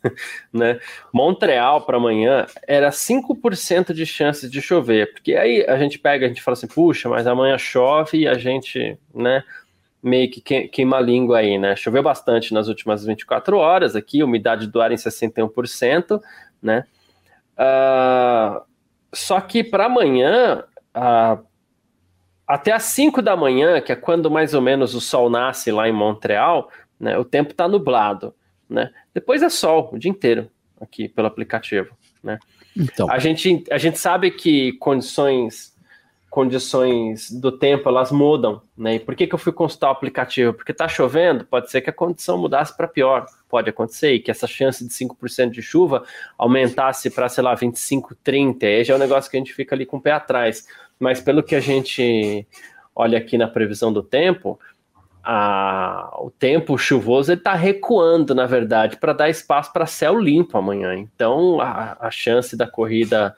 né? 0.55 0.79
Montreal 1.13 1.85
para 1.85 1.97
amanhã 1.97 2.47
era 2.69 2.89
5% 2.91 3.93
de 3.93 4.07
chance 4.07 4.49
de 4.49 4.63
chover, 4.63 5.13
porque 5.13 5.35
aí 5.35 5.67
a 5.67 5.77
gente 5.77 5.99
pega, 5.99 6.25
a 6.25 6.29
gente 6.29 6.41
fala 6.41 6.53
assim, 6.53 6.69
puxa, 6.69 7.09
mas 7.09 7.27
amanhã 7.27 7.59
chove 7.59 8.19
e 8.19 8.29
a 8.29 8.35
gente, 8.35 8.97
né, 9.13 9.43
meio 10.01 10.31
que 10.31 10.41
queima 10.69 10.99
a 10.99 11.01
língua 11.01 11.39
aí, 11.39 11.59
né? 11.59 11.75
Choveu 11.75 12.01
bastante 12.01 12.55
nas 12.55 12.69
últimas 12.69 13.05
24 13.05 13.59
horas 13.59 13.97
aqui, 13.97 14.23
umidade 14.23 14.69
do 14.69 14.81
ar 14.81 14.93
em 14.93 14.95
61%, 14.95 16.21
né? 16.63 16.85
Uh, 17.55 18.63
só 19.13 19.41
que 19.41 19.65
para 19.65 19.87
amanhã, 19.87 20.63
uh, 20.97 21.45
até 22.47 22.71
às 22.71 22.85
5 22.85 23.21
da 23.21 23.35
manhã, 23.35 23.81
que 23.81 23.91
é 23.91 23.97
quando 23.97 24.31
mais 24.31 24.55
ou 24.55 24.63
menos 24.63 24.95
o 24.95 25.01
sol 25.01 25.29
nasce 25.29 25.73
lá 25.73 25.89
em 25.89 25.93
Montreal, 25.93 26.71
né? 26.99 27.19
O 27.19 27.25
tempo 27.25 27.53
está 27.53 27.69
nublado, 27.69 28.35
né? 28.69 28.91
Depois 29.15 29.43
é 29.43 29.49
sol 29.49 29.91
o 29.93 29.99
dia 29.99 30.11
inteiro 30.11 30.51
aqui 30.81 31.09
pelo 31.09 31.27
aplicativo, 31.27 31.97
né? 32.23 32.39
Então. 32.77 33.11
A 33.11 33.19
gente, 33.19 33.65
a 33.71 33.79
gente 33.79 33.99
sabe 33.99 34.31
que 34.31 34.73
condições 34.75 35.77
condições 36.31 37.31
do 37.31 37.51
tempo 37.51 37.89
elas 37.89 38.13
mudam, 38.13 38.61
né? 38.77 38.97
E 38.97 39.01
por 39.01 39.17
que, 39.17 39.27
que 39.27 39.35
eu 39.35 39.39
fui 39.39 39.53
consultar 39.53 39.89
o 39.89 39.93
aplicativo? 39.93 40.53
Porque 40.53 40.73
está 40.73 40.87
chovendo, 40.87 41.45
pode 41.45 41.71
ser 41.71 41.81
que 41.81 41.91
a 41.91 41.93
condição 41.93 42.37
mudasse 42.39 42.77
para 42.77 42.87
pior, 42.87 43.27
pode 43.49 43.71
acontecer, 43.71 44.13
e 44.13 44.21
que 44.21 44.31
essa 44.31 44.47
chance 44.47 44.87
de 44.87 44.93
5% 44.93 45.51
de 45.51 45.63
chuva 45.63 46.05
aumentasse 46.37 47.11
para, 47.11 47.29
sei 47.29 47.43
lá, 47.43 47.55
25, 47.55 48.15
30, 48.23 48.67
aí 48.67 48.85
já 48.85 48.93
é 48.93 48.97
um 48.97 49.01
negócio 49.01 49.31
que 49.31 49.37
a 49.37 49.41
gente 49.41 49.55
fica 49.55 49.75
ali 49.75 49.87
com 49.87 49.97
o 49.97 50.01
pé 50.01 50.13
atrás. 50.13 50.67
Mas 50.99 51.21
pelo 51.21 51.43
que 51.43 51.55
a 51.55 51.61
gente 51.61 52.47
olha 52.95 53.19
aqui 53.19 53.39
na 53.39 53.49
previsão 53.49 53.93
do 53.93 54.03
tempo, 54.03 54.61
a, 55.23 56.17
o 56.21 56.31
tempo 56.31 56.79
chuvoso 56.79 57.33
está 57.33 57.55
recuando, 57.55 58.35
na 58.35 58.47
verdade, 58.47 58.97
para 58.97 59.13
dar 59.13 59.29
espaço 59.29 59.73
para 59.73 59.87
céu 59.87 60.19
limpo 60.19 60.57
amanhã. 60.57 60.95
Então, 60.95 61.61
a, 61.61 61.97
a 62.01 62.11
chance 62.11 62.57
da 62.57 62.67
corrida 62.67 63.35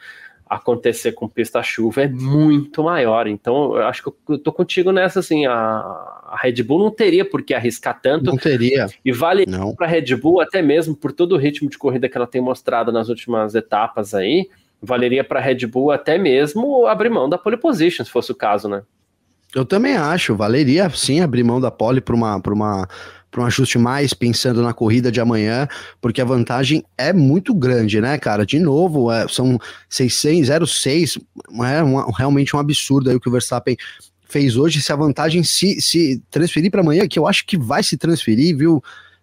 acontecer 0.50 1.12
com 1.12 1.28
pista-chuva 1.28 2.02
é 2.02 2.08
muito 2.08 2.82
maior. 2.82 3.28
Então, 3.28 3.76
eu 3.76 3.86
acho 3.86 4.02
que 4.02 4.32
eu 4.32 4.38
tô 4.38 4.52
contigo 4.52 4.90
nessa, 4.90 5.20
assim, 5.20 5.46
a, 5.46 5.52
a, 5.54 6.36
Red 6.42 6.62
Bull 6.64 6.80
não 6.80 6.90
teria 6.90 7.24
por 7.24 7.42
que 7.42 7.54
arriscar 7.54 8.00
tanto. 8.02 8.24
Não 8.24 8.36
teria. 8.36 8.86
E 9.04 9.12
vale 9.12 9.46
para 9.76 9.86
a 9.86 9.88
Red 9.88 10.16
Bull, 10.16 10.40
até 10.40 10.60
mesmo 10.60 10.96
por 10.96 11.12
todo 11.12 11.36
o 11.36 11.38
ritmo 11.38 11.70
de 11.70 11.78
corrida 11.78 12.08
que 12.08 12.16
ela 12.16 12.26
tem 12.26 12.40
mostrado 12.40 12.90
nas 12.90 13.08
últimas 13.08 13.54
etapas 13.54 14.12
aí, 14.12 14.48
valeria 14.82 15.22
para 15.22 15.38
a 15.38 15.42
Red 15.42 15.66
Bull 15.66 15.92
até 15.92 16.18
mesmo 16.18 16.84
abrir 16.86 17.10
mão 17.10 17.28
da 17.28 17.38
pole 17.38 17.56
position, 17.56 18.04
se 18.04 18.10
fosse 18.10 18.32
o 18.32 18.34
caso, 18.34 18.68
né? 18.68 18.82
Eu 19.54 19.64
também 19.64 19.96
acho, 19.96 20.36
valeria 20.36 20.88
sim 20.90 21.20
abrir 21.20 21.42
mão 21.42 21.60
da 21.60 21.70
pole 21.70 22.00
para 22.00 22.14
uma, 22.14 22.40
uma 22.46 22.88
um 23.38 23.44
ajuste 23.44 23.78
mais 23.78 24.12
pensando 24.12 24.60
na 24.62 24.72
corrida 24.72 25.12
de 25.12 25.20
amanhã, 25.20 25.68
porque 26.00 26.20
a 26.20 26.24
vantagem 26.24 26.84
é 26.98 27.12
muito 27.12 27.54
grande, 27.54 28.00
né, 28.00 28.18
cara? 28.18 28.44
De 28.44 28.58
novo, 28.58 29.12
é, 29.12 29.28
são 29.28 29.58
606, 29.88 31.18
é 31.64 31.82
um, 31.82 32.10
realmente 32.10 32.56
um 32.56 32.58
absurdo 32.58 33.08
aí 33.08 33.16
o 33.16 33.20
que 33.20 33.28
o 33.28 33.32
Verstappen 33.32 33.76
fez 34.28 34.56
hoje. 34.56 34.80
Se 34.80 34.92
a 34.92 34.96
vantagem 34.96 35.44
se, 35.44 35.80
se 35.80 36.20
transferir 36.30 36.70
para 36.70 36.80
amanhã, 36.80 37.06
que 37.06 37.18
eu 37.18 37.26
acho 37.26 37.46
que 37.46 37.56
vai 37.56 37.82
se 37.82 37.96
transferir, 37.96 38.56
viu? 38.56 38.82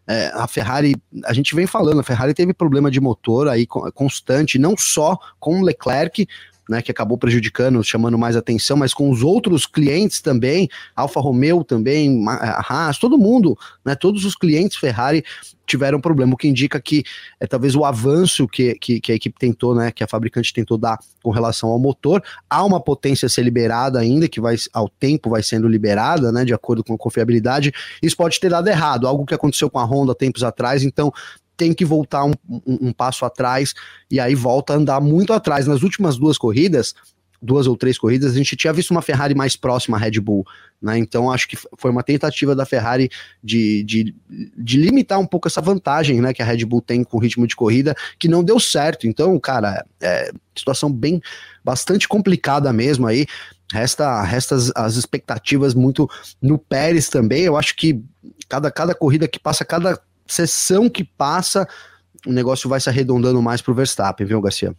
É, 0.09 0.31
a 0.33 0.47
Ferrari, 0.47 0.95
a 1.25 1.33
gente 1.33 1.53
vem 1.53 1.67
falando, 1.67 1.99
a 1.99 2.03
Ferrari 2.03 2.33
teve 2.33 2.53
problema 2.53 2.89
de 2.89 3.01
motor 3.01 3.49
aí 3.49 3.67
constante, 3.67 4.57
não 4.57 4.73
só 4.77 5.17
com 5.37 5.59
o 5.59 5.63
Leclerc, 5.63 6.25
né, 6.69 6.81
que 6.81 6.91
acabou 6.91 7.17
prejudicando, 7.17 7.83
chamando 7.83 8.17
mais 8.17 8.35
atenção, 8.35 8.77
mas 8.77 8.93
com 8.93 9.09
os 9.09 9.23
outros 9.23 9.65
clientes 9.65 10.21
também, 10.21 10.69
Alfa 10.95 11.19
Romeo 11.19 11.63
também, 11.63 12.25
Haas, 12.27 12.97
todo 12.97 13.17
mundo, 13.17 13.57
né, 13.85 13.95
todos 13.95 14.25
os 14.25 14.35
clientes 14.35 14.77
Ferrari 14.77 15.23
tiveram 15.65 15.99
problema, 15.99 16.33
o 16.33 16.37
que 16.37 16.47
indica 16.47 16.79
que 16.79 17.03
é 17.39 17.45
talvez 17.45 17.75
o 17.75 17.83
avanço 17.83 18.47
que, 18.47 18.75
que, 18.75 19.01
que, 19.01 19.11
a 19.11 19.15
equipe 19.15 19.37
tentou, 19.37 19.75
né, 19.75 19.91
que 19.91 20.03
a 20.03 20.07
fabricante 20.07 20.53
tentou 20.53 20.77
dar 20.77 20.97
com 21.21 21.29
relação 21.29 21.69
ao 21.69 21.77
motor, 21.77 22.23
há 22.49 22.63
uma 22.63 22.81
potência 22.81 23.25
a 23.25 23.29
ser 23.29 23.43
liberada 23.43 23.99
ainda, 23.99 24.29
que 24.29 24.39
vai 24.39 24.55
ao 24.73 24.87
tempo 24.87 25.29
vai 25.29 25.43
sendo 25.43 25.67
liberada, 25.67 26.31
né, 26.31 26.45
de 26.45 26.53
acordo 26.53 26.83
com 26.83 26.93
a 26.93 26.97
confiabilidade, 26.97 27.73
isso 28.01 28.15
pode 28.15 28.39
ter 28.39 28.49
dado 28.49 28.67
errado, 28.69 29.07
algo 29.07 29.25
que 29.25 29.33
aconteceu 29.33 29.69
com 29.69 29.77
a 29.77 29.83
Honda 29.83 30.15
tempos 30.15 30.43
atrás, 30.43 30.83
então 30.83 31.11
tem 31.57 31.73
que 31.73 31.83
voltar 31.83 32.23
um, 32.23 32.33
um, 32.47 32.61
um, 32.87 32.93
passo 32.93 33.25
atrás 33.25 33.73
e 34.09 34.19
aí 34.19 34.35
volta 34.35 34.73
a 34.73 34.75
andar 34.77 35.01
muito 35.01 35.33
atrás. 35.33 35.65
Nas 35.67 35.81
últimas 35.81 36.17
duas 36.17 36.37
corridas, 36.37 36.93
duas 37.41 37.67
ou 37.67 37.77
três 37.77 37.97
corridas, 37.97 38.31
a 38.31 38.37
gente 38.37 38.55
tinha 38.55 38.73
visto 38.73 38.91
uma 38.91 39.01
Ferrari 39.01 39.35
mais 39.35 39.55
próxima 39.55 39.97
à 39.97 39.99
Red 39.99 40.19
Bull, 40.19 40.45
né? 40.81 40.97
Então 40.97 41.31
acho 41.31 41.47
que 41.47 41.57
foi 41.77 41.91
uma 41.91 42.03
tentativa 42.03 42.55
da 42.55 42.65
Ferrari 42.65 43.09
de, 43.43 43.83
de, 43.83 44.15
de, 44.57 44.77
limitar 44.77 45.19
um 45.19 45.25
pouco 45.25 45.47
essa 45.47 45.61
vantagem, 45.61 46.21
né, 46.21 46.33
que 46.33 46.41
a 46.41 46.45
Red 46.45 46.65
Bull 46.65 46.81
tem 46.81 47.03
com 47.03 47.17
o 47.17 47.19
ritmo 47.19 47.45
de 47.47 47.55
corrida, 47.55 47.95
que 48.17 48.27
não 48.27 48.43
deu 48.43 48.59
certo. 48.59 49.07
Então, 49.07 49.39
cara, 49.39 49.85
é 50.01 50.31
situação 50.55 50.91
bem 50.91 51.21
bastante 51.63 52.07
complicada 52.07 52.71
mesmo 52.73 53.07
aí. 53.07 53.25
Resta, 53.71 54.21
resta 54.21 54.55
as, 54.55 54.71
as 54.75 54.95
expectativas 54.95 55.73
muito 55.73 56.09
no 56.41 56.57
Pérez 56.57 57.09
também. 57.09 57.43
Eu 57.43 57.57
acho 57.57 57.75
que 57.75 58.01
cada, 58.47 58.71
cada 58.71 58.95
corrida 58.95 59.27
que 59.27 59.39
passa, 59.39 59.65
cada 59.65 59.99
sessão 60.33 60.89
que 60.89 61.03
passa, 61.03 61.67
o 62.25 62.31
negócio 62.31 62.69
vai 62.69 62.79
se 62.79 62.89
arredondando 62.89 63.41
mais 63.41 63.61
para 63.61 63.71
o 63.71 63.75
Verstappen, 63.75 64.25
viu, 64.25 64.41
Garcia? 64.41 64.75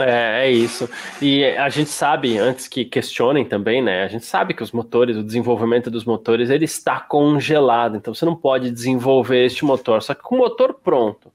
É, 0.00 0.46
é 0.46 0.50
isso. 0.50 0.88
E 1.20 1.44
a 1.44 1.68
gente 1.68 1.90
sabe, 1.90 2.38
antes 2.38 2.68
que 2.68 2.84
questionem 2.84 3.44
também, 3.44 3.82
né? 3.82 4.04
A 4.04 4.08
gente 4.08 4.24
sabe 4.24 4.54
que 4.54 4.62
os 4.62 4.72
motores, 4.72 5.16
o 5.16 5.22
desenvolvimento 5.22 5.90
dos 5.90 6.04
motores, 6.04 6.50
ele 6.50 6.64
está 6.64 7.00
congelado. 7.00 7.96
Então 7.96 8.14
você 8.14 8.24
não 8.24 8.36
pode 8.36 8.70
desenvolver 8.70 9.44
este 9.44 9.64
motor. 9.64 10.02
Só 10.02 10.14
que 10.14 10.22
com 10.22 10.36
o 10.36 10.38
motor 10.38 10.74
pronto, 10.82 11.30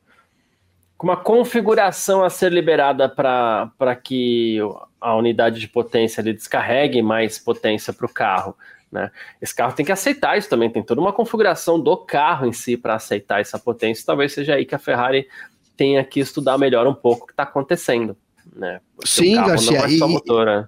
com 0.98 1.08
uma 1.08 1.18
configuração 1.18 2.24
a 2.24 2.30
ser 2.30 2.52
liberada 2.52 3.08
para 3.08 3.96
que 4.02 4.60
a 5.00 5.16
unidade 5.16 5.60
de 5.60 5.68
potência 5.68 6.22
ele 6.22 6.34
descarregue 6.34 7.02
mais 7.02 7.38
potência 7.38 7.94
para 7.94 8.06
o 8.06 8.14
carro. 8.14 8.56
Né? 8.92 9.12
Esse 9.42 9.54
carro 9.54 9.74
tem 9.74 9.86
que 9.86 9.92
aceitar 9.92 10.38
isso 10.38 10.50
também, 10.50 10.70
tem 10.70 10.84
toda 10.84 11.02
uma 11.02 11.12
configuração 11.12 11.80
do 11.80 11.98
carro 11.98 12.46
em 12.46 12.54
si 12.54 12.78
para 12.78 12.96
aceitar 12.96 13.42
essa 13.42 13.60
potência. 13.60 14.06
Talvez 14.06 14.34
seja 14.34 14.56
aí 14.56 14.66
que 14.66 14.76
a 14.76 14.80
Ferrari 14.80 15.28
tenha 15.76 16.04
que 16.04 16.20
estudar 16.20 16.58
melhor 16.58 16.88
um 16.88 16.94
pouco 16.94 17.24
o 17.24 17.28
que 17.28 17.34
está 17.34 17.44
acontecendo 17.44 18.18
né? 18.56 18.80
Porque 18.96 19.10
Sim, 19.10 19.36
Garcia. 19.36 19.80
Não 19.80 19.86
é 19.86 19.98
só 19.98 20.08
motor, 20.08 20.46
né? 20.46 20.68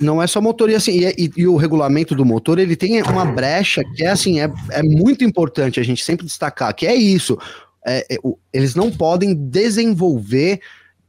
Não 0.00 0.22
é 0.22 0.26
só 0.26 0.40
motor, 0.40 0.68
e 0.70 0.74
assim, 0.74 0.98
e, 1.16 1.30
e, 1.36 1.46
o 1.46 1.56
regulamento 1.56 2.16
do 2.16 2.24
motor, 2.24 2.58
ele 2.58 2.74
tem 2.74 3.00
uma 3.02 3.24
brecha 3.24 3.82
que 3.94 4.02
é 4.02 4.08
assim, 4.08 4.40
é, 4.40 4.50
é 4.70 4.82
muito 4.82 5.22
importante 5.22 5.78
a 5.78 5.84
gente 5.84 6.02
sempre 6.02 6.26
destacar, 6.26 6.74
que 6.74 6.84
é 6.84 6.94
isso. 6.94 7.38
É, 7.86 8.04
é, 8.10 8.18
o, 8.22 8.36
eles 8.52 8.74
não 8.74 8.90
podem 8.90 9.32
desenvolver 9.34 10.60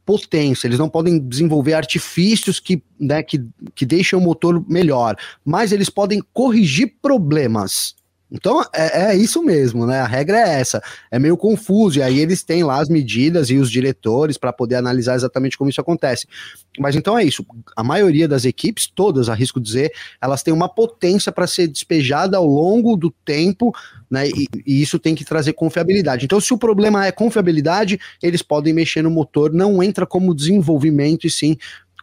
potência, 0.06 0.68
eles 0.68 0.78
não 0.78 0.88
podem 0.88 1.18
desenvolver 1.18 1.74
artifícios 1.74 2.60
que, 2.60 2.80
né, 2.98 3.22
que, 3.24 3.44
que 3.74 3.84
deixam 3.84 4.20
o 4.20 4.22
motor 4.22 4.64
melhor, 4.68 5.16
mas 5.44 5.72
eles 5.72 5.90
podem 5.90 6.22
corrigir 6.32 6.94
problemas. 7.02 7.96
Então 8.30 8.60
é, 8.74 9.12
é, 9.12 9.16
isso 9.16 9.42
mesmo, 9.42 9.86
né? 9.86 10.00
A 10.00 10.06
regra 10.06 10.38
é 10.38 10.60
essa. 10.60 10.82
É 11.10 11.18
meio 11.18 11.36
confuso, 11.36 11.98
e 11.98 12.02
aí 12.02 12.18
eles 12.18 12.42
têm 12.42 12.64
lá 12.64 12.80
as 12.80 12.88
medidas 12.88 13.50
e 13.50 13.56
os 13.56 13.70
diretores 13.70 14.36
para 14.36 14.52
poder 14.52 14.74
analisar 14.74 15.14
exatamente 15.14 15.56
como 15.56 15.70
isso 15.70 15.80
acontece. 15.80 16.26
Mas 16.78 16.96
então 16.96 17.16
é 17.16 17.24
isso. 17.24 17.46
A 17.76 17.84
maioria 17.84 18.26
das 18.26 18.44
equipes, 18.44 18.86
todas, 18.92 19.28
arrisco 19.28 19.60
dizer, 19.60 19.92
elas 20.20 20.42
têm 20.42 20.52
uma 20.52 20.68
potência 20.68 21.30
para 21.30 21.46
ser 21.46 21.68
despejada 21.68 22.36
ao 22.36 22.46
longo 22.46 22.96
do 22.96 23.10
tempo, 23.24 23.72
né? 24.10 24.28
E, 24.28 24.48
e, 24.66 24.82
isso 24.82 24.98
tem 24.98 25.14
que 25.14 25.24
trazer 25.24 25.52
confiabilidade. 25.52 26.24
Então, 26.24 26.40
se 26.40 26.52
o 26.52 26.58
problema 26.58 27.06
é 27.06 27.12
confiabilidade, 27.12 27.98
eles 28.22 28.42
podem 28.42 28.72
mexer 28.72 29.02
no 29.02 29.10
motor, 29.10 29.52
não 29.52 29.82
entra 29.82 30.04
como 30.04 30.34
desenvolvimento, 30.34 31.26
e 31.26 31.30
sim 31.30 31.56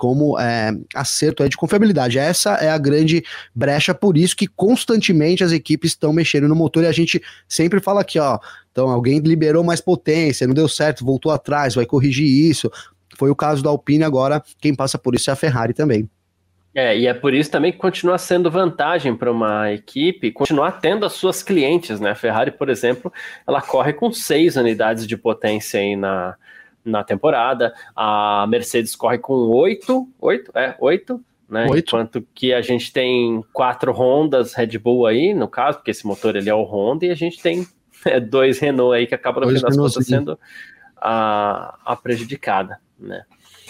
como 0.03 0.37
é, 0.37 0.73
acerto 0.93 1.47
de 1.47 1.55
confiabilidade. 1.55 2.19
Essa 2.19 2.55
é 2.55 2.69
a 2.69 2.77
grande 2.77 3.23
brecha, 3.55 3.93
por 3.93 4.17
isso 4.17 4.35
que 4.35 4.47
constantemente 4.47 5.45
as 5.45 5.53
equipes 5.53 5.91
estão 5.91 6.11
mexendo 6.11 6.45
no 6.45 6.53
motor 6.53 6.83
e 6.83 6.87
a 6.87 6.91
gente 6.91 7.23
sempre 7.47 7.79
fala 7.79 8.01
aqui, 8.01 8.19
ó. 8.19 8.37
Então, 8.69 8.89
alguém 8.89 9.19
liberou 9.19 9.63
mais 9.63 9.79
potência, 9.79 10.45
não 10.45 10.53
deu 10.53 10.67
certo, 10.67 11.05
voltou 11.05 11.31
atrás, 11.31 11.75
vai 11.75 11.85
corrigir 11.85 12.27
isso. 12.27 12.69
Foi 13.17 13.29
o 13.29 13.35
caso 13.35 13.63
da 13.63 13.69
Alpine 13.69 14.03
agora, 14.03 14.43
quem 14.59 14.75
passa 14.75 14.97
por 14.97 15.15
isso 15.15 15.29
é 15.29 15.33
a 15.33 15.37
Ferrari 15.37 15.73
também. 15.73 16.09
É, 16.75 16.97
e 16.97 17.07
é 17.07 17.13
por 17.13 17.33
isso 17.33 17.49
também 17.49 17.71
que 17.71 17.77
continua 17.77 18.17
sendo 18.17 18.51
vantagem 18.51 19.15
para 19.15 19.31
uma 19.31 19.71
equipe 19.71 20.33
continuar 20.33 20.81
tendo 20.81 21.05
as 21.05 21.13
suas 21.13 21.41
clientes, 21.41 22.01
né? 22.01 22.11
A 22.11 22.15
Ferrari, 22.15 22.51
por 22.51 22.67
exemplo, 22.67 23.13
ela 23.47 23.61
corre 23.61 23.93
com 23.93 24.11
seis 24.11 24.57
unidades 24.57 25.07
de 25.07 25.15
potência 25.15 25.79
aí 25.79 25.95
na, 25.95 26.35
na 26.83 27.03
temporada. 27.03 27.73
A 27.95 28.45
Mercedes 28.47 28.95
corre 28.95 29.17
com 29.17 29.33
oito, 29.33 30.07
oito, 30.19 30.51
é, 30.55 30.75
oito, 30.79 31.23
né? 31.49 31.67
Oito. 31.69 31.89
Enquanto 31.89 32.25
que 32.33 32.53
a 32.53 32.61
gente 32.61 32.91
tem 32.91 33.43
quatro 33.53 33.91
Hondas 33.91 34.53
Red 34.53 34.77
Bull 34.79 35.05
aí, 35.05 35.33
no 35.33 35.47
caso, 35.47 35.77
porque 35.77 35.91
esse 35.91 36.05
motor 36.05 36.35
ele 36.35 36.49
é 36.49 36.53
o 36.53 36.63
Honda, 36.63 37.05
e 37.05 37.11
a 37.11 37.15
gente 37.15 37.41
tem 37.41 37.67
é, 38.05 38.19
dois 38.19 38.59
Renault 38.59 38.95
aí 38.95 39.07
que 39.07 39.15
acabam 39.15 39.43
no 39.43 39.53
fim 39.53 39.61
das 39.61 39.77
contas 39.77 40.05
sendo 40.05 40.39
a, 40.97 41.77
a 41.85 41.95
prejudicada, 41.95 42.79
né? 42.97 43.23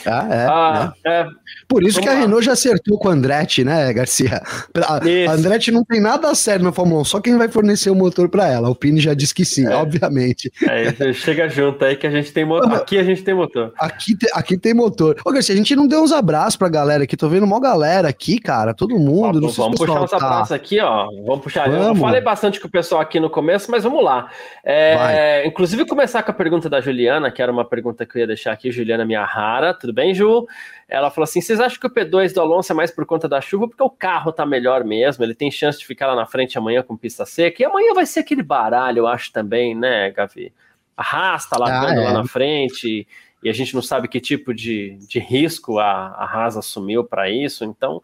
Ah, 0.05 0.27
é, 0.29 0.45
ah, 0.45 0.93
né? 1.03 1.11
é. 1.11 1.27
Por 1.67 1.83
isso 1.83 1.99
Vamos 1.99 2.09
que 2.09 2.15
a 2.15 2.19
Renault 2.19 2.35
lá. 2.35 2.41
já 2.41 2.51
acertou 2.53 2.97
com 2.97 3.07
o 3.07 3.11
Andretti, 3.11 3.63
né, 3.63 3.91
Garcia? 3.93 4.41
A, 4.75 4.95
a 4.95 5.33
Andretti 5.33 5.71
não 5.71 5.83
tem 5.83 6.01
nada 6.01 6.29
a 6.29 6.35
sério 6.35 6.63
na 6.63 6.71
Fórmula 6.71 7.01
1, 7.01 7.05
só 7.05 7.21
quem 7.21 7.37
vai 7.37 7.47
fornecer 7.47 7.89
o 7.89 7.95
motor 7.95 8.29
para 8.29 8.47
ela. 8.47 8.69
O 8.69 8.75
Pini 8.75 8.99
já 8.99 9.13
disse 9.13 9.33
que 9.33 9.45
sim, 9.45 9.65
é. 9.65 9.75
obviamente. 9.75 10.51
É, 10.67 11.13
chega 11.13 11.47
junto 11.47 11.83
aí 11.83 11.95
que 11.95 12.05
a 12.05 12.11
gente 12.11 12.31
tem 12.31 12.45
motor. 12.45 12.73
Aqui 12.73 12.97
a 12.97 13.03
gente 13.03 13.23
tem 13.23 13.33
motor. 13.33 13.73
Aqui, 13.77 14.15
te, 14.15 14.27
aqui 14.33 14.57
tem 14.57 14.73
motor. 14.73 15.17
Ô, 15.25 15.31
Garcia, 15.31 15.53
a 15.53 15.57
gente 15.57 15.75
não 15.75 15.87
deu 15.87 16.01
uns 16.01 16.11
abraços 16.11 16.55
pra 16.55 16.69
galera 16.69 17.03
aqui. 17.03 17.15
Tô 17.15 17.29
vendo 17.29 17.43
uma 17.43 17.59
galera 17.59 18.07
aqui, 18.07 18.39
cara. 18.39 18.73
Todo 18.73 18.97
mundo. 18.97 19.45
Ó, 19.45 19.49
vamos 19.49 19.79
puxar 19.79 20.01
uns 20.01 20.11
tá... 20.11 20.17
abraços 20.17 20.51
aqui, 20.51 20.79
ó. 20.79 21.07
Vamos 21.25 21.41
puxar. 21.41 21.69
Vamos. 21.69 21.87
Eu 21.87 21.95
falei 21.95 22.21
bastante 22.21 22.59
com 22.59 22.67
o 22.67 22.71
pessoal 22.71 23.01
aqui 23.01 23.19
no 23.19 23.29
começo, 23.29 23.69
mas 23.69 23.83
vamos 23.83 24.03
lá. 24.03 24.29
É, 24.63 25.45
inclusive, 25.45 25.85
começar 25.85 26.23
com 26.23 26.31
a 26.31 26.33
pergunta 26.33 26.69
da 26.69 26.81
Juliana, 26.81 27.31
que 27.31 27.41
era 27.41 27.51
uma 27.51 27.65
pergunta 27.65 28.05
que 28.05 28.17
eu 28.17 28.21
ia 28.21 28.27
deixar 28.27 28.51
aqui. 28.51 28.71
Juliana 28.71 29.05
Minha 29.05 29.25
Rara. 29.25 29.73
Tudo 29.93 29.95
bem, 29.95 30.13
Ju? 30.13 30.47
Ela 30.89 31.11
falou 31.11 31.23
assim: 31.23 31.39
vocês 31.39 31.59
acham 31.59 31.79
que 31.79 31.85
o 31.85 31.89
P2 31.89 32.33
do 32.33 32.41
Alonso 32.41 32.71
é 32.71 32.75
mais 32.75 32.89
por 32.89 33.05
conta 33.05 33.29
da 33.29 33.39
chuva? 33.39 33.67
Porque 33.67 33.83
o 33.83 33.89
carro 33.89 34.31
tá 34.31 34.45
melhor 34.45 34.83
mesmo, 34.83 35.23
ele 35.23 35.35
tem 35.35 35.51
chance 35.51 35.77
de 35.77 35.85
ficar 35.85 36.07
lá 36.07 36.15
na 36.15 36.25
frente 36.25 36.57
amanhã 36.57 36.81
com 36.81 36.97
pista 36.97 37.25
seca. 37.25 37.61
E 37.61 37.65
amanhã 37.65 37.93
vai 37.93 38.05
ser 38.05 38.21
aquele 38.21 38.41
baralho, 38.41 38.99
eu 38.99 39.07
acho 39.07 39.31
também, 39.31 39.75
né, 39.75 40.09
Gavi? 40.09 40.51
Arrasta 40.97 41.57
lá, 41.59 41.87
ah, 41.87 41.93
é. 41.93 41.99
lá 41.99 42.13
na 42.13 42.25
frente, 42.25 43.07
e 43.43 43.49
a 43.49 43.53
gente 43.53 43.75
não 43.75 43.81
sabe 43.81 44.07
que 44.07 44.19
tipo 44.19 44.53
de, 44.53 44.97
de 45.07 45.19
risco 45.19 45.77
a, 45.77 46.07
a 46.07 46.25
Haas 46.25 46.57
assumiu 46.57 47.03
para 47.03 47.29
isso. 47.29 47.63
Então, 47.63 48.01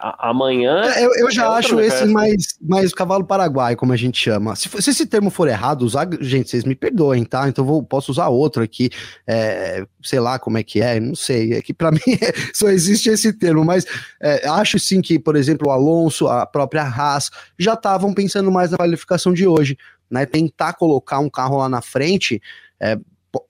amanhã. 0.00 0.82
É, 0.82 1.04
eu, 1.04 1.14
eu 1.14 1.30
já 1.30 1.44
é 1.44 1.58
acho 1.58 1.80
esse 1.80 2.06
mais, 2.06 2.58
mais 2.60 2.92
cavalo 2.92 3.24
paraguai, 3.24 3.74
como 3.76 3.92
a 3.92 3.96
gente 3.96 4.18
chama. 4.18 4.54
Se, 4.54 4.68
se, 4.68 4.90
esse 4.90 5.06
termo 5.06 5.30
for 5.30 5.48
errado, 5.48 5.82
usar, 5.82 6.08
gente, 6.20 6.50
vocês 6.50 6.64
me 6.64 6.74
perdoem, 6.74 7.24
tá? 7.24 7.48
Então 7.48 7.64
vou, 7.64 7.82
posso 7.82 8.12
usar 8.12 8.28
outro 8.28 8.62
aqui, 8.62 8.90
é, 9.26 9.84
sei 10.02 10.20
lá 10.20 10.38
como 10.38 10.58
é 10.58 10.62
que 10.62 10.80
é, 10.80 11.00
não 11.00 11.14
sei. 11.14 11.54
É 11.54 11.62
que 11.62 11.74
para 11.74 11.90
mim 11.92 12.00
só 12.54 12.68
existe 12.68 13.10
esse 13.10 13.32
termo, 13.32 13.64
mas 13.64 13.84
é, 14.20 14.46
acho 14.48 14.78
sim 14.78 15.00
que, 15.00 15.18
por 15.18 15.36
exemplo, 15.36 15.68
o 15.68 15.70
Alonso, 15.70 16.28
a 16.28 16.46
própria 16.46 16.82
Haas, 16.82 17.30
já 17.58 17.74
estavam 17.74 18.14
pensando 18.14 18.50
mais 18.50 18.70
na 18.70 18.78
qualificação 18.78 19.32
de 19.32 19.46
hoje, 19.46 19.76
né? 20.10 20.24
Tentar 20.26 20.74
colocar 20.74 21.18
um 21.18 21.28
carro 21.28 21.58
lá 21.58 21.68
na 21.68 21.82
frente. 21.82 22.40
É, 22.80 22.98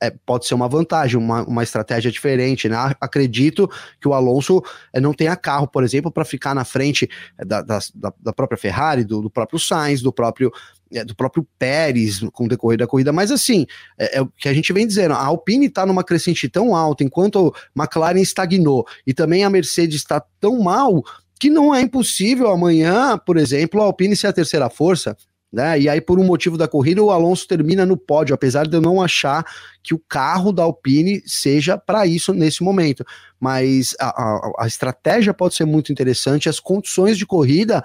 é, 0.02 0.10
pode 0.10 0.46
ser 0.46 0.54
uma 0.54 0.68
vantagem, 0.68 1.16
uma, 1.16 1.42
uma 1.44 1.62
estratégia 1.62 2.10
diferente, 2.10 2.68
né? 2.68 2.76
Acredito 3.00 3.70
que 4.00 4.08
o 4.08 4.14
Alonso 4.14 4.62
é, 4.92 5.00
não 5.00 5.12
tenha 5.12 5.36
carro, 5.36 5.68
por 5.68 5.84
exemplo, 5.84 6.10
para 6.10 6.24
ficar 6.24 6.54
na 6.54 6.64
frente 6.64 7.08
é, 7.38 7.44
da, 7.44 7.62
da, 7.62 7.78
da 8.20 8.32
própria 8.32 8.58
Ferrari, 8.58 9.04
do, 9.04 9.22
do, 9.22 9.30
próprio 9.30 9.58
Sainz, 9.58 10.02
do 10.02 10.12
próprio 10.12 10.52
é, 10.92 11.04
do 11.04 11.14
próprio 11.14 11.46
Pérez 11.58 12.20
com 12.32 12.44
o 12.44 12.48
decorrer 12.48 12.78
da 12.78 12.86
corrida, 12.86 13.12
mas 13.12 13.30
assim, 13.30 13.66
é, 13.98 14.18
é, 14.18 14.22
o 14.22 14.28
que 14.28 14.48
a 14.48 14.54
gente 14.54 14.72
vem 14.72 14.86
dizendo, 14.86 15.12
a 15.12 15.22
Alpine 15.22 15.66
está 15.66 15.84
numa 15.84 16.02
crescente 16.02 16.48
tão 16.48 16.74
alta, 16.74 17.04
enquanto 17.04 17.54
a 17.76 17.82
McLaren 17.82 18.20
estagnou, 18.20 18.86
e 19.06 19.12
também 19.12 19.44
a 19.44 19.50
Mercedes 19.50 19.96
está 19.96 20.22
tão 20.40 20.58
mal, 20.60 21.04
que 21.38 21.50
não 21.50 21.74
é 21.74 21.80
impossível 21.82 22.50
amanhã, 22.50 23.18
por 23.18 23.36
exemplo, 23.36 23.80
a 23.80 23.84
Alpine 23.84 24.16
ser 24.16 24.28
a 24.28 24.32
terceira 24.32 24.68
força, 24.68 25.16
né? 25.52 25.80
E 25.80 25.88
aí, 25.88 26.00
por 26.00 26.18
um 26.18 26.24
motivo 26.24 26.58
da 26.58 26.68
corrida, 26.68 27.02
o 27.02 27.10
Alonso 27.10 27.48
termina 27.48 27.86
no 27.86 27.96
pódio, 27.96 28.34
apesar 28.34 28.66
de 28.66 28.76
eu 28.76 28.80
não 28.80 29.00
achar 29.00 29.44
que 29.82 29.94
o 29.94 29.98
carro 29.98 30.52
da 30.52 30.62
Alpine 30.62 31.22
seja 31.26 31.78
para 31.78 32.06
isso 32.06 32.34
nesse 32.34 32.62
momento. 32.62 33.04
Mas 33.40 33.94
a, 33.98 34.08
a, 34.08 34.52
a, 34.60 34.66
estratégia 34.66 35.32
pode 35.32 35.54
ser 35.54 35.64
muito 35.64 35.90
interessante, 35.90 36.48
as 36.48 36.60
condições 36.60 37.16
de 37.16 37.24
corrida 37.24 37.82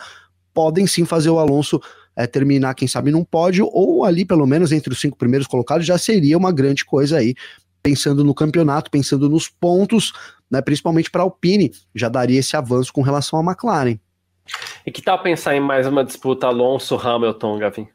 podem 0.53 0.85
sim 0.85 1.05
fazer 1.05 1.29
o 1.29 1.39
Alonso 1.39 1.79
é, 2.15 2.27
terminar, 2.27 2.75
quem 2.75 2.87
sabe, 2.87 3.11
num 3.11 3.23
pódio, 3.23 3.67
ou 3.71 4.03
ali, 4.03 4.25
pelo 4.25 4.45
menos, 4.45 4.71
entre 4.71 4.91
os 4.91 4.99
cinco 4.99 5.17
primeiros 5.17 5.47
colocados, 5.47 5.85
já 5.85 5.97
seria 5.97 6.37
uma 6.37 6.51
grande 6.51 6.85
coisa 6.85 7.17
aí. 7.17 7.33
Pensando 7.81 8.23
no 8.23 8.33
campeonato, 8.33 8.91
pensando 8.91 9.29
nos 9.29 9.49
pontos, 9.49 10.13
né, 10.49 10.61
principalmente 10.61 11.09
para 11.09 11.21
a 11.21 11.25
Alpine, 11.25 11.71
já 11.95 12.07
daria 12.07 12.39
esse 12.39 12.55
avanço 12.55 12.93
com 12.93 13.01
relação 13.01 13.39
à 13.39 13.43
McLaren. 13.43 13.97
E 14.85 14.91
que 14.91 15.01
tal 15.01 15.21
pensar 15.21 15.55
em 15.55 15.59
mais 15.59 15.87
uma 15.87 16.03
disputa 16.03 16.47
Alonso-Hamilton, 16.47 17.57
Gavin? 17.57 17.87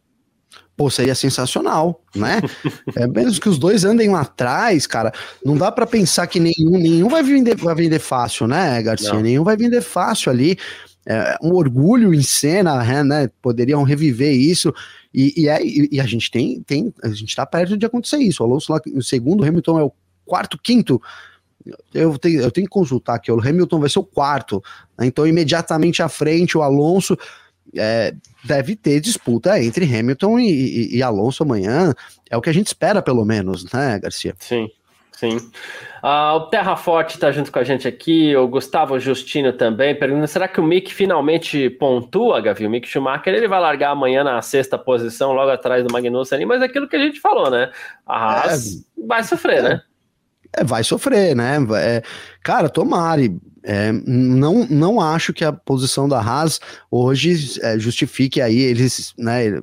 Pô, 0.76 0.88
seria 0.88 1.14
sensacional, 1.14 2.00
né? 2.14 2.40
é 2.96 3.06
mesmo 3.06 3.40
que 3.40 3.48
os 3.48 3.58
dois 3.58 3.84
andem 3.84 4.08
lá 4.10 4.20
atrás, 4.20 4.86
cara. 4.86 5.12
Não 5.44 5.56
dá 5.56 5.72
para 5.72 5.86
pensar 5.86 6.26
que 6.28 6.38
nenhum, 6.38 6.78
nenhum 6.78 7.08
vai 7.08 7.22
vender, 7.22 7.56
vai 7.56 7.74
vender 7.74 7.98
fácil, 7.98 8.46
né, 8.46 8.80
Garcia? 8.80 9.12
Não. 9.12 9.20
Nenhum 9.20 9.44
vai 9.44 9.56
vender 9.56 9.82
fácil 9.82 10.30
ali. 10.30 10.56
É 11.04 11.36
um 11.42 11.52
orgulho 11.54 12.14
em 12.14 12.22
cena, 12.22 12.76
né? 12.84 13.02
né? 13.02 13.30
Poderiam 13.42 13.82
reviver 13.82 14.32
isso. 14.32 14.72
E, 15.12 15.42
e, 15.42 15.48
é, 15.48 15.58
e, 15.64 16.00
a 16.00 16.06
gente 16.06 16.30
tem, 16.30 16.62
tem, 16.62 16.94
a 17.02 17.08
gente 17.08 17.34
tá 17.34 17.44
perto 17.44 17.76
de 17.76 17.86
acontecer 17.86 18.18
isso. 18.18 18.42
O 18.42 18.46
Alonso 18.46 18.72
lá, 18.72 18.80
o 18.94 19.02
segundo, 19.02 19.40
o 19.42 19.44
Hamilton 19.44 19.80
é 19.80 19.82
o 19.82 19.92
quarto, 20.24 20.58
quinto 20.62 21.02
eu 21.94 22.18
tenho, 22.18 22.40
eu 22.40 22.50
tenho 22.50 22.66
que 22.66 22.72
consultar 22.72 23.16
aqui, 23.16 23.30
o 23.30 23.40
Hamilton 23.40 23.80
vai 23.80 23.88
ser 23.88 23.98
o 23.98 24.04
quarto, 24.04 24.62
né? 24.98 25.06
então 25.06 25.26
imediatamente 25.26 26.02
à 26.02 26.08
frente 26.08 26.56
o 26.56 26.62
Alonso 26.62 27.16
é, 27.76 28.14
deve 28.44 28.76
ter 28.76 29.00
disputa 29.00 29.62
entre 29.62 29.84
Hamilton 29.84 30.38
e, 30.38 30.50
e, 30.50 30.96
e, 30.96 31.02
Alonso 31.02 31.42
amanhã, 31.42 31.92
é 32.30 32.36
o 32.36 32.40
que 32.40 32.50
a 32.50 32.54
gente 32.54 32.68
espera 32.68 33.02
pelo 33.02 33.24
menos, 33.24 33.70
né, 33.72 33.98
Garcia? 33.98 34.34
Sim. 34.38 34.68
Sim. 35.18 35.36
Uh, 36.00 36.36
o 36.36 36.40
Terra 36.42 36.76
Forte 36.76 37.14
está 37.14 37.32
junto 37.32 37.50
com 37.50 37.58
a 37.58 37.64
gente 37.64 37.88
aqui, 37.88 38.36
o 38.36 38.46
Gustavo 38.46 39.00
Justino 39.00 39.52
também, 39.52 39.92
pergunta: 39.92 40.28
será 40.28 40.46
que 40.46 40.60
o 40.60 40.62
Mick 40.62 40.94
finalmente 40.94 41.68
pontua, 41.70 42.40
Gavi? 42.40 42.64
O 42.64 42.70
Mick 42.70 42.86
Schumacher 42.86 43.34
ele 43.34 43.48
vai 43.48 43.60
largar 43.60 43.90
amanhã 43.90 44.22
na 44.22 44.40
sexta 44.40 44.78
posição, 44.78 45.32
logo 45.32 45.50
atrás 45.50 45.82
do 45.84 45.92
Magnussen 45.92 46.36
ali, 46.36 46.46
mas 46.46 46.62
é 46.62 46.66
aquilo 46.66 46.86
que 46.86 46.94
a 46.94 47.00
gente 47.00 47.18
falou, 47.18 47.50
né? 47.50 47.68
A 48.06 48.42
Haas 48.42 48.76
é, 48.76 49.06
vai 49.08 49.24
sofrer, 49.24 49.58
é, 49.58 49.62
né? 49.62 49.82
É, 50.56 50.64
vai 50.64 50.82
sofrer, 50.82 51.34
né? 51.36 51.58
É, 51.76 52.02
cara, 52.42 52.68
tomare. 52.68 53.36
É, 53.64 53.92
não, 54.06 54.66
não 54.70 55.00
acho 55.00 55.32
que 55.32 55.44
a 55.44 55.52
posição 55.52 56.08
da 56.08 56.20
Haas 56.20 56.58
hoje 56.90 57.60
é, 57.60 57.78
justifique 57.78 58.40
aí 58.40 58.58
eles, 58.58 59.12
né? 59.18 59.60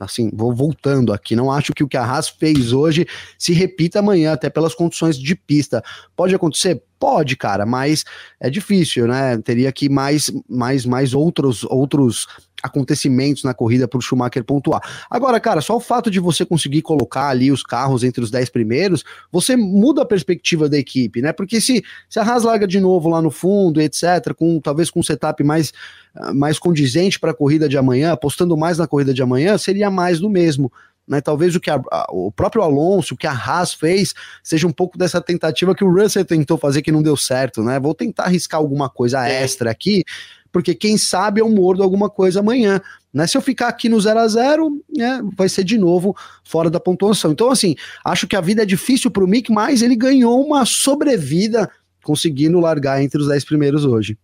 Assim, 0.00 0.30
vou 0.34 0.52
voltando 0.52 1.12
aqui. 1.12 1.36
Não 1.36 1.52
acho 1.52 1.72
que 1.72 1.84
o 1.84 1.88
que 1.88 1.96
a 1.96 2.04
Haas 2.04 2.28
fez 2.28 2.72
hoje 2.72 3.06
se 3.38 3.52
repita 3.52 4.00
amanhã, 4.00 4.32
até 4.32 4.50
pelas 4.50 4.74
condições 4.74 5.16
de 5.16 5.36
pista. 5.36 5.82
Pode 6.16 6.34
acontecer? 6.34 6.82
Pode, 6.98 7.36
cara, 7.36 7.66
mas 7.66 8.04
é 8.40 8.48
difícil, 8.48 9.06
né? 9.06 9.36
Teria 9.38 9.70
que 9.72 9.88
mais, 9.88 10.32
mais, 10.48 10.86
mais 10.86 11.14
outros, 11.14 11.64
outros 11.64 12.26
acontecimentos 12.62 13.42
na 13.42 13.52
corrida 13.52 13.88
para 13.88 13.98
o 13.98 14.00
Schumacher 14.00 14.44
pontuar. 14.44 14.80
Agora, 15.10 15.40
cara, 15.40 15.60
só 15.60 15.76
o 15.76 15.80
fato 15.80 16.10
de 16.10 16.20
você 16.20 16.44
conseguir 16.44 16.82
colocar 16.82 17.28
ali 17.28 17.50
os 17.50 17.62
carros 17.62 18.04
entre 18.04 18.22
os 18.22 18.30
10 18.30 18.50
primeiros, 18.50 19.04
você 19.30 19.56
muda 19.56 20.02
a 20.02 20.06
perspectiva 20.06 20.68
da 20.68 20.78
equipe, 20.78 21.20
né? 21.20 21.32
Porque 21.32 21.60
se, 21.60 21.82
se 22.08 22.18
a 22.18 22.22
Haas 22.22 22.44
larga 22.44 22.66
de 22.66 22.80
novo 22.80 23.08
lá 23.08 23.20
no 23.20 23.30
fundo, 23.30 23.80
etc., 23.80 24.32
com 24.36 24.60
talvez 24.60 24.90
com 24.90 25.00
um 25.00 25.02
setup 25.02 25.42
mais, 25.42 25.72
ah, 26.14 26.32
mais 26.32 26.58
condizente 26.58 27.18
para 27.18 27.32
a 27.32 27.34
corrida 27.34 27.68
de 27.68 27.76
amanhã, 27.76 28.12
apostando 28.12 28.56
mais 28.56 28.78
na 28.78 28.86
corrida 28.86 29.12
de 29.12 29.22
amanhã, 29.22 29.58
seria 29.58 29.90
mais 29.90 30.20
do 30.20 30.30
mesmo. 30.30 30.72
Né, 31.06 31.20
talvez 31.20 31.56
o 31.56 31.60
que 31.60 31.68
a, 31.68 31.82
a, 31.90 32.06
o 32.12 32.30
próprio 32.30 32.62
Alonso, 32.62 33.14
o 33.14 33.16
que 33.16 33.26
a 33.26 33.32
Haas 33.32 33.74
fez, 33.74 34.14
seja 34.40 34.68
um 34.68 34.72
pouco 34.72 34.96
dessa 34.96 35.20
tentativa 35.20 35.74
que 35.74 35.82
o 35.82 35.92
Russell 35.92 36.24
tentou 36.24 36.56
fazer 36.56 36.80
que 36.80 36.92
não 36.92 37.02
deu 37.02 37.16
certo, 37.16 37.60
né? 37.60 37.80
Vou 37.80 37.92
tentar 37.92 38.24
arriscar 38.24 38.60
alguma 38.60 38.88
coisa 38.88 39.28
extra 39.28 39.68
aqui, 39.68 40.04
porque 40.52 40.74
quem 40.74 40.98
sabe 40.98 41.40
eu 41.40 41.48
mordo 41.48 41.82
alguma 41.82 42.10
coisa 42.10 42.40
amanhã. 42.40 42.80
Né? 43.12 43.26
Se 43.26 43.36
eu 43.36 43.42
ficar 43.42 43.68
aqui 43.68 43.88
no 43.88 44.00
0 44.00 44.20
a 44.20 44.28
0 44.28 44.70
né, 44.94 45.20
vai 45.36 45.48
ser 45.48 45.64
de 45.64 45.78
novo 45.78 46.14
fora 46.44 46.70
da 46.70 46.78
pontuação. 46.78 47.32
Então, 47.32 47.50
assim, 47.50 47.74
acho 48.04 48.28
que 48.28 48.36
a 48.36 48.40
vida 48.40 48.62
é 48.62 48.66
difícil 48.66 49.10
para 49.10 49.24
o 49.24 49.26
Mick, 49.26 49.50
mas 49.50 49.82
ele 49.82 49.96
ganhou 49.96 50.44
uma 50.44 50.64
sobrevida 50.66 51.70
conseguindo 52.04 52.60
largar 52.60 53.02
entre 53.02 53.20
os 53.20 53.28
10 53.28 53.44
primeiros 53.44 53.84
hoje. 53.84 54.18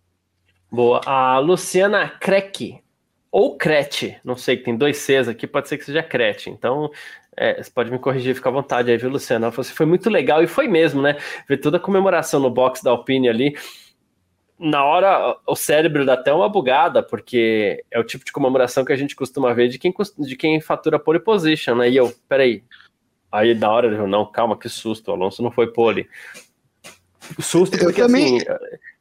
Boa. 0.71 1.01
A 1.05 1.39
Luciana 1.39 2.07
Kreck, 2.07 2.79
ou 3.31 3.57
Crete, 3.57 4.17
não 4.23 4.35
sei, 4.35 4.57
tem 4.57 4.77
dois 4.77 4.97
Cs 4.97 5.27
aqui, 5.27 5.47
pode 5.47 5.67
ser 5.67 5.77
que 5.77 5.85
seja 5.85 6.03
Crete. 6.03 6.49
Então, 6.49 6.91
é, 7.35 7.61
você 7.61 7.71
pode 7.71 7.89
me 7.89 7.97
corrigir, 7.97 8.35
fica 8.35 8.49
à 8.49 8.51
vontade 8.51 8.91
aí, 8.91 8.97
viu, 8.97 9.09
Luciana? 9.09 9.49
Você 9.49 9.71
foi 9.71 9.85
muito 9.85 10.09
legal, 10.09 10.43
e 10.43 10.47
foi 10.47 10.67
mesmo, 10.67 11.01
né? 11.01 11.17
Ver 11.47 11.57
toda 11.57 11.77
a 11.77 11.79
comemoração 11.79 12.39
no 12.39 12.49
box 12.49 12.83
da 12.83 12.91
Alpine 12.91 13.29
ali 13.29 13.55
na 14.59 14.83
hora 14.83 15.37
o 15.47 15.55
cérebro 15.55 16.05
dá 16.05 16.13
até 16.13 16.33
uma 16.33 16.49
bugada, 16.49 17.01
porque 17.01 17.83
é 17.89 17.97
o 17.97 18.03
tipo 18.03 18.25
de 18.25 18.31
comemoração 18.31 18.83
que 18.83 18.91
a 18.91 18.97
gente 18.97 19.15
costuma 19.15 19.53
ver 19.53 19.69
de 19.69 19.79
quem, 19.79 19.93
de 20.17 20.35
quem 20.35 20.59
fatura 20.59 20.99
pole 20.99 21.19
position, 21.19 21.75
né? 21.75 21.89
E 21.89 21.95
eu, 21.95 22.13
peraí. 22.27 22.61
Aí 23.31 23.55
da 23.55 23.69
hora 23.69 23.87
eu, 23.87 24.07
não, 24.07 24.25
calma, 24.25 24.57
que 24.57 24.67
susto, 24.67 25.09
o 25.09 25.13
Alonso 25.13 25.41
não 25.41 25.51
foi 25.51 25.67
pole. 25.71 26.09
Susto 27.39 27.77
porque 27.77 28.01
também... 28.01 28.37
assim. 28.37 28.45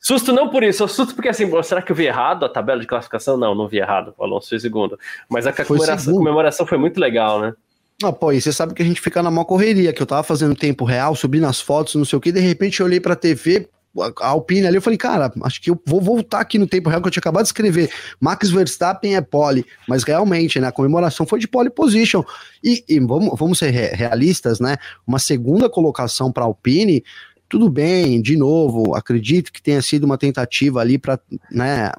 Susto 0.01 0.33
não 0.33 0.49
por 0.49 0.63
isso, 0.63 0.87
susto 0.87 1.15
porque 1.15 1.29
assim, 1.29 1.51
será 1.63 1.83
que 1.83 1.91
eu 1.91 1.97
vi 1.97 2.07
errado 2.07 2.45
a 2.45 2.49
tabela 2.49 2.81
de 2.81 2.87
classificação? 2.87 3.37
Não, 3.37 3.55
não 3.55 3.67
vi 3.67 3.79
errado. 3.79 4.15
O 4.17 4.23
Alonso 4.23 4.51
foi 4.51 4.61
segundo. 4.61 4.99
Mas 5.29 5.47
a 5.47 5.53
comemoração, 5.53 6.15
comemoração 6.15 6.67
foi 6.67 6.79
muito 6.79 7.01
legal, 7.01 7.41
né? 7.41 7.55
Ah, 8.03 8.13
pô, 8.13 8.31
e 8.31 8.41
você 8.41 8.53
sabe 8.53 8.75
que 8.75 8.83
a 8.83 8.85
gente 8.85 9.01
fica 9.01 9.21
na 9.23 9.31
maior 9.31 9.45
correria, 9.45 9.93
que 9.93 10.01
eu 10.01 10.07
tava 10.07 10.23
fazendo 10.23 10.55
tempo 10.55 10.85
real, 10.85 11.17
subindo 11.17 11.47
as 11.47 11.61
fotos, 11.61 11.97
não 11.97 12.05
sei 12.05 12.17
o 12.17 12.21
que, 12.21 12.31
de 12.31 12.39
repente 12.39 12.79
eu 12.79 12.87
olhei 12.87 13.01
pra 13.01 13.17
TV, 13.17 13.69
a 14.03 14.27
Alpine 14.29 14.67
ali, 14.67 14.77
eu 14.77 14.83
falei, 14.83 14.99
cara, 14.99 15.33
acho 15.43 15.61
que 15.61 15.71
eu 15.71 15.81
vou 15.87 16.01
voltar 16.01 16.41
aqui 16.41 16.59
no 16.59 16.67
tempo 16.67 16.89
real 16.89 17.01
que 17.01 17.09
eu 17.09 17.11
tinha 17.11 17.21
acabado 17.21 17.45
de 17.45 17.49
escrever. 17.49 17.91
Max 18.21 18.51
Verstappen 18.51 19.17
é 19.17 19.21
pole, 19.21 19.65
mas 19.89 20.03
realmente, 20.03 20.61
né, 20.61 20.69
a 20.69 20.73
comemoração 20.73 21.27
foi 21.27 21.39
de 21.39 21.49
pole 21.49 21.71
position. 21.71 22.23
E, 22.63 22.85
e 22.89 23.01
vamos, 23.01 23.39
vamos 23.39 23.59
ser 23.59 23.71
realistas, 23.71 24.61
né? 24.61 24.77
Uma 25.07 25.19
segunda 25.19 25.69
colocação 25.69 26.33
para 26.33 26.45
Alpine, 26.45 27.03
tudo 27.49 27.71
bem, 27.71 28.21
de 28.21 28.37
novo, 28.37 28.95
acredito 28.95 29.53
que 29.53 29.63
tenha 29.63 29.81
sido 29.81 30.05
uma 30.05 30.19
tentativa 30.19 30.81
ali 30.81 30.99
para 30.99 31.19
né, 31.51 31.91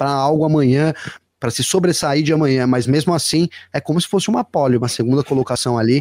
algo 0.00 0.44
amanhã, 0.44 0.94
para 1.38 1.50
se 1.50 1.62
sobressair 1.62 2.22
de 2.24 2.32
amanhã, 2.32 2.66
mas 2.66 2.86
mesmo 2.86 3.12
assim 3.12 3.48
é 3.72 3.80
como 3.80 4.00
se 4.00 4.08
fosse 4.08 4.28
uma 4.28 4.42
pole, 4.42 4.78
uma 4.78 4.88
segunda 4.88 5.22
colocação 5.22 5.78
ali. 5.78 6.00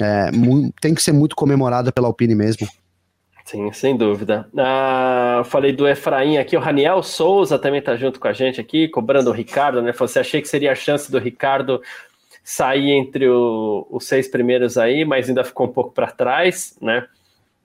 É, 0.00 0.30
tem 0.80 0.92
que 0.92 1.02
ser 1.02 1.12
muito 1.12 1.36
comemorada 1.36 1.92
pela 1.92 2.08
Alpine 2.08 2.34
mesmo. 2.34 2.68
Sim, 3.44 3.70
sem 3.72 3.94
dúvida. 3.94 4.48
Ah, 4.56 5.42
falei 5.44 5.70
do 5.70 5.86
Efraim 5.86 6.38
aqui, 6.38 6.56
o 6.56 6.60
Raniel 6.60 7.02
Souza 7.02 7.58
também 7.58 7.78
está 7.78 7.94
junto 7.94 8.18
com 8.18 8.26
a 8.26 8.32
gente 8.32 8.58
aqui, 8.58 8.88
cobrando 8.88 9.28
o 9.28 9.34
Ricardo, 9.34 9.82
né? 9.82 9.92
Você 9.92 10.18
achei 10.18 10.40
que 10.40 10.48
seria 10.48 10.72
a 10.72 10.74
chance 10.74 11.12
do 11.12 11.18
Ricardo 11.18 11.82
sair 12.42 12.92
entre 12.92 13.28
o, 13.28 13.86
os 13.90 14.06
seis 14.06 14.28
primeiros 14.28 14.78
aí, 14.78 15.04
mas 15.04 15.28
ainda 15.28 15.44
ficou 15.44 15.66
um 15.66 15.72
pouco 15.72 15.92
para 15.92 16.10
trás, 16.10 16.76
né? 16.80 17.06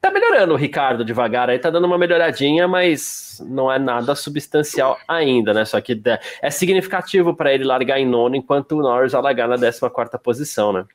Tá 0.01 0.11
melhorando 0.11 0.53
o 0.53 0.57
Ricardo 0.57 1.03
devagar 1.03 1.49
aí, 1.49 1.59
tá 1.59 1.69
dando 1.69 1.86
uma 1.86 1.97
melhoradinha, 1.97 2.67
mas 2.67 3.41
não 3.45 3.71
é 3.71 3.80
nada 3.80 4.15
substancial 4.15 4.97
ainda, 5.07 5.53
né? 5.53 5.63
Só 5.63 5.80
que 5.80 6.01
é 6.41 6.49
significativo 6.49 7.34
para 7.34 7.53
ele 7.53 7.63
largar 7.63 7.99
em 7.99 8.05
nono, 8.05 8.36
enquanto 8.36 8.73
o 8.73 8.82
Norris 8.82 9.13
vai 9.13 9.21
largar 9.21 9.47
na 9.47 9.55
14 9.55 9.80
quarta 9.89 10.19
posição, 10.19 10.73
né? 10.73 10.86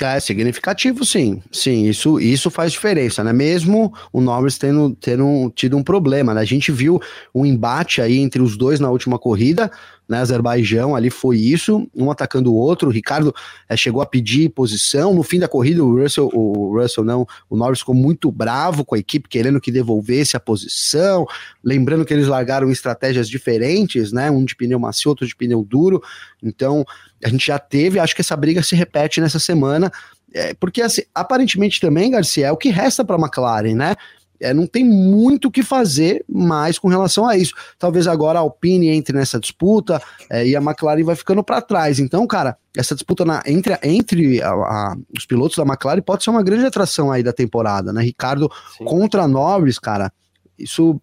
É 0.00 0.20
significativo, 0.20 1.04
sim. 1.04 1.42
Sim, 1.50 1.86
isso, 1.86 2.20
isso 2.20 2.50
faz 2.50 2.72
diferença, 2.72 3.24
né? 3.24 3.32
Mesmo 3.32 3.92
o 4.12 4.20
Norris 4.20 4.56
tendo, 4.56 4.94
tendo 5.00 5.50
tido 5.54 5.76
um 5.76 5.82
problema, 5.82 6.32
né? 6.34 6.40
A 6.40 6.44
gente 6.44 6.70
viu 6.70 7.00
um 7.34 7.44
embate 7.44 8.00
aí 8.00 8.18
entre 8.18 8.40
os 8.40 8.56
dois 8.56 8.78
na 8.78 8.90
última 8.90 9.18
corrida, 9.18 9.70
né? 10.08 10.18
Azerbaijão 10.18 10.96
ali 10.96 11.10
foi 11.10 11.36
isso, 11.36 11.88
um 11.94 12.10
atacando 12.10 12.52
o 12.52 12.56
outro. 12.56 12.88
O 12.88 12.92
Ricardo 12.92 13.34
é, 13.68 13.76
chegou 13.76 14.00
a 14.00 14.06
pedir 14.06 14.48
posição. 14.48 15.14
No 15.14 15.22
fim 15.22 15.38
da 15.38 15.46
corrida, 15.46 15.84
o 15.84 16.00
Russell, 16.00 16.30
o 16.32 16.80
Russell 16.80 17.04
não, 17.04 17.26
o 17.50 17.56
Norris 17.56 17.80
ficou 17.80 17.94
muito 17.94 18.32
bravo 18.32 18.84
com 18.84 18.94
a 18.94 18.98
equipe, 18.98 19.28
querendo 19.28 19.60
que 19.60 19.70
devolvesse 19.70 20.36
a 20.36 20.40
posição. 20.40 21.26
Lembrando 21.62 22.04
que 22.04 22.14
eles 22.14 22.26
largaram 22.26 22.70
estratégias 22.70 23.28
diferentes, 23.28 24.12
né? 24.12 24.30
Um 24.30 24.44
de 24.44 24.56
pneu 24.56 24.78
macio, 24.78 25.10
outro 25.10 25.26
de 25.26 25.36
pneu 25.36 25.62
duro. 25.62 26.02
Então, 26.42 26.84
a 27.22 27.28
gente 27.28 27.46
já 27.46 27.58
teve, 27.58 27.98
acho 27.98 28.14
que 28.14 28.22
essa 28.22 28.36
briga 28.36 28.62
se 28.62 28.74
repete 28.74 29.20
nessa 29.20 29.38
semana. 29.38 29.92
É, 30.32 30.52
porque 30.54 30.82
assim, 30.82 31.02
aparentemente 31.14 31.80
também, 31.80 32.10
Garcia, 32.10 32.48
é 32.48 32.52
o 32.52 32.56
que 32.56 32.68
resta 32.68 33.04
para 33.04 33.16
a 33.16 33.18
McLaren, 33.18 33.74
né? 33.74 33.96
É, 34.40 34.54
não 34.54 34.66
tem 34.66 34.84
muito 34.84 35.48
o 35.48 35.50
que 35.50 35.62
fazer 35.62 36.24
mais 36.28 36.78
com 36.78 36.88
relação 36.88 37.26
a 37.28 37.36
isso. 37.36 37.54
Talvez 37.78 38.06
agora 38.06 38.38
a 38.38 38.42
Alpine 38.42 38.88
entre 38.88 39.16
nessa 39.16 39.38
disputa 39.38 40.00
é, 40.30 40.46
e 40.46 40.56
a 40.56 40.60
McLaren 40.60 41.04
vai 41.04 41.16
ficando 41.16 41.42
para 41.42 41.60
trás. 41.60 41.98
Então, 41.98 42.26
cara, 42.26 42.56
essa 42.76 42.94
disputa 42.94 43.24
na, 43.24 43.42
entre, 43.46 43.78
entre 43.82 44.42
a, 44.42 44.50
a, 44.50 44.96
os 45.16 45.26
pilotos 45.26 45.56
da 45.56 45.64
McLaren 45.64 46.02
pode 46.02 46.24
ser 46.24 46.30
uma 46.30 46.42
grande 46.42 46.66
atração 46.66 47.10
aí 47.10 47.22
da 47.22 47.32
temporada, 47.32 47.92
né? 47.92 48.02
Ricardo 48.02 48.50
Sim. 48.76 48.84
contra 48.84 49.26
Norris, 49.26 49.78
cara, 49.78 50.12
isso 50.58 51.00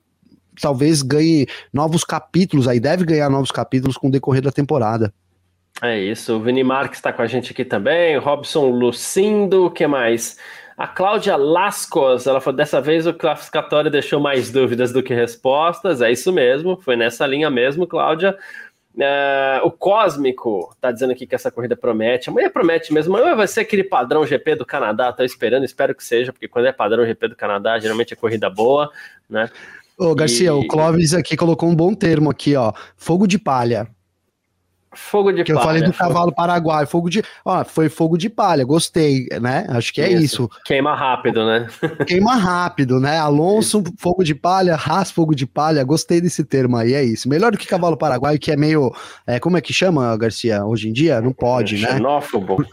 talvez 0.62 1.02
ganhe 1.02 1.48
novos 1.74 2.04
capítulos 2.04 2.68
aí, 2.68 2.80
deve 2.80 3.04
ganhar 3.04 3.30
novos 3.30 3.52
capítulos 3.52 3.98
com 3.98 4.08
o 4.08 4.12
decorrer 4.12 4.42
da 4.42 4.52
temporada. 4.52 5.14
É 5.82 6.00
isso, 6.00 6.38
o 6.38 6.40
Vini 6.42 6.64
Marques 6.64 7.00
está 7.00 7.12
com 7.12 7.22
a 7.22 7.28
gente 7.28 7.52
aqui 7.52 7.66
também, 7.66 8.18
Robson 8.18 8.70
Lucindo, 8.70 9.66
o 9.66 9.72
que 9.72 9.86
mais? 9.86 10.38
A 10.78 10.88
Cláudia 10.88 11.38
Lascos, 11.38 12.28
ela 12.28 12.42
falou: 12.42 12.58
dessa 12.58 12.82
vez 12.82 13.08
o 13.08 13.14
classificatório 13.14 13.90
deixou 13.90 14.20
mais 14.20 14.52
dúvidas 14.52 14.92
do 14.92 15.02
que 15.02 15.14
respostas. 15.14 16.02
É 16.02 16.12
isso 16.12 16.32
mesmo, 16.34 16.78
foi 16.82 16.96
nessa 16.96 17.26
linha 17.26 17.50
mesmo, 17.50 17.88
Cláudia. 17.88 18.38
Uh, 18.96 19.66
o 19.66 19.72
Cósmico 19.72 20.74
tá 20.80 20.90
dizendo 20.90 21.12
aqui 21.12 21.28
que 21.28 21.36
essa 21.36 21.52
corrida 21.52 21.76
promete. 21.76 22.30
Amanhã 22.30 22.50
promete 22.50 22.94
mesmo. 22.94 23.16
Amanhã 23.16 23.36
vai 23.36 23.48
ser 23.48 23.62
aquele 23.62 23.84
padrão 23.84 24.26
GP 24.26 24.56
do 24.56 24.66
Canadá. 24.66 25.12
Tô 25.12 25.24
esperando, 25.24 25.66
espero 25.66 25.94
que 25.94 26.04
seja, 26.04 26.32
porque 26.32 26.48
quando 26.48 26.66
é 26.66 26.72
padrão 26.72 27.06
GP 27.06 27.30
do 27.30 27.36
Canadá, 27.36 27.78
geralmente 27.78 28.14
é 28.14 28.16
corrida 28.16 28.50
boa, 28.50 28.90
né? 29.30 29.50
Ô, 29.98 30.14
Garcia, 30.16 30.48
e... 30.48 30.52
o 30.52 30.68
Clóvis 30.68 31.14
aqui 31.14 31.36
colocou 31.36 31.70
um 31.70 31.76
bom 31.76 31.94
termo 31.94 32.30
aqui, 32.30 32.56
ó. 32.56 32.74
Fogo 32.96 33.28
de 33.28 33.38
palha. 33.38 33.88
Fogo 34.96 35.32
de 35.32 35.44
que 35.44 35.54
palha. 35.54 35.62
eu 35.62 35.66
falei 35.66 35.84
do 35.84 35.94
cavalo 35.94 36.34
paraguaio, 36.34 36.88
fogo 36.88 37.10
de, 37.10 37.22
ó, 37.44 37.64
foi 37.64 37.90
fogo 37.90 38.18
de 38.18 38.30
palha, 38.30 38.64
gostei, 38.64 39.28
né? 39.42 39.66
Acho 39.70 39.94
que 39.94 40.02
é 40.02 40.10
isso. 40.10 40.24
isso. 40.24 40.50
Queima 40.66 40.96
rápido, 40.96 41.46
né? 41.46 41.68
Queima 42.08 42.36
rápido, 42.36 43.00
né? 43.00 43.20
Alonso, 43.20 43.84
fogo 43.98 44.24
de 44.24 44.34
palha, 44.34 44.76
Haas, 44.76 45.12
fogo 45.12 45.36
de 45.36 45.46
palha, 45.46 45.84
gostei 45.84 46.22
desse 46.22 46.44
termo 46.44 46.78
aí, 46.78 46.94
é 46.94 47.04
isso. 47.04 47.30
Melhor 47.30 47.52
do 47.52 47.58
que 47.58 47.68
cavalo 47.68 47.98
paraguaio, 47.98 48.40
que 48.40 48.52
é 48.52 48.56
meio, 48.56 48.92
é, 49.28 49.40
como 49.40 49.58
é 49.58 49.62
que 49.62 49.74
chama, 49.74 50.16
Garcia, 50.18 50.66
hoje 50.66 50.90
em 50.90 50.94
dia? 50.94 51.22
Não 51.22 51.34
pode, 51.34 51.78
né? 51.78 51.92
Xenófobo. 51.92 52.66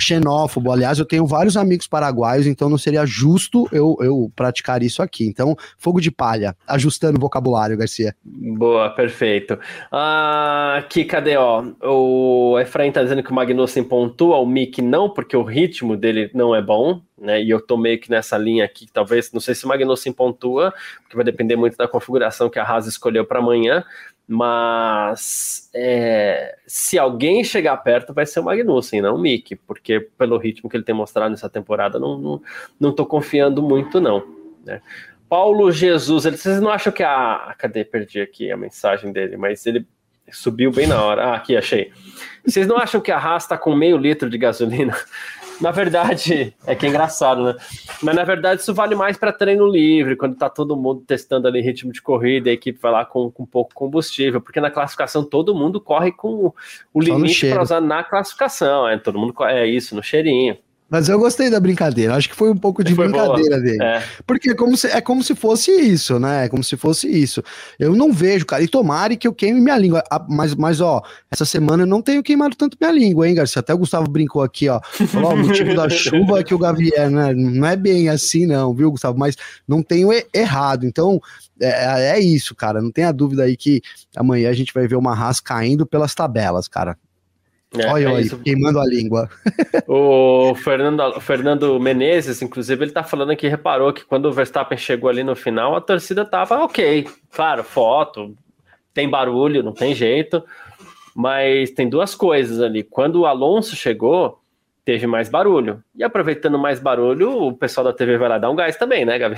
Xenófobo. 0.00 0.72
Aliás, 0.72 0.98
eu 0.98 1.04
tenho 1.04 1.26
vários 1.26 1.56
amigos 1.56 1.86
paraguaios, 1.86 2.46
então 2.46 2.68
não 2.68 2.78
seria 2.78 3.04
justo 3.06 3.68
eu, 3.72 3.96
eu 4.00 4.30
praticar 4.34 4.82
isso 4.82 5.02
aqui. 5.02 5.26
Então, 5.26 5.56
fogo 5.78 6.00
de 6.00 6.10
palha, 6.10 6.56
ajustando 6.66 7.18
o 7.18 7.20
vocabulário, 7.20 7.76
Garcia. 7.76 8.14
Boa, 8.24 8.90
perfeito. 8.90 9.58
Ah, 9.90 10.76
aqui, 10.78 11.04
cadê, 11.04 11.36
ó? 11.36 11.64
O 11.82 12.58
Efraim 12.58 12.92
tá 12.92 13.02
dizendo 13.02 13.22
que 13.22 13.30
o 13.30 13.34
Magnussen 13.34 13.84
pontua, 13.84 14.38
o 14.38 14.46
Mick 14.46 14.80
não, 14.80 15.08
porque 15.08 15.36
o 15.36 15.42
ritmo 15.42 15.96
dele 15.96 16.30
não 16.34 16.54
é 16.54 16.62
bom, 16.62 17.02
né? 17.20 17.42
E 17.42 17.50
eu 17.50 17.60
tô 17.60 17.76
meio 17.76 18.00
que 18.00 18.10
nessa 18.10 18.38
linha 18.38 18.64
aqui, 18.64 18.86
talvez, 18.90 19.30
não 19.32 19.40
sei 19.40 19.54
se 19.54 19.66
Magnussen 19.66 20.12
pontua, 20.12 20.72
porque 21.02 21.14
vai 21.14 21.24
depender 21.24 21.54
muito 21.54 21.76
da 21.76 21.86
configuração 21.86 22.48
que 22.48 22.58
a 22.58 22.64
Haas 22.64 22.86
escolheu 22.86 23.26
para 23.26 23.38
amanhã, 23.38 23.84
mas 24.26 25.68
é, 25.74 26.56
se 26.66 26.98
alguém 26.98 27.44
chegar 27.44 27.76
perto 27.78 28.14
vai 28.14 28.24
ser 28.24 28.40
o 28.40 28.44
Magnussen, 28.44 29.02
não 29.02 29.16
o 29.16 29.18
Mick, 29.18 29.54
porque 29.54 30.00
pelo 30.00 30.38
ritmo 30.38 30.70
que 30.70 30.76
ele 30.76 30.84
tem 30.84 30.94
mostrado 30.94 31.30
nessa 31.30 31.50
temporada, 31.50 31.98
não, 31.98 32.18
não, 32.18 32.42
não 32.78 32.92
tô 32.92 33.04
confiando 33.04 33.62
muito, 33.62 34.00
não. 34.00 34.24
Né? 34.64 34.80
Paulo 35.28 35.70
Jesus, 35.70 36.24
ele, 36.24 36.36
vocês 36.36 36.60
não 36.60 36.70
acham 36.70 36.92
que 36.92 37.02
a. 37.02 37.54
Cadê? 37.56 37.84
Perdi 37.84 38.20
aqui 38.20 38.50
a 38.50 38.56
mensagem 38.56 39.12
dele, 39.12 39.36
mas 39.36 39.64
ele 39.64 39.86
subiu 40.32 40.72
bem 40.72 40.86
na 40.86 41.02
hora. 41.04 41.24
Ah, 41.26 41.34
aqui, 41.36 41.56
achei. 41.56 41.92
Vocês 42.44 42.66
não 42.66 42.76
acham 42.76 43.00
que 43.00 43.12
a 43.12 43.18
Haas 43.18 43.44
está 43.44 43.56
com 43.56 43.74
meio 43.74 43.96
litro 43.96 44.28
de 44.28 44.38
gasolina? 44.38 44.96
Na 45.60 45.70
verdade, 45.70 46.54
é 46.66 46.74
que 46.74 46.86
é 46.86 46.88
engraçado, 46.88 47.44
né? 47.44 47.54
Mas 48.02 48.14
na 48.14 48.24
verdade 48.24 48.62
isso 48.62 48.72
vale 48.72 48.94
mais 48.94 49.16
para 49.16 49.32
treino 49.32 49.66
livre, 49.66 50.16
quando 50.16 50.34
tá 50.34 50.48
todo 50.48 50.76
mundo 50.76 51.02
testando 51.06 51.46
ali 51.46 51.60
ritmo 51.60 51.92
de 51.92 52.00
corrida, 52.00 52.48
a 52.48 52.52
equipe 52.52 52.80
vai 52.80 52.92
lá 52.92 53.04
com, 53.04 53.30
com 53.30 53.44
pouco 53.44 53.74
combustível, 53.74 54.40
porque 54.40 54.60
na 54.60 54.70
classificação 54.70 55.22
todo 55.22 55.54
mundo 55.54 55.80
corre 55.80 56.12
com 56.12 56.52
o 56.94 57.00
limite 57.00 57.48
para 57.50 57.62
usar 57.62 57.80
na 57.80 58.02
classificação, 58.02 58.88
é, 58.88 58.98
todo 58.98 59.18
mundo 59.18 59.34
é 59.44 59.66
isso, 59.66 59.94
no 59.94 60.02
cheirinho. 60.02 60.56
Mas 60.90 61.08
eu 61.08 61.18
gostei 61.20 61.48
da 61.48 61.60
brincadeira. 61.60 62.16
Acho 62.16 62.28
que 62.28 62.34
foi 62.34 62.50
um 62.50 62.56
pouco 62.56 62.82
de 62.82 62.94
foi 62.96 63.06
brincadeira 63.06 63.56
boa. 63.56 63.60
dele. 63.60 63.82
É. 63.82 64.02
Porque 64.26 64.50
é 64.50 64.54
como, 64.54 64.76
se, 64.76 64.88
é 64.88 65.00
como 65.00 65.22
se 65.22 65.36
fosse 65.36 65.70
isso, 65.70 66.18
né? 66.18 66.46
É 66.46 66.48
como 66.48 66.64
se 66.64 66.76
fosse 66.76 67.08
isso. 67.08 67.42
Eu 67.78 67.94
não 67.94 68.12
vejo, 68.12 68.44
cara. 68.44 68.60
E 68.62 68.66
tomare 68.66 69.16
que 69.16 69.28
eu 69.28 69.32
queime 69.32 69.60
minha 69.60 69.78
língua. 69.78 70.02
Ah, 70.10 70.24
mas, 70.28 70.52
mas 70.56 70.80
ó, 70.80 71.00
essa 71.30 71.44
semana 71.44 71.84
eu 71.84 71.86
não 71.86 72.02
tenho 72.02 72.24
queimado 72.24 72.56
tanto 72.56 72.76
minha 72.80 72.92
língua, 72.92 73.28
hein, 73.28 73.36
Garcia? 73.36 73.60
Até 73.60 73.72
o 73.72 73.78
Gustavo 73.78 74.10
brincou 74.10 74.42
aqui, 74.42 74.68
ó. 74.68 74.80
Falou, 74.82 75.30
ó, 75.30 75.34
o 75.34 75.38
motivo 75.38 75.76
da 75.76 75.88
chuva 75.90 76.40
é 76.40 76.42
que 76.42 76.54
o 76.54 76.58
Gavier, 76.58 77.08
né? 77.08 77.32
Não 77.34 77.68
é 77.68 77.76
bem 77.76 78.08
assim, 78.08 78.44
não, 78.44 78.74
viu, 78.74 78.90
Gustavo? 78.90 79.16
Mas 79.16 79.36
não 79.68 79.84
tenho 79.84 80.10
errado. 80.34 80.84
Então, 80.84 81.20
é, 81.60 82.16
é 82.16 82.18
isso, 82.18 82.52
cara. 82.52 82.82
Não 82.82 82.90
tenha 82.90 83.12
dúvida 83.12 83.44
aí 83.44 83.56
que 83.56 83.80
amanhã 84.16 84.50
a 84.50 84.54
gente 84.54 84.74
vai 84.74 84.88
ver 84.88 84.96
uma 84.96 85.14
raça 85.14 85.40
caindo 85.40 85.86
pelas 85.86 86.16
tabelas, 86.16 86.66
cara. 86.66 86.98
É, 87.76 87.86
Olha 87.86 88.20
é 88.20 88.28
queimando 88.42 88.80
a 88.80 88.86
língua. 88.86 89.30
O 89.86 90.54
Fernando, 90.56 91.20
Fernando 91.20 91.78
Menezes, 91.78 92.42
inclusive, 92.42 92.84
ele 92.84 92.90
tá 92.90 93.04
falando 93.04 93.36
que 93.36 93.46
reparou 93.46 93.92
que 93.92 94.04
quando 94.04 94.26
o 94.26 94.32
Verstappen 94.32 94.76
chegou 94.76 95.08
ali 95.08 95.22
no 95.22 95.36
final, 95.36 95.76
a 95.76 95.80
torcida 95.80 96.24
tava 96.24 96.64
ok. 96.64 97.06
Claro, 97.32 97.62
foto, 97.62 98.36
tem 98.92 99.08
barulho, 99.08 99.62
não 99.62 99.72
tem 99.72 99.94
jeito. 99.94 100.42
Mas 101.14 101.70
tem 101.70 101.88
duas 101.88 102.14
coisas 102.14 102.60
ali. 102.60 102.82
Quando 102.82 103.20
o 103.20 103.26
Alonso 103.26 103.76
chegou, 103.76 104.39
teve 104.90 105.06
mais 105.06 105.28
barulho. 105.28 105.80
E 105.94 106.02
aproveitando 106.02 106.58
mais 106.58 106.80
barulho, 106.80 107.30
o 107.30 107.52
pessoal 107.52 107.84
da 107.84 107.92
TV 107.92 108.18
vai 108.18 108.28
lá 108.28 108.38
dar 108.38 108.50
um 108.50 108.56
gás 108.56 108.76
também, 108.76 109.04
né, 109.04 109.16
Gabi? 109.18 109.36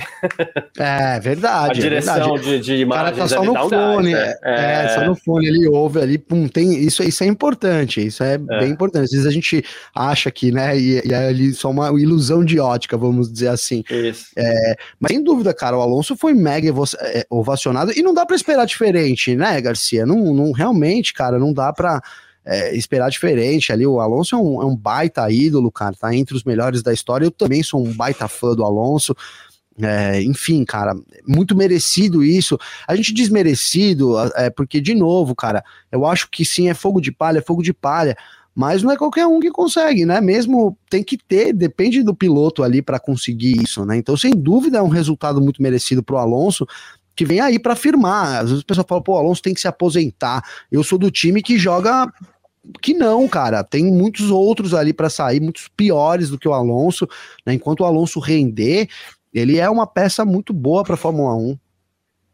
É, 0.79 1.19
verdade. 1.19 1.79
A 1.79 1.81
direção 1.83 2.15
é 2.15 2.19
verdade. 2.19 2.43
de, 2.43 2.59
de 2.59 2.75
imagens 2.77 3.17
tá 3.17 3.27
só 3.27 3.43
no 3.43 3.51
um 3.51 3.69
fone, 3.69 4.11
gás, 4.11 4.27
né? 4.27 4.35
é, 4.43 4.85
é, 4.85 4.89
só 4.89 5.05
no 5.05 5.15
fone, 5.15 5.45
ele 5.45 5.67
ouve 5.67 5.99
ali, 5.99 6.17
pum, 6.17 6.47
tem, 6.47 6.73
isso, 6.73 7.03
isso 7.03 7.23
é 7.23 7.27
importante, 7.27 8.03
isso 8.03 8.23
é, 8.23 8.33
é, 8.33 8.37
bem 8.37 8.71
importante. 8.71 9.03
Às 9.03 9.11
vezes 9.11 9.27
a 9.27 9.31
gente 9.31 9.63
acha 9.93 10.31
que, 10.31 10.51
né, 10.51 10.75
e, 10.75 11.07
e 11.07 11.13
é 11.13 11.27
ali 11.27 11.53
só 11.53 11.69
uma 11.69 11.89
ilusão 12.01 12.43
de 12.43 12.59
ótica, 12.59 12.97
vamos 12.97 13.31
dizer 13.31 13.49
assim. 13.49 13.83
Isso. 13.91 14.31
É, 14.35 14.75
mas 14.99 15.11
sem 15.11 15.23
dúvida, 15.23 15.53
cara, 15.53 15.77
o 15.77 15.81
Alonso 15.81 16.17
foi 16.17 16.33
mega 16.33 16.67
é, 17.01 17.25
ovacionado 17.29 17.91
e 17.95 18.01
não 18.01 18.15
dá 18.15 18.25
para 18.25 18.35
esperar 18.35 18.65
diferente, 18.65 19.35
né, 19.35 19.61
Garcia? 19.61 20.03
Não, 20.03 20.33
não 20.33 20.51
realmente, 20.51 21.13
cara, 21.13 21.37
não 21.37 21.53
dá 21.53 21.71
para 21.71 22.01
é, 22.45 22.75
esperar 22.75 23.09
diferente 23.09 23.71
ali. 23.71 23.85
O 23.85 23.99
Alonso 23.99 24.35
é 24.35 24.37
um, 24.37 24.61
é 24.61 24.65
um, 24.65 24.75
baita 24.75 25.29
ídolo, 25.31 25.71
cara, 25.71 25.95
tá 25.95 26.13
entre 26.15 26.35
os 26.35 26.43
melhores 26.43 26.81
da 26.81 26.93
história. 26.93 27.25
Eu 27.25 27.31
também 27.31 27.63
sou 27.63 27.85
um 27.85 27.93
baita 27.93 28.27
fã 28.27 28.53
do 28.55 28.63
Alonso. 28.63 29.15
É, 29.81 30.21
enfim, 30.21 30.63
cara, 30.63 30.93
muito 31.27 31.55
merecido 31.55 32.23
isso. 32.23 32.57
A 32.87 32.95
gente 32.95 33.13
desmerecido, 33.13 34.15
é, 34.35 34.49
porque, 34.49 34.79
de 34.79 34.93
novo, 34.93 35.35
cara, 35.35 35.63
eu 35.91 36.05
acho 36.05 36.29
que 36.29 36.45
sim, 36.45 36.69
é 36.69 36.73
fogo 36.73 37.01
de 37.01 37.11
palha, 37.11 37.39
é 37.39 37.41
fogo 37.41 37.63
de 37.63 37.73
palha, 37.73 38.15
mas 38.55 38.83
não 38.83 38.91
é 38.91 38.97
qualquer 38.97 39.25
um 39.25 39.39
que 39.39 39.49
consegue, 39.49 40.05
né? 40.05 40.21
Mesmo 40.21 40.77
tem 40.89 41.03
que 41.03 41.17
ter, 41.17 41.53
depende 41.53 42.03
do 42.03 42.13
piloto 42.13 42.61
ali 42.61 42.83
para 42.83 42.99
conseguir 42.99 43.59
isso, 43.63 43.83
né? 43.83 43.97
Então, 43.97 44.15
sem 44.15 44.31
dúvida, 44.31 44.77
é 44.77 44.81
um 44.81 44.89
resultado 44.89 45.41
muito 45.41 45.61
merecido 45.61 46.03
pro 46.03 46.17
Alonso, 46.17 46.67
que 47.15 47.25
vem 47.25 47.39
aí 47.39 47.59
para 47.59 47.73
afirmar. 47.73 48.41
Às 48.41 48.49
vezes 48.49 48.63
o 48.63 48.65
pessoal 48.65 48.85
fala, 48.87 49.01
pô, 49.01 49.13
o 49.13 49.17
Alonso 49.17 49.41
tem 49.41 49.53
que 49.53 49.61
se 49.61 49.67
aposentar. 49.67 50.43
Eu 50.71 50.83
sou 50.83 50.97
do 50.97 51.11
time 51.11 51.41
que 51.41 51.57
joga 51.57 52.11
que 52.81 52.93
não, 52.93 53.27
cara. 53.27 53.63
Tem 53.63 53.85
muitos 53.85 54.31
outros 54.31 54.73
ali 54.73 54.93
para 54.93 55.09
sair, 55.09 55.39
muitos 55.39 55.67
piores 55.67 56.29
do 56.29 56.39
que 56.39 56.47
o 56.47 56.53
Alonso. 56.53 57.07
Né? 57.45 57.53
Enquanto 57.53 57.81
o 57.81 57.85
Alonso 57.85 58.19
render, 58.19 58.87
ele 59.33 59.57
é 59.57 59.69
uma 59.69 59.85
peça 59.85 60.23
muito 60.23 60.53
boa 60.53 60.83
para 60.83 60.97
Fórmula 60.97 61.35
1. 61.35 61.57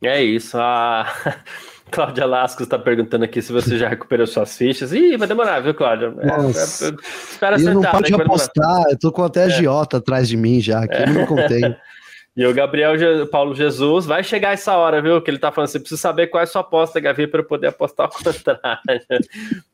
É 0.04 0.24
isso. 0.24 0.58
A 0.58 1.12
Cláudia 1.92 2.26
Lascos 2.26 2.68
está 2.68 2.78
perguntando 2.78 3.26
aqui 3.26 3.42
se 3.42 3.52
você 3.52 3.78
já 3.78 3.90
recuperou 3.90 4.28
suas 4.28 4.56
fichas. 4.56 4.94
Ih, 4.94 5.18
vai 5.18 5.28
demorar, 5.28 5.60
viu, 5.60 5.74
Cláudia? 5.74 6.14
É, 6.20 6.26
Nossa. 6.26 6.86
É, 6.86 6.90
é, 6.90 6.94
espera 7.32 7.56
acertar. 7.56 7.74
não 7.74 7.92
pode 7.92 8.12
né, 8.12 8.24
apostar, 8.24 8.84
eu 8.90 9.00
tô 9.00 9.12
com 9.12 9.24
até 9.24 9.44
a 9.44 9.50
Giota 9.50 9.98
atrás 9.98 10.30
de 10.30 10.38
mim 10.38 10.62
já, 10.62 10.88
que 10.88 10.96
é. 10.96 11.04
eu 11.04 11.14
não 11.14 11.26
contei. 11.26 11.62
E 12.40 12.46
o 12.46 12.54
Gabriel 12.54 12.98
Je 12.98 13.26
Paulo 13.26 13.54
Jesus 13.54 14.06
vai 14.06 14.24
chegar 14.24 14.54
essa 14.54 14.78
hora, 14.78 15.02
viu? 15.02 15.22
Que 15.22 15.30
ele 15.30 15.38
tá 15.38 15.52
falando, 15.52 15.68
você 15.68 15.78
precisa 15.78 16.00
saber 16.00 16.28
qual 16.28 16.40
é 16.40 16.46
a 16.46 16.48
sua 16.48 16.62
aposta, 16.62 16.98
Gavi, 16.98 17.28
para 17.28 17.42
eu 17.42 17.44
poder 17.44 17.68
apostar 17.68 18.06
ao 18.06 18.12
contrário. 18.16 18.82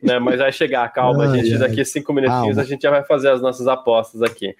né? 0.01 0.17
Mas 0.17 0.39
vai 0.39 0.51
chegar, 0.51 0.91
calma, 0.91 1.27
ai, 1.27 1.43
gente. 1.43 1.59
Daqui 1.59 1.85
cinco 1.85 2.11
minutinhos 2.11 2.57
a 2.57 2.63
gente 2.63 2.81
já 2.81 2.89
vai 2.89 3.03
fazer 3.03 3.29
as 3.29 3.39
nossas 3.39 3.67
apostas 3.67 4.23
aqui. 4.23 4.55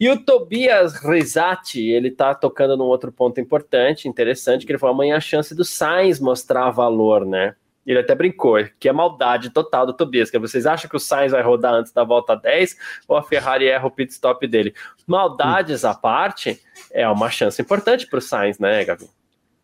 E 0.00 0.08
o 0.08 0.16
Tobias 0.24 0.94
Risati, 1.04 1.90
ele 1.90 2.10
tá 2.10 2.34
tocando 2.34 2.74
num 2.74 2.86
outro 2.86 3.12
ponto 3.12 3.38
importante, 3.38 4.08
interessante, 4.08 4.64
que 4.64 4.72
ele 4.72 4.78
falou: 4.78 4.94
amanhã 4.94 5.18
a 5.18 5.20
chance 5.20 5.54
do 5.54 5.62
Sainz 5.62 6.18
mostrar 6.18 6.70
valor, 6.70 7.26
né? 7.26 7.54
Ele 7.86 7.98
até 7.98 8.14
brincou, 8.14 8.58
que 8.78 8.88
é 8.88 8.92
maldade 8.92 9.50
total 9.50 9.86
do 9.86 9.92
Tobias. 9.92 10.30
Que 10.30 10.38
vocês 10.38 10.66
acham 10.66 10.88
que 10.88 10.96
o 10.96 11.00
Sainz 11.00 11.32
vai 11.32 11.42
rodar 11.42 11.74
antes 11.74 11.92
da 11.92 12.04
volta 12.04 12.36
10 12.36 12.76
ou 13.08 13.16
a 13.16 13.22
Ferrari 13.22 13.66
erra 13.66 13.86
o 13.86 13.90
pit 13.90 14.12
stop 14.12 14.46
dele? 14.46 14.74
Maldades 15.06 15.84
à 15.84 15.94
parte, 15.94 16.60
é 16.92 17.08
uma 17.08 17.30
chance 17.30 17.60
importante 17.60 18.06
para 18.06 18.18
o 18.18 18.22
Sainz, 18.22 18.58
né, 18.58 18.84
Gabi? 18.84 19.06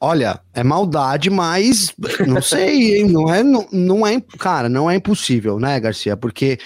Olha, 0.01 0.41
é 0.55 0.63
maldade, 0.63 1.29
mas 1.29 1.93
não 2.27 2.41
sei, 2.41 2.99
hein? 2.99 3.09
Não 3.09 3.33
é, 3.33 3.43
não, 3.43 3.67
não 3.73 4.07
é, 4.07 4.21
cara, 4.39 4.69
não 4.69 4.89
é 4.89 4.95
impossível, 4.95 5.59
né, 5.59 5.79
Garcia? 5.81 6.17
Porque, 6.17 6.59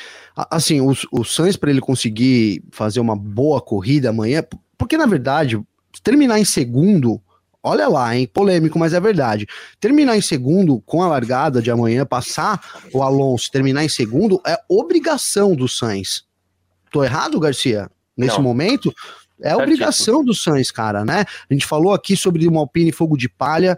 assim, 0.51 0.81
o, 0.81 0.95
o 1.11 1.25
Sainz, 1.25 1.57
para 1.57 1.71
ele 1.71 1.81
conseguir 1.81 2.63
fazer 2.71 3.01
uma 3.01 3.17
boa 3.17 3.61
corrida 3.61 4.11
amanhã, 4.11 4.45
porque 4.77 4.99
na 4.99 5.07
verdade, 5.07 5.63
terminar 6.03 6.39
em 6.39 6.45
segundo 6.45 7.23
olha 7.63 7.89
lá, 7.89 8.17
hein? 8.17 8.27
Polêmico, 8.27 8.79
mas 8.79 8.93
é 8.93 9.01
verdade. 9.01 9.47
Terminar 9.79 10.17
em 10.17 10.21
segundo 10.21 10.81
com 10.81 11.03
a 11.03 11.09
largada 11.09 11.63
de 11.63 11.71
amanhã, 11.71 12.05
passar 12.05 12.61
o 12.93 13.03
Alonso, 13.03 13.51
terminar 13.51 13.85
em 13.85 13.89
segundo, 13.89 14.41
é 14.47 14.59
obrigação 14.69 15.55
do 15.55 15.69
Sainz. 15.69 16.25
Tô 16.91 17.05
errado, 17.05 17.39
Garcia? 17.39 17.91
Nesse 18.17 18.37
Não. 18.37 18.43
momento? 18.43 18.93
É 19.41 19.57
obrigação 19.57 20.25
do 20.25 20.35
Sainz, 20.35 20.71
cara, 20.71 21.05
né? 21.05 21.25
A 21.51 21.53
gente 21.53 21.67
falou 21.67 21.93
aqui 21.93 22.17
sobre 22.17 22.47
uma 22.47 22.61
Alpine 22.61 22.93
fogo 22.93 23.17
de 23.17 23.29
palha. 23.29 23.77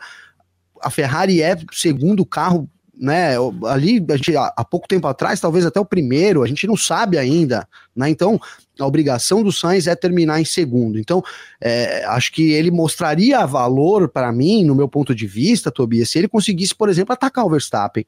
A 0.82 0.90
Ferrari 0.90 1.40
é 1.40 1.56
segundo 1.72 2.26
carro 2.26 2.68
né, 2.96 3.34
ali 3.66 4.04
a 4.08 4.16
gente, 4.16 4.36
há 4.36 4.64
pouco 4.64 4.86
tempo 4.86 5.06
atrás, 5.06 5.40
talvez 5.40 5.66
até 5.66 5.80
o 5.80 5.84
primeiro, 5.84 6.42
a 6.42 6.46
gente 6.46 6.66
não 6.66 6.76
sabe 6.76 7.18
ainda, 7.18 7.68
né, 7.94 8.08
então 8.08 8.40
a 8.78 8.86
obrigação 8.86 9.42
do 9.42 9.52
Sainz 9.52 9.86
é 9.86 9.94
terminar 9.94 10.40
em 10.40 10.44
segundo, 10.44 10.98
então 10.98 11.22
é, 11.60 12.04
acho 12.06 12.32
que 12.32 12.52
ele 12.52 12.70
mostraria 12.70 13.44
valor 13.46 14.08
para 14.08 14.32
mim, 14.32 14.64
no 14.64 14.74
meu 14.74 14.88
ponto 14.88 15.14
de 15.14 15.26
vista, 15.26 15.70
Tobias, 15.70 16.10
se 16.10 16.18
ele 16.18 16.28
conseguisse, 16.28 16.74
por 16.74 16.88
exemplo, 16.88 17.12
atacar 17.12 17.44
o 17.44 17.50
Verstappen, 17.50 18.06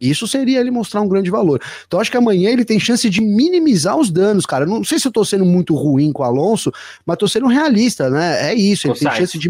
isso 0.00 0.26
seria 0.26 0.60
ele 0.60 0.70
mostrar 0.70 1.00
um 1.00 1.08
grande 1.08 1.30
valor. 1.30 1.60
Então 1.86 2.00
acho 2.00 2.10
que 2.10 2.16
amanhã 2.16 2.50
ele 2.50 2.64
tem 2.64 2.78
chance 2.78 3.08
de 3.08 3.20
minimizar 3.20 3.96
os 3.96 4.10
danos, 4.10 4.44
cara. 4.44 4.66
Não 4.66 4.84
sei 4.84 4.98
se 4.98 5.08
eu 5.08 5.12
tô 5.12 5.24
sendo 5.24 5.44
muito 5.44 5.74
ruim 5.74 6.12
com 6.12 6.22
o 6.22 6.26
Alonso, 6.26 6.72
mas 7.04 7.16
tô 7.16 7.26
sendo 7.26 7.46
realista, 7.46 8.10
né? 8.10 8.50
É 8.50 8.54
isso, 8.54 8.86
ele 8.86 8.94
tem 8.94 9.08
Sainz. 9.08 9.18
chance 9.18 9.38
de 9.38 9.48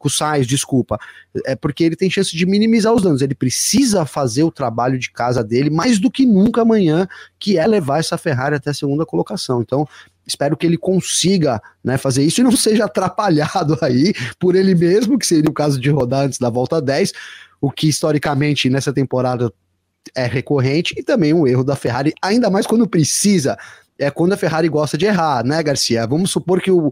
com 0.00 0.08
o 0.08 0.10
Sainz, 0.10 0.46
desculpa. 0.46 0.98
É 1.44 1.54
porque 1.54 1.84
ele 1.84 1.94
tem 1.94 2.10
chance 2.10 2.34
de 2.34 2.46
minimizar 2.46 2.92
os 2.92 3.02
danos. 3.02 3.20
Ele 3.20 3.34
precisa 3.34 4.06
fazer 4.06 4.42
o 4.42 4.50
trabalho 4.50 4.98
de 4.98 5.10
casa 5.10 5.44
dele 5.44 5.68
mais 5.68 5.98
do 5.98 6.10
que 6.10 6.24
nunca 6.24 6.62
amanhã, 6.62 7.06
que 7.38 7.58
é 7.58 7.66
levar 7.66 8.00
essa 8.00 8.16
Ferrari 8.16 8.54
até 8.54 8.70
a 8.70 8.74
segunda 8.74 9.04
colocação. 9.04 9.60
Então, 9.60 9.86
espero 10.26 10.56
que 10.56 10.66
ele 10.66 10.78
consiga 10.78 11.60
né, 11.84 11.98
fazer 11.98 12.22
isso 12.24 12.40
e 12.40 12.44
não 12.44 12.52
seja 12.56 12.86
atrapalhado 12.86 13.76
aí 13.82 14.14
por 14.38 14.56
ele 14.56 14.74
mesmo, 14.74 15.18
que 15.18 15.26
seria 15.26 15.50
o 15.50 15.54
caso 15.54 15.78
de 15.78 15.90
rodar 15.90 16.24
antes 16.24 16.38
da 16.38 16.48
volta 16.48 16.80
10, 16.80 17.12
o 17.60 17.70
que 17.70 17.86
historicamente 17.86 18.70
nessa 18.70 18.92
temporada 18.94 19.52
é 20.14 20.26
recorrente 20.26 20.94
e 20.96 21.02
também 21.02 21.32
um 21.32 21.46
erro 21.46 21.64
da 21.64 21.76
Ferrari, 21.76 22.12
ainda 22.22 22.50
mais 22.50 22.66
quando 22.66 22.88
precisa 22.88 23.56
é 24.00 24.10
quando 24.10 24.32
a 24.32 24.36
Ferrari 24.36 24.66
gosta 24.66 24.96
de 24.96 25.04
errar, 25.04 25.44
né, 25.44 25.62
Garcia? 25.62 26.06
Vamos 26.06 26.30
supor 26.30 26.60
que 26.62 26.70
o. 26.70 26.90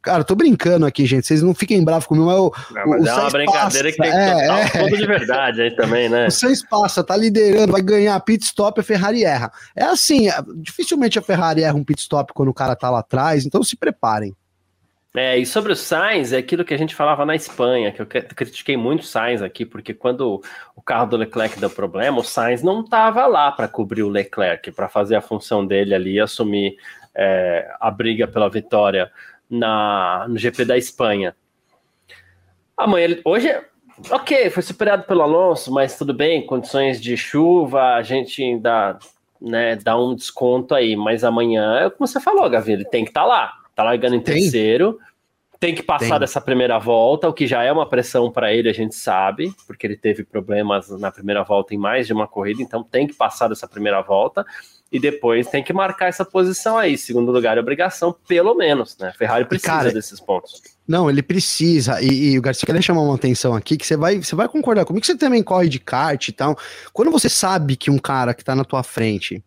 Cara, 0.00 0.22
tô 0.22 0.36
brincando 0.36 0.86
aqui, 0.86 1.04
gente. 1.06 1.26
Vocês 1.26 1.42
não 1.42 1.52
fiquem 1.52 1.84
bravos 1.84 2.06
comigo, 2.06 2.26
mas 2.26 2.38
o. 2.38 2.52
Não, 2.72 2.86
mas 2.86 3.02
o 3.02 3.08
é 3.08 3.14
uma 3.14 3.30
brincadeira 3.30 3.88
passa, 3.88 3.92
que 3.92 3.96
tem 3.96 4.10
que 4.12 4.16
é, 4.16 4.46
é, 4.46 4.84
um 4.84 4.96
de 4.96 5.06
verdade 5.06 5.62
aí 5.62 5.74
também, 5.74 6.08
né? 6.08 6.28
O 6.28 6.30
Sainz 6.30 6.64
passa, 6.64 7.02
tá 7.02 7.16
liderando, 7.16 7.72
vai 7.72 7.82
ganhar 7.82 8.18
pit 8.20 8.44
stop, 8.44 8.80
a 8.80 8.84
Ferrari 8.84 9.24
erra. 9.24 9.50
É 9.74 9.84
assim, 9.84 10.28
é, 10.28 10.34
dificilmente 10.56 11.18
a 11.18 11.22
Ferrari 11.22 11.64
erra 11.64 11.74
um 11.74 11.84
pit 11.84 12.00
stop 12.00 12.32
quando 12.32 12.50
o 12.50 12.54
cara 12.54 12.76
tá 12.76 12.88
lá 12.90 13.00
atrás, 13.00 13.44
então 13.44 13.64
se 13.64 13.76
preparem. 13.76 14.32
É, 15.16 15.38
e 15.38 15.46
sobre 15.46 15.70
o 15.70 15.76
Sainz, 15.76 16.32
é 16.32 16.38
aquilo 16.38 16.64
que 16.64 16.74
a 16.74 16.76
gente 16.76 16.92
falava 16.92 17.24
na 17.24 17.36
Espanha, 17.36 17.92
que 17.92 18.02
eu 18.02 18.06
critiquei 18.06 18.76
muito 18.76 19.02
o 19.02 19.06
Sainz 19.06 19.42
aqui, 19.42 19.64
porque 19.64 19.94
quando 19.94 20.42
o 20.74 20.82
carro 20.82 21.06
do 21.06 21.16
Leclerc 21.16 21.60
deu 21.60 21.70
problema, 21.70 22.18
o 22.18 22.24
Sainz 22.24 22.64
não 22.64 22.80
estava 22.80 23.24
lá 23.28 23.52
para 23.52 23.68
cobrir 23.68 24.02
o 24.02 24.08
Leclerc, 24.08 24.72
para 24.72 24.88
fazer 24.88 25.14
a 25.14 25.20
função 25.20 25.64
dele 25.64 25.94
ali 25.94 26.18
assumir 26.18 26.76
é, 27.14 27.72
a 27.80 27.92
briga 27.92 28.26
pela 28.26 28.50
vitória 28.50 29.08
na, 29.48 30.26
no 30.28 30.36
GP 30.36 30.64
da 30.64 30.76
Espanha. 30.76 31.36
Amanhã, 32.76 33.16
hoje, 33.24 33.56
ok, 34.10 34.50
foi 34.50 34.64
superado 34.64 35.04
pelo 35.04 35.22
Alonso, 35.22 35.72
mas 35.72 35.96
tudo 35.96 36.12
bem, 36.12 36.44
condições 36.44 37.00
de 37.00 37.16
chuva, 37.16 37.94
a 37.94 38.02
gente 38.02 38.42
ainda 38.42 38.98
né, 39.40 39.76
dá 39.76 39.96
um 39.96 40.12
desconto 40.12 40.74
aí, 40.74 40.96
mas 40.96 41.22
amanhã, 41.22 41.86
é 41.86 41.90
como 41.90 42.04
você 42.04 42.18
falou, 42.18 42.50
Gavi, 42.50 42.72
ele 42.72 42.84
tem 42.84 43.04
que 43.04 43.10
estar 43.10 43.20
tá 43.22 43.26
lá 43.26 43.63
tá 43.74 43.82
largando 43.82 44.14
em 44.14 44.20
tem. 44.20 44.34
terceiro, 44.34 44.98
tem 45.58 45.74
que 45.74 45.82
passar 45.82 46.10
tem. 46.10 46.20
dessa 46.20 46.40
primeira 46.40 46.78
volta, 46.78 47.28
o 47.28 47.32
que 47.32 47.46
já 47.46 47.62
é 47.62 47.72
uma 47.72 47.88
pressão 47.88 48.30
para 48.30 48.52
ele, 48.52 48.68
a 48.68 48.72
gente 48.72 48.94
sabe, 48.94 49.54
porque 49.66 49.86
ele 49.86 49.96
teve 49.96 50.24
problemas 50.24 50.90
na 50.90 51.10
primeira 51.10 51.42
volta 51.42 51.74
em 51.74 51.78
mais 51.78 52.06
de 52.06 52.12
uma 52.12 52.28
corrida, 52.28 52.62
então 52.62 52.82
tem 52.82 53.06
que 53.06 53.14
passar 53.14 53.48
dessa 53.48 53.66
primeira 53.66 54.02
volta 54.02 54.44
e 54.92 55.00
depois 55.00 55.48
tem 55.48 55.64
que 55.64 55.72
marcar 55.72 56.06
essa 56.06 56.24
posição 56.24 56.78
aí. 56.78 56.96
Segundo 56.96 57.32
lugar, 57.32 57.56
é 57.56 57.60
obrigação, 57.60 58.14
pelo 58.28 58.54
menos, 58.54 58.96
né? 58.98 59.12
Ferrari 59.18 59.44
precisa 59.44 59.72
Cara, 59.72 59.92
desses 59.92 60.20
pontos. 60.20 60.62
Não, 60.86 61.10
ele 61.10 61.22
precisa. 61.22 62.00
E, 62.00 62.32
e 62.32 62.38
o 62.38 62.42
Garcia 62.42 62.66
quer 62.66 62.82
chamar 62.82 63.00
uma 63.00 63.14
atenção 63.14 63.54
aqui 63.54 63.76
que 63.76 63.86
você 63.86 63.96
vai, 63.96 64.22
você 64.22 64.36
vai 64.36 64.46
concordar 64.48 64.84
comigo 64.84 65.00
que 65.00 65.06
você 65.06 65.16
também 65.16 65.42
corre 65.42 65.68
de 65.68 65.80
kart 65.80 66.28
e 66.28 66.32
tal. 66.32 66.56
Quando 66.92 67.10
você 67.10 67.28
sabe 67.28 67.74
que 67.74 67.90
um 67.90 67.98
cara 67.98 68.34
que 68.34 68.44
tá 68.44 68.54
na 68.54 68.64
tua 68.64 68.84
frente 68.84 69.42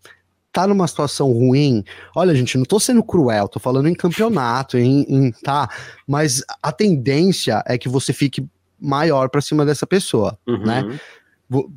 tá 0.57 0.65
numa 0.65 0.87
situação 0.87 1.31
ruim, 1.31 1.83
olha, 2.15 2.33
gente, 2.33 2.57
não 2.57 2.65
tô 2.65 2.79
sendo 2.79 3.03
cruel, 3.03 3.47
tô 3.47 3.59
falando 3.59 3.87
em 3.87 3.93
campeonato, 3.93 4.75
em, 4.75 5.05
em 5.07 5.31
tá, 5.31 5.69
mas 6.07 6.41
a 6.63 6.71
tendência 6.71 7.63
é 7.67 7.77
que 7.77 7.87
você 7.87 8.11
fique 8.11 8.43
maior 8.79 9.29
para 9.29 9.39
cima 9.39 9.63
dessa 9.63 9.85
pessoa, 9.85 10.35
uhum. 10.47 10.65
né? 10.65 10.99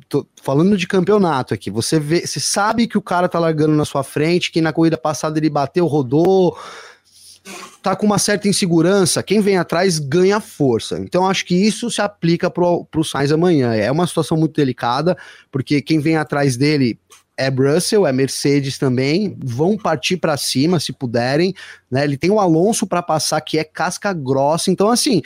Tô 0.09 0.25
falando 0.41 0.75
de 0.75 0.87
campeonato 0.87 1.53
aqui. 1.53 1.69
Você 1.69 1.99
vê, 1.99 2.25
você 2.25 2.39
sabe 2.39 2.87
que 2.87 2.97
o 2.97 3.01
cara 3.03 3.29
tá 3.29 3.37
largando 3.37 3.75
na 3.75 3.85
sua 3.85 4.03
frente, 4.03 4.51
que 4.51 4.59
na 4.59 4.73
corrida 4.73 4.97
passada 4.97 5.37
ele 5.37 5.49
bateu, 5.49 5.85
rodou, 5.85 6.57
tá 7.83 7.95
com 7.95 8.07
uma 8.07 8.17
certa 8.17 8.47
insegurança. 8.47 9.21
Quem 9.21 9.41
vem 9.41 9.57
atrás 9.57 9.99
ganha 9.99 10.39
força. 10.39 10.97
Então 10.99 11.29
acho 11.29 11.45
que 11.45 11.55
isso 11.55 11.89
se 11.91 12.01
aplica 12.01 12.49
pro, 12.49 12.83
pro 12.85 13.03
Sainz 13.03 13.31
amanhã. 13.31 13.75
É 13.75 13.91
uma 13.91 14.07
situação 14.07 14.35
muito 14.37 14.55
delicada, 14.55 15.15
porque 15.51 15.83
quem 15.83 15.99
vem 15.99 16.17
atrás 16.17 16.57
dele 16.57 16.99
é 17.37 17.49
Russell, 17.49 18.05
é 18.05 18.11
Mercedes 18.11 18.77
também, 18.77 19.37
vão 19.43 19.77
partir 19.77 20.17
para 20.17 20.37
cima 20.37 20.79
se 20.79 20.93
puderem, 20.93 21.53
né? 21.89 22.03
Ele 22.03 22.17
tem 22.17 22.29
o 22.29 22.39
Alonso 22.39 22.85
para 22.85 23.01
passar 23.01 23.41
que 23.41 23.57
é 23.57 23.63
casca 23.63 24.13
grossa, 24.13 24.69
então 24.69 24.89
assim, 24.89 25.21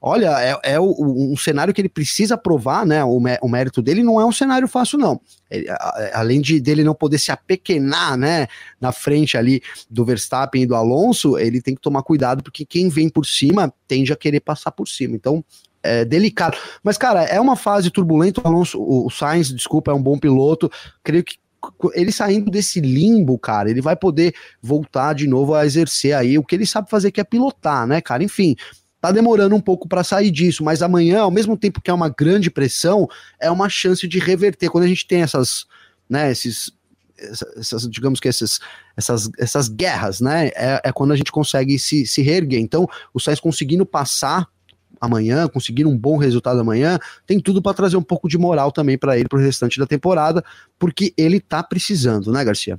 olha, 0.00 0.30
é, 0.40 0.72
é 0.74 0.80
o, 0.80 0.94
um 1.32 1.36
cenário 1.36 1.74
que 1.74 1.80
ele 1.80 1.88
precisa 1.88 2.36
provar, 2.38 2.86
né? 2.86 3.04
O, 3.04 3.20
o, 3.42 3.48
mérito 3.48 3.82
dele 3.82 4.02
não 4.02 4.20
é 4.20 4.24
um 4.24 4.32
cenário 4.32 4.66
fácil, 4.66 4.98
não. 4.98 5.20
Ele, 5.50 5.66
além 6.12 6.40
de 6.40 6.60
dele 6.60 6.82
não 6.82 6.94
poder 6.94 7.18
se 7.18 7.30
apequenar, 7.30 8.16
né, 8.16 8.46
na 8.80 8.92
frente 8.92 9.36
ali 9.36 9.62
do 9.88 10.04
Verstappen 10.04 10.62
e 10.62 10.66
do 10.66 10.74
Alonso, 10.74 11.38
ele 11.38 11.60
tem 11.60 11.74
que 11.74 11.80
tomar 11.80 12.02
cuidado, 12.02 12.42
porque 12.42 12.64
quem 12.64 12.88
vem 12.88 13.08
por 13.08 13.26
cima 13.26 13.72
tende 13.86 14.12
a 14.12 14.16
querer 14.16 14.40
passar 14.40 14.70
por 14.70 14.88
cima. 14.88 15.14
Então, 15.14 15.44
é 15.82 16.04
delicado. 16.04 16.56
Mas, 16.82 16.96
cara, 16.98 17.24
é 17.24 17.40
uma 17.40 17.56
fase 17.56 17.90
turbulenta. 17.90 18.40
O 18.42 18.46
Alonso, 18.46 18.78
o 18.80 19.10
Sainz, 19.10 19.52
desculpa, 19.52 19.90
é 19.90 19.94
um 19.94 20.02
bom 20.02 20.18
piloto. 20.18 20.70
Creio 21.02 21.24
que 21.24 21.36
ele 21.94 22.12
saindo 22.12 22.50
desse 22.50 22.80
limbo, 22.80 23.38
cara, 23.38 23.70
ele 23.70 23.80
vai 23.80 23.96
poder 23.96 24.34
voltar 24.62 25.14
de 25.14 25.26
novo 25.26 25.54
a 25.54 25.66
exercer 25.66 26.14
aí 26.14 26.38
o 26.38 26.44
que 26.44 26.54
ele 26.54 26.66
sabe 26.66 26.90
fazer, 26.90 27.10
que 27.10 27.20
é 27.20 27.24
pilotar, 27.24 27.86
né, 27.86 28.00
cara? 28.00 28.22
Enfim, 28.24 28.56
tá 29.00 29.10
demorando 29.10 29.54
um 29.54 29.60
pouco 29.60 29.88
para 29.88 30.04
sair 30.04 30.30
disso, 30.30 30.62
mas 30.62 30.82
amanhã, 30.82 31.20
ao 31.20 31.30
mesmo 31.30 31.56
tempo 31.56 31.80
que 31.80 31.90
é 31.90 31.94
uma 31.94 32.08
grande 32.08 32.50
pressão, 32.50 33.08
é 33.40 33.50
uma 33.50 33.68
chance 33.68 34.06
de 34.06 34.18
reverter. 34.18 34.68
Quando 34.68 34.84
a 34.84 34.88
gente 34.88 35.06
tem 35.06 35.22
essas, 35.22 35.66
né, 36.08 36.30
esses 36.30 36.72
essas, 37.56 37.88
digamos 37.90 38.18
que 38.18 38.28
essas, 38.28 38.60
essas, 38.96 39.28
essas 39.38 39.68
guerras, 39.68 40.20
né? 40.20 40.48
É, 40.54 40.80
é 40.84 40.92
quando 40.92 41.12
a 41.12 41.16
gente 41.16 41.30
consegue 41.30 41.78
se, 41.78 42.06
se 42.06 42.22
reerguer. 42.22 42.60
Então, 42.60 42.88
o 43.12 43.20
Sainz 43.20 43.40
conseguindo 43.40 43.84
passar 43.84 44.48
amanhã, 45.00 45.48
conseguir 45.48 45.86
um 45.86 45.96
bom 45.96 46.16
resultado 46.16 46.60
amanhã, 46.60 46.98
tem 47.26 47.40
tudo 47.40 47.62
para 47.62 47.74
trazer 47.74 47.96
um 47.96 48.02
pouco 48.02 48.28
de 48.28 48.36
moral 48.36 48.70
também 48.70 48.98
para 48.98 49.18
ele 49.18 49.28
para 49.28 49.38
o 49.38 49.42
restante 49.42 49.78
da 49.78 49.86
temporada, 49.86 50.44
porque 50.78 51.14
ele 51.16 51.40
tá 51.40 51.62
precisando, 51.62 52.30
né, 52.30 52.44
Garcia? 52.44 52.78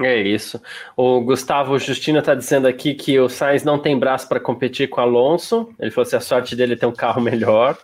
É 0.00 0.16
isso. 0.16 0.60
O 0.96 1.20
Gustavo 1.20 1.76
Justino 1.78 2.20
está 2.20 2.34
dizendo 2.34 2.68
aqui 2.68 2.94
que 2.94 3.18
o 3.18 3.28
Sainz 3.28 3.64
não 3.64 3.78
tem 3.78 3.98
braço 3.98 4.28
para 4.28 4.38
competir 4.38 4.88
com 4.88 5.00
o 5.00 5.04
Alonso. 5.04 5.68
Ele 5.78 5.90
falou 5.90 6.08
que 6.08 6.14
a 6.14 6.20
sorte 6.20 6.54
dele 6.54 6.74
é 6.74 6.76
ter 6.76 6.86
um 6.86 6.92
carro 6.92 7.20
melhor. 7.20 7.76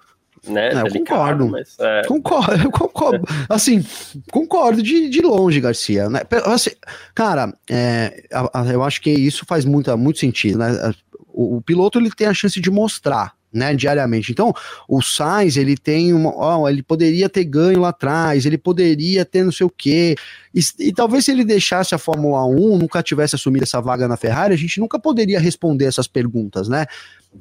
Né? 0.47 0.68
É, 0.68 0.81
eu 0.81 0.93
concordo. 0.93 1.49
Mas, 1.49 1.77
é... 1.81 2.03
Concordo, 2.07 2.62
eu 2.62 2.70
concordo. 2.70 3.25
Assim, 3.49 3.85
concordo 4.31 4.81
de, 4.81 5.09
de 5.09 5.22
longe, 5.22 5.61
Garcia. 5.61 6.09
Né? 6.09 6.20
Assim, 6.45 6.70
cara, 7.14 7.53
é, 7.68 8.25
eu 8.72 8.83
acho 8.85 9.01
que 9.01 9.11
isso 9.11 9.45
faz 9.45 9.64
muito, 9.64 9.97
muito 9.99 10.20
sentido. 10.20 10.59
Né? 10.59 10.95
O, 11.33 11.57
o 11.57 11.62
piloto 11.62 11.99
ele 11.99 12.11
tem 12.11 12.29
a 12.29 12.35
chance 12.35 12.61
de 12.61 12.70
mostrar 12.70 13.35
né, 13.55 13.75
diariamente. 13.75 14.33
Então, 14.33 14.53
o 14.89 15.01
Sainz, 15.01 15.57
ele 15.57 15.77
tem 15.77 16.13
uma, 16.13 16.35
ó, 16.37 16.69
ele 16.69 16.83
poderia 16.83 17.29
ter 17.29 17.45
ganho 17.45 17.81
lá 17.81 17.91
atrás, 17.91 18.45
ele 18.45 18.59
poderia 18.59 19.25
ter 19.25 19.45
não 19.45 19.53
sei 19.53 19.65
o 19.65 19.71
quê, 19.71 20.17
e, 20.53 20.61
e, 20.81 20.93
talvez 20.93 21.25
se 21.25 21.31
ele 21.31 21.45
deixasse 21.45 21.95
a 21.95 21.99
Fórmula 21.99 22.45
1, 22.47 22.79
nunca 22.79 23.03
tivesse 23.03 23.37
assumido 23.37 23.65
essa 23.65 23.81
vaga 23.81 24.09
na 24.09 24.17
Ferrari, 24.17 24.55
a 24.55 24.59
gente 24.59 24.81
nunca 24.81 24.99
poderia 24.99 25.39
responder 25.39 25.85
essas 25.85 26.09
perguntas, 26.09 26.69
né? 26.69 26.87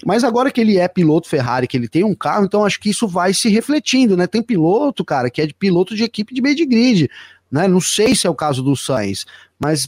Mas 0.05 0.23
agora 0.23 0.51
que 0.51 0.59
ele 0.59 0.77
é 0.77 0.87
piloto 0.87 1.29
Ferrari, 1.29 1.67
que 1.67 1.77
ele 1.77 1.87
tem 1.87 2.03
um 2.03 2.15
carro, 2.15 2.45
então 2.45 2.65
acho 2.65 2.79
que 2.79 2.89
isso 2.89 3.07
vai 3.07 3.33
se 3.33 3.49
refletindo, 3.49 4.17
né? 4.17 4.25
Tem 4.25 4.41
piloto, 4.41 5.05
cara, 5.05 5.29
que 5.29 5.41
é 5.41 5.45
de 5.45 5.53
piloto 5.53 5.95
de 5.95 6.03
equipe 6.03 6.33
de 6.33 6.41
meio 6.41 6.55
de 6.55 6.65
grid, 6.65 7.09
né? 7.51 7.67
Não 7.67 7.79
sei 7.79 8.15
se 8.15 8.25
é 8.25 8.29
o 8.29 8.35
caso 8.35 8.63
do 8.63 8.75
Sainz, 8.75 9.25
mas 9.59 9.87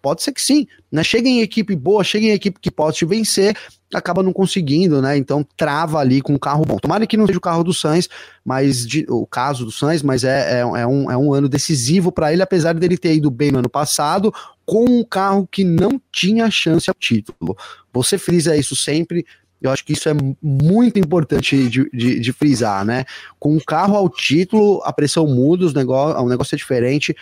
pode 0.00 0.22
ser 0.22 0.32
que 0.32 0.42
sim, 0.42 0.66
né? 0.90 1.02
Chega 1.02 1.28
em 1.28 1.40
equipe 1.40 1.74
boa, 1.76 2.02
chega 2.02 2.26
em 2.26 2.30
equipe 2.30 2.58
que 2.60 2.70
pode 2.70 2.96
te 2.96 3.04
vencer, 3.04 3.56
acaba 3.92 4.22
não 4.22 4.32
conseguindo, 4.32 5.02
né? 5.02 5.16
Então 5.16 5.46
trava 5.56 5.98
ali 5.98 6.20
com 6.20 6.34
um 6.34 6.38
carro 6.38 6.64
bom. 6.64 6.76
Tomara 6.76 7.06
que 7.06 7.16
não 7.16 7.26
seja 7.26 7.38
o 7.38 7.42
carro 7.42 7.64
do 7.64 7.74
Sainz, 7.74 8.08
mas 8.44 8.86
de, 8.86 9.04
o 9.08 9.26
caso 9.26 9.64
do 9.64 9.72
Sainz, 9.72 10.02
mas 10.02 10.24
é, 10.24 10.58
é, 10.58 10.60
é, 10.60 10.86
um, 10.86 11.10
é 11.10 11.16
um 11.16 11.34
ano 11.34 11.48
decisivo 11.48 12.12
para 12.12 12.32
ele, 12.32 12.42
apesar 12.42 12.74
dele 12.74 12.96
ter 12.96 13.14
ido 13.14 13.30
bem 13.30 13.50
no 13.50 13.58
ano 13.58 13.68
passado, 13.68 14.32
com 14.64 14.84
um 14.84 15.04
carro 15.04 15.48
que 15.50 15.64
não 15.64 16.00
tinha 16.12 16.50
chance 16.50 16.88
ao 16.88 16.94
título. 16.94 17.56
Você 17.92 18.16
frisa 18.16 18.56
isso 18.56 18.76
sempre. 18.76 19.26
Eu 19.60 19.70
acho 19.70 19.84
que 19.84 19.92
isso 19.92 20.08
é 20.08 20.14
muito 20.40 20.98
importante 20.98 21.68
de, 21.68 21.90
de, 21.92 22.18
de 22.18 22.32
frisar, 22.32 22.84
né? 22.84 23.04
Com 23.38 23.54
um 23.54 23.60
carro 23.60 23.94
ao 23.94 24.08
título, 24.08 24.80
a 24.84 24.92
pressão 24.92 25.26
muda, 25.26 25.66
os 25.66 25.74
negócio, 25.74 26.22
o 26.22 26.28
negócio 26.28 26.54
é 26.54 26.58
diferente. 26.58 27.14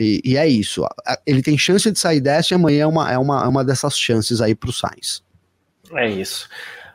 E, 0.00 0.22
e, 0.24 0.36
é 0.38 0.48
isso. 0.48 0.82
Ele 1.26 1.42
tem 1.42 1.58
chance 1.58 1.92
de 1.92 1.98
sair 1.98 2.22
dessa 2.22 2.54
e 2.54 2.56
amanhã 2.56 2.84
é 2.84 2.86
uma, 2.86 3.12
é 3.12 3.18
uma, 3.18 3.44
é 3.44 3.46
uma 3.46 3.62
dessas 3.62 3.98
chances 3.98 4.40
aí 4.40 4.54
para 4.54 4.70
o 4.70 4.72
Sainz. 4.72 5.22
É 5.92 6.08
isso. 6.08 6.48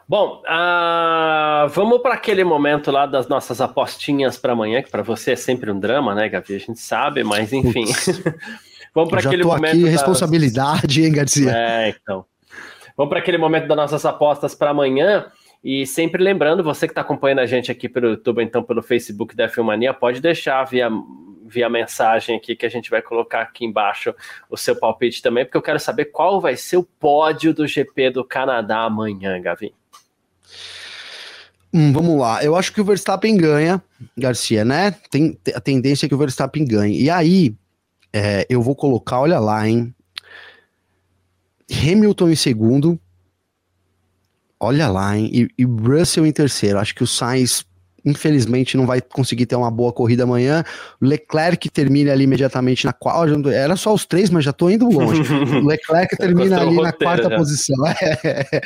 Bom, 0.10 0.42
uh, 0.42 1.70
vamos 1.70 2.02
para 2.02 2.16
aquele 2.16 2.44
momento 2.44 2.90
lá 2.90 3.06
das 3.06 3.28
nossas 3.28 3.62
apostinhas 3.62 4.40
para 4.40 4.54
amanhã, 4.54 4.82
que 4.82 4.90
para 4.90 5.04
você 5.04 5.34
é 5.34 5.36
sempre 5.36 5.70
um 5.70 5.80
drama, 5.80 6.16
né, 6.16 6.28
Gavi? 6.28 6.56
A 6.56 6.60
gente 6.60 6.80
sabe, 6.80 7.24
mas 7.24 7.54
enfim. 7.54 7.86
vamos 8.94 9.12
para 9.12 9.20
aquele 9.20 9.44
momento. 9.44 9.74
Aqui, 9.74 9.84
das... 9.84 9.92
responsabilidade, 9.92 11.04
hein, 11.04 11.12
Garcia? 11.12 11.52
É, 11.52 11.90
então. 11.90 12.26
Vamos 12.98 13.10
para 13.12 13.20
aquele 13.20 13.38
momento 13.38 13.68
das 13.68 13.78
nossas 13.78 14.04
apostas 14.04 14.56
para 14.56 14.72
amanhã. 14.72 15.28
E 15.64 15.86
sempre 15.86 16.24
lembrando, 16.24 16.64
você 16.64 16.88
que 16.88 16.92
está 16.92 17.02
acompanhando 17.02 17.40
a 17.40 17.46
gente 17.46 17.72
aqui 17.72 17.88
pelo 17.88 18.10
YouTube, 18.10 18.44
então 18.44 18.64
pelo 18.64 18.82
Facebook 18.82 19.36
da 19.36 19.48
Filmania, 19.48 19.94
pode 19.94 20.22
deixar 20.22 20.64
via 20.64 20.90
via 21.46 21.70
mensagem 21.70 22.36
aqui 22.36 22.56
que 22.56 22.66
a 22.66 22.70
gente 22.70 22.90
vai 22.90 23.02
colocar 23.02 23.42
aqui 23.42 23.64
embaixo 23.64 24.14
o 24.50 24.58
seu 24.58 24.76
palpite 24.76 25.22
também, 25.22 25.46
porque 25.46 25.58
eu 25.58 25.62
quero 25.62 25.80
saber 25.80 26.06
qual 26.06 26.42
vai 26.42 26.58
ser 26.58 26.78
o 26.78 26.84
pódio 26.84 27.54
do 27.54 27.68
GP 27.68 28.10
do 28.10 28.26
Canadá 28.26 28.80
amanhã, 28.80 29.40
Gavin. 29.40 29.72
Hum, 31.72 31.94
vamos 31.94 32.20
lá, 32.20 32.44
eu 32.44 32.56
acho 32.56 32.74
que 32.74 32.82
o 32.82 32.86
Verstappen 32.86 33.38
ganha, 33.38 33.82
Garcia, 34.18 34.66
né? 34.66 34.92
Tem 35.12 35.38
a 35.54 35.62
tendência 35.62 36.06
é 36.06 36.10
que 36.10 36.16
o 36.16 36.18
Verstappen 36.18 36.66
ganhe. 36.66 37.00
E 37.02 37.10
aí, 37.10 37.56
é, 38.12 38.46
eu 38.50 38.62
vou 38.62 38.76
colocar, 38.76 39.20
olha 39.20 39.40
lá, 39.40 39.68
hein? 39.68 39.94
Hamilton 41.70 42.30
em 42.30 42.36
segundo, 42.36 43.00
olha 44.60 44.88
lá, 44.88 45.18
hein? 45.18 45.30
E, 45.32 45.50
e 45.58 45.66
Russell 45.66 46.26
em 46.26 46.32
terceiro. 46.32 46.80
Acho 46.80 46.96
que 46.96 47.04
o 47.04 47.08
Sainz 47.08 47.66
infelizmente 48.06 48.78
não 48.78 48.86
vai 48.86 49.02
conseguir 49.02 49.48
ter 49.48 49.56
uma 49.56 49.72
boa 49.72 49.92
corrida 49.92 50.24
amanhã. 50.24 50.64
Leclerc 51.02 51.70
termina 51.70 52.12
ali 52.12 52.26
imediatamente 52.26 52.86
na 52.86 52.94
quarta. 52.94 53.50
Era 53.50 53.76
só 53.76 53.94
os 53.94 54.06
três, 54.06 54.30
mas 54.30 54.46
já 54.46 54.54
tô 54.54 54.70
indo 54.70 54.88
longe. 54.88 55.24
Leclerc 55.66 56.16
termina 56.16 56.62
ali 56.62 56.76
na 56.80 56.94
quarta 56.94 57.30
já. 57.30 57.36
posição. 57.36 57.76
É, 57.96 58.58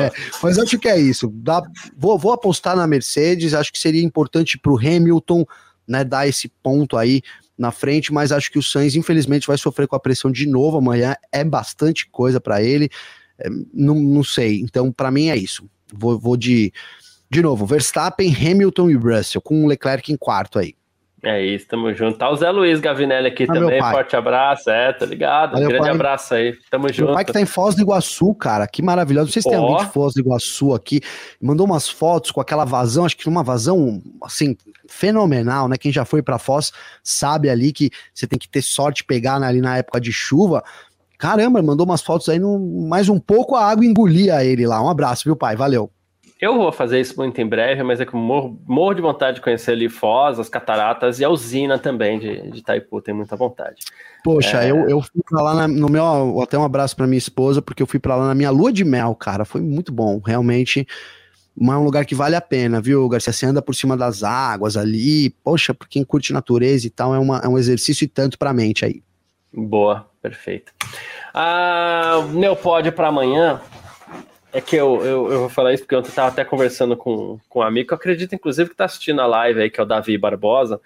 é. 0.00 0.12
Mas 0.42 0.58
acho 0.58 0.78
que 0.78 0.88
é 0.88 0.98
isso. 0.98 1.30
Dá, 1.34 1.62
vou, 1.96 2.18
vou 2.18 2.32
apostar 2.32 2.76
na 2.76 2.86
Mercedes. 2.86 3.54
Acho 3.54 3.72
que 3.72 3.78
seria 3.78 4.02
importante 4.02 4.56
para 4.58 4.72
o 4.72 4.78
Hamilton 4.78 5.44
né, 5.86 6.04
dar 6.04 6.26
esse 6.26 6.48
ponto 6.62 6.96
aí 6.96 7.22
na 7.56 7.72
frente, 7.72 8.12
mas 8.12 8.30
acho 8.30 8.50
que 8.50 8.58
o 8.58 8.62
Sainz, 8.62 8.94
infelizmente, 8.94 9.46
vai 9.46 9.58
sofrer 9.58 9.88
com 9.88 9.96
a 9.96 10.00
pressão 10.00 10.30
de 10.30 10.46
novo 10.46 10.78
amanhã. 10.78 11.16
É 11.32 11.42
bastante 11.42 12.08
coisa 12.08 12.40
para 12.40 12.62
ele. 12.62 12.88
É, 13.38 13.48
não, 13.74 13.96
não 13.96 14.24
sei. 14.24 14.60
Então, 14.60 14.92
para 14.92 15.10
mim, 15.10 15.28
é 15.28 15.36
isso. 15.36 15.68
Vou, 15.92 16.18
vou 16.18 16.36
de 16.36 16.72
de 17.30 17.42
novo, 17.42 17.66
Verstappen, 17.66 18.34
Hamilton 18.34 18.90
e 18.90 18.94
Russell, 18.94 19.40
com 19.40 19.64
o 19.64 19.66
Leclerc 19.66 20.12
em 20.12 20.16
quarto 20.16 20.58
aí. 20.58 20.74
É 21.22 21.44
isso, 21.44 21.66
tamo 21.66 21.92
junto. 21.92 22.16
Tá 22.16 22.30
o 22.30 22.36
Zé 22.36 22.48
Luiz 22.48 22.78
Gavinelli 22.78 23.26
aqui 23.26 23.42
ah, 23.42 23.52
também, 23.52 23.80
forte 23.80 24.14
abraço, 24.14 24.70
é, 24.70 24.92
tá 24.92 25.04
ligado? 25.04 25.52
Valeu, 25.52 25.68
grande 25.68 25.86
pai. 25.86 25.94
abraço 25.94 26.34
aí, 26.34 26.56
tamo 26.70 26.84
meu 26.84 26.94
junto. 26.94 27.06
Meu 27.06 27.14
pai 27.14 27.24
que 27.24 27.32
tá 27.32 27.40
em 27.40 27.46
Foz 27.46 27.74
do 27.74 27.82
Iguaçu, 27.82 28.32
cara, 28.36 28.68
que 28.68 28.80
maravilhoso. 28.80 29.26
Não 29.26 29.32
sei 29.32 29.42
se 29.42 29.48
oh. 29.48 29.50
tem 29.50 29.58
alguém 29.58 29.76
de 29.78 29.92
Foz 29.92 30.14
do 30.14 30.20
Iguaçu 30.20 30.72
aqui, 30.72 31.00
mandou 31.42 31.66
umas 31.66 31.88
fotos 31.88 32.30
com 32.30 32.40
aquela 32.40 32.64
vazão, 32.64 33.04
acho 33.04 33.16
que 33.16 33.28
uma 33.28 33.42
vazão, 33.42 34.00
assim, 34.22 34.56
fenomenal, 34.88 35.68
né? 35.68 35.76
Quem 35.76 35.90
já 35.90 36.04
foi 36.04 36.22
para 36.22 36.38
Foz 36.38 36.72
sabe 37.02 37.50
ali 37.50 37.72
que 37.72 37.90
você 38.14 38.26
tem 38.26 38.38
que 38.38 38.48
ter 38.48 38.62
sorte 38.62 39.02
pegar 39.02 39.42
ali 39.42 39.60
na 39.60 39.76
época 39.76 40.00
de 40.00 40.12
chuva. 40.12 40.62
Caramba, 41.18 41.60
mandou 41.60 41.84
umas 41.84 42.00
fotos 42.00 42.28
aí, 42.28 42.38
no, 42.38 42.86
mais 42.88 43.08
um 43.08 43.18
pouco 43.18 43.56
a 43.56 43.66
água 43.66 43.84
engolia 43.84 44.44
ele 44.44 44.64
lá. 44.68 44.80
Um 44.80 44.88
abraço, 44.88 45.24
viu, 45.24 45.34
pai? 45.34 45.56
Valeu. 45.56 45.90
Eu 46.40 46.56
vou 46.56 46.70
fazer 46.70 47.00
isso 47.00 47.16
muito 47.16 47.40
em 47.40 47.46
breve, 47.46 47.82
mas 47.82 48.00
é 48.00 48.06
que 48.06 48.14
eu 48.14 48.20
morro, 48.20 48.60
morro 48.64 48.94
de 48.94 49.02
vontade 49.02 49.36
de 49.36 49.40
conhecer 49.40 49.72
ali 49.72 49.88
Foz, 49.88 50.38
as 50.38 50.48
cataratas 50.48 51.18
e 51.18 51.24
a 51.24 51.28
usina 51.28 51.78
também 51.80 52.18
de, 52.18 52.50
de 52.50 52.58
Itaipu, 52.60 53.02
tenho 53.02 53.16
muita 53.16 53.34
vontade. 53.34 53.82
Poxa, 54.22 54.62
é... 54.62 54.70
eu, 54.70 54.88
eu 54.88 55.02
fui 55.02 55.20
pra 55.28 55.42
lá 55.42 55.54
na, 55.54 55.66
no 55.66 55.88
meu. 55.88 56.40
Até 56.40 56.56
um 56.56 56.62
abraço 56.62 56.94
para 56.94 57.08
minha 57.08 57.18
esposa, 57.18 57.60
porque 57.60 57.82
eu 57.82 57.88
fui 57.88 57.98
para 57.98 58.14
lá 58.14 58.28
na 58.28 58.34
minha 58.36 58.50
lua 58.50 58.72
de 58.72 58.84
mel, 58.84 59.16
cara. 59.16 59.44
Foi 59.44 59.60
muito 59.60 59.90
bom, 59.90 60.20
realmente. 60.24 60.86
É 61.60 61.70
um 61.70 61.82
lugar 61.82 62.06
que 62.06 62.14
vale 62.14 62.36
a 62.36 62.40
pena, 62.40 62.80
viu, 62.80 63.08
Garcia? 63.08 63.32
Você 63.32 63.44
anda 63.44 63.60
por 63.60 63.74
cima 63.74 63.96
das 63.96 64.22
águas 64.22 64.76
ali. 64.76 65.30
Poxa, 65.42 65.74
pra 65.74 65.88
quem 65.88 66.04
curte 66.04 66.32
natureza 66.32 66.86
e 66.86 66.90
tal, 66.90 67.12
é, 67.12 67.18
uma, 67.18 67.38
é 67.38 67.48
um 67.48 67.58
exercício 67.58 68.04
e 68.04 68.08
tanto 68.08 68.38
pra 68.38 68.52
mente 68.52 68.84
aí. 68.84 69.02
Boa, 69.52 70.06
perfeito. 70.22 70.72
Ah, 71.34 72.24
meu 72.30 72.54
pódio 72.54 72.92
para 72.92 73.08
amanhã 73.08 73.60
é 74.52 74.60
que 74.60 74.76
eu, 74.76 75.04
eu, 75.04 75.32
eu, 75.32 75.40
vou 75.40 75.48
falar 75.48 75.74
isso 75.74 75.82
porque 75.82 75.94
eu 75.94 76.00
estava 76.00 76.28
até 76.28 76.44
conversando 76.44 76.96
com, 76.96 77.38
com 77.48 77.60
um 77.60 77.62
amigo, 77.62 77.88
que 77.88 77.94
eu 77.94 77.96
acredito, 77.96 78.34
inclusive, 78.34 78.68
que 78.68 78.74
está 78.74 78.86
assistindo 78.86 79.20
a 79.20 79.26
live 79.26 79.60
aí, 79.60 79.70
que 79.70 79.78
é 79.78 79.82
o 79.82 79.86
Davi 79.86 80.16
Barbosa, 80.16 80.80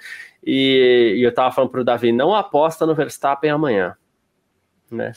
e, 0.44 1.14
e 1.16 1.22
eu 1.22 1.30
estava 1.30 1.54
falando 1.54 1.70
para 1.70 1.80
o 1.80 1.84
Davi, 1.84 2.10
não 2.10 2.34
aposta 2.34 2.84
no 2.84 2.94
Verstappen 2.94 3.50
amanhã, 3.50 3.94
né? 4.90 5.12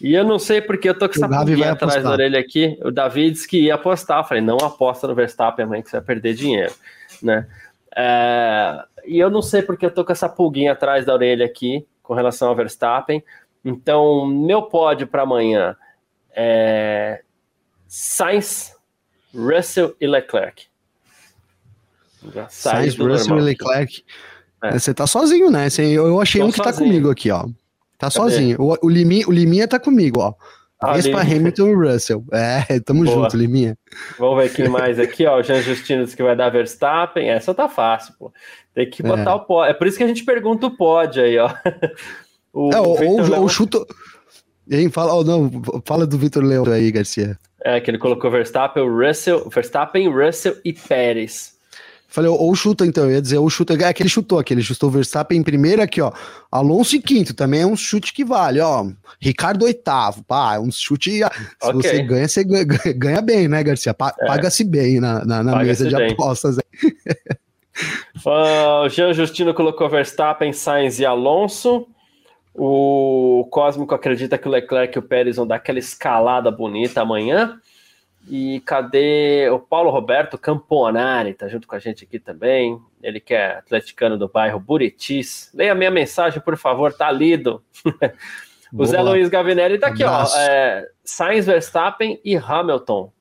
E 0.00 0.14
eu 0.14 0.24
não 0.24 0.38
sei 0.38 0.62
porque 0.62 0.88
eu 0.88 0.98
tô 0.98 1.06
com 1.06 1.14
essa 1.14 1.28
pulguinha 1.28 1.72
atrás 1.72 2.02
da 2.02 2.10
orelha 2.10 2.40
aqui, 2.40 2.78
o 2.82 2.90
Davi 2.90 3.30
disse 3.30 3.46
que 3.46 3.60
ia 3.60 3.74
apostar, 3.74 4.20
eu 4.20 4.24
falei, 4.24 4.42
não 4.42 4.56
aposta 4.56 5.06
no 5.06 5.14
Verstappen 5.14 5.66
amanhã 5.66 5.82
que 5.82 5.90
você 5.90 5.96
vai 5.98 6.06
perder 6.06 6.34
dinheiro, 6.34 6.72
né? 7.22 7.46
É, 7.94 8.82
e 9.04 9.18
eu 9.18 9.28
não 9.28 9.42
sei 9.42 9.60
porque 9.60 9.84
eu 9.84 9.90
tô 9.90 10.04
com 10.04 10.12
essa 10.12 10.28
pulguinha 10.28 10.72
atrás 10.72 11.04
da 11.04 11.12
orelha 11.12 11.44
aqui, 11.44 11.86
com 12.02 12.14
relação 12.14 12.48
ao 12.48 12.56
Verstappen, 12.56 13.22
então, 13.62 14.24
meu 14.24 14.62
pódio 14.62 15.06
para 15.06 15.22
amanhã 15.22 15.76
é 16.34 17.22
Sainz, 17.92 18.72
Russell 19.34 19.96
e 20.00 20.06
Leclerc. 20.06 20.66
Sainz, 22.48 22.96
Russell 22.96 23.38
e 23.38 23.40
Leclerc. 23.40 24.04
É. 24.62 24.78
Você 24.78 24.94
tá 24.94 25.08
sozinho, 25.08 25.50
né? 25.50 25.66
Eu 25.80 26.20
achei 26.20 26.40
Tô 26.40 26.46
um 26.46 26.52
que 26.52 26.58
tá 26.58 26.72
sozinho. 26.72 26.78
tá 26.78 26.84
comigo 26.84 27.10
aqui, 27.10 27.32
ó. 27.32 27.42
Tá 27.98 28.08
Cadê? 28.08 28.12
sozinho. 28.12 28.56
O, 28.60 28.76
o, 28.80 28.88
Liminha, 28.88 29.26
o 29.26 29.32
Liminha 29.32 29.66
tá 29.66 29.80
comigo, 29.80 30.20
ó. 30.20 30.34
Ah, 30.80 30.92
Hamilton 31.20 31.66
e 31.66 31.74
Russell. 31.74 32.24
É, 32.32 32.78
tamo 32.80 33.04
Boa. 33.04 33.24
junto, 33.24 33.36
Liminha. 33.36 33.76
Vamos 34.16 34.40
ver 34.40 34.54
quem 34.54 34.68
mais 34.68 35.00
aqui, 35.00 35.26
ó. 35.26 35.40
O 35.40 35.42
Jean 35.42 35.60
Justino 35.60 36.04
disse 36.04 36.16
que 36.16 36.22
vai 36.22 36.36
dar 36.36 36.48
Verstappen. 36.48 37.28
Essa 37.28 37.52
tá 37.52 37.68
fácil, 37.68 38.14
pô. 38.16 38.32
Tem 38.72 38.88
que 38.88 39.02
botar 39.02 39.32
é. 39.32 39.34
o 39.34 39.40
pódio. 39.40 39.70
É 39.72 39.74
por 39.74 39.88
isso 39.88 39.98
que 39.98 40.04
a 40.04 40.08
gente 40.08 40.24
pergunta 40.24 40.68
o 40.68 40.76
pódio 40.76 41.24
aí, 41.24 41.36
ó. 41.38 41.50
O, 42.52 42.72
é, 42.72 42.80
ou, 42.80 43.42
ou 43.42 43.48
chuta. 43.48 43.78
Fala, 44.90 45.14
oh, 45.14 45.22
não, 45.22 45.50
fala 45.84 46.04
do 46.04 46.18
Vitor 46.18 46.42
Leão 46.42 46.64
aí, 46.64 46.90
Garcia. 46.90 47.38
É, 47.64 47.80
que 47.80 47.90
ele 47.90 47.98
colocou 47.98 48.30
Verstappen, 48.30 48.88
Russell, 48.88 49.48
Verstappen, 49.50 50.08
Russell 50.08 50.56
e 50.64 50.72
Pérez. 50.72 51.60
Falei, 52.10 52.28
ou 52.28 52.52
chuta 52.56 52.84
então, 52.84 53.04
eu 53.04 53.12
ia 53.12 53.22
dizer, 53.22 53.38
ou 53.38 53.48
chuta. 53.48 53.74
É 53.74 53.92
que 53.92 54.02
ele 54.02 54.08
chutou 54.08 54.40
aqui, 54.40 54.52
ele 54.52 54.62
chutou 54.62 54.90
Verstappen 54.90 55.38
em 55.38 55.44
primeiro 55.44 55.80
aqui, 55.80 56.00
ó. 56.00 56.10
Alonso 56.50 56.96
em 56.96 57.00
quinto, 57.00 57.32
também 57.32 57.60
é 57.60 57.66
um 57.66 57.76
chute 57.76 58.12
que 58.12 58.24
vale, 58.24 58.58
ó. 58.60 58.84
Ricardo 59.20 59.64
oitavo, 59.64 60.24
pá, 60.24 60.56
é 60.56 60.58
um 60.58 60.72
chute. 60.72 61.18
Se 61.18 61.24
okay. 61.62 61.72
você 61.72 62.02
ganha, 62.02 62.26
você 62.26 62.42
ganha, 62.42 62.64
ganha, 62.96 63.22
bem, 63.22 63.46
né, 63.46 63.62
Garcia? 63.62 63.90
É. 63.90 63.94
Paga-se 64.26 64.64
bem 64.64 64.98
na, 64.98 65.24
na, 65.24 65.44
na 65.44 65.56
mesa 65.62 65.88
de 65.88 65.94
bem. 65.94 66.10
apostas. 66.10 66.56
o 68.26 68.88
Jean 68.88 69.12
Justino 69.12 69.54
colocou 69.54 69.88
Verstappen, 69.88 70.52
Sainz 70.52 70.98
e 70.98 71.06
Alonso. 71.06 71.86
O 72.54 73.46
Cósmico 73.50 73.94
acredita 73.94 74.36
que 74.36 74.48
o 74.48 74.50
Leclerc 74.50 74.96
e 74.96 74.98
o 74.98 75.02
Pérez 75.02 75.36
vão 75.36 75.46
dar 75.46 75.56
aquela 75.56 75.78
escalada 75.78 76.50
bonita 76.50 77.00
amanhã. 77.00 77.60
E 78.28 78.60
cadê 78.66 79.48
o 79.50 79.58
Paulo 79.58 79.90
Roberto 79.90 80.36
Camponari? 80.36 81.32
Tá 81.32 81.48
junto 81.48 81.66
com 81.66 81.74
a 81.74 81.78
gente 81.78 82.04
aqui 82.04 82.18
também. 82.18 82.78
Ele 83.02 83.18
que 83.18 83.32
é 83.32 83.58
atleticano 83.58 84.18
do 84.18 84.28
bairro 84.28 84.60
Buritis. 84.60 85.50
Leia 85.54 85.74
minha 85.74 85.90
mensagem, 85.90 86.40
por 86.40 86.56
favor, 86.56 86.92
tá 86.92 87.10
lido. 87.10 87.62
o 87.84 88.76
Boa. 88.76 88.86
Zé 88.86 89.00
Luiz 89.00 89.28
Gavinelli 89.28 89.78
tá 89.78 89.88
aqui, 89.88 90.04
ó. 90.04 90.26
É, 90.36 90.86
Sainz, 91.02 91.46
Verstappen 91.46 92.20
e 92.24 92.36
Hamilton. 92.36 93.12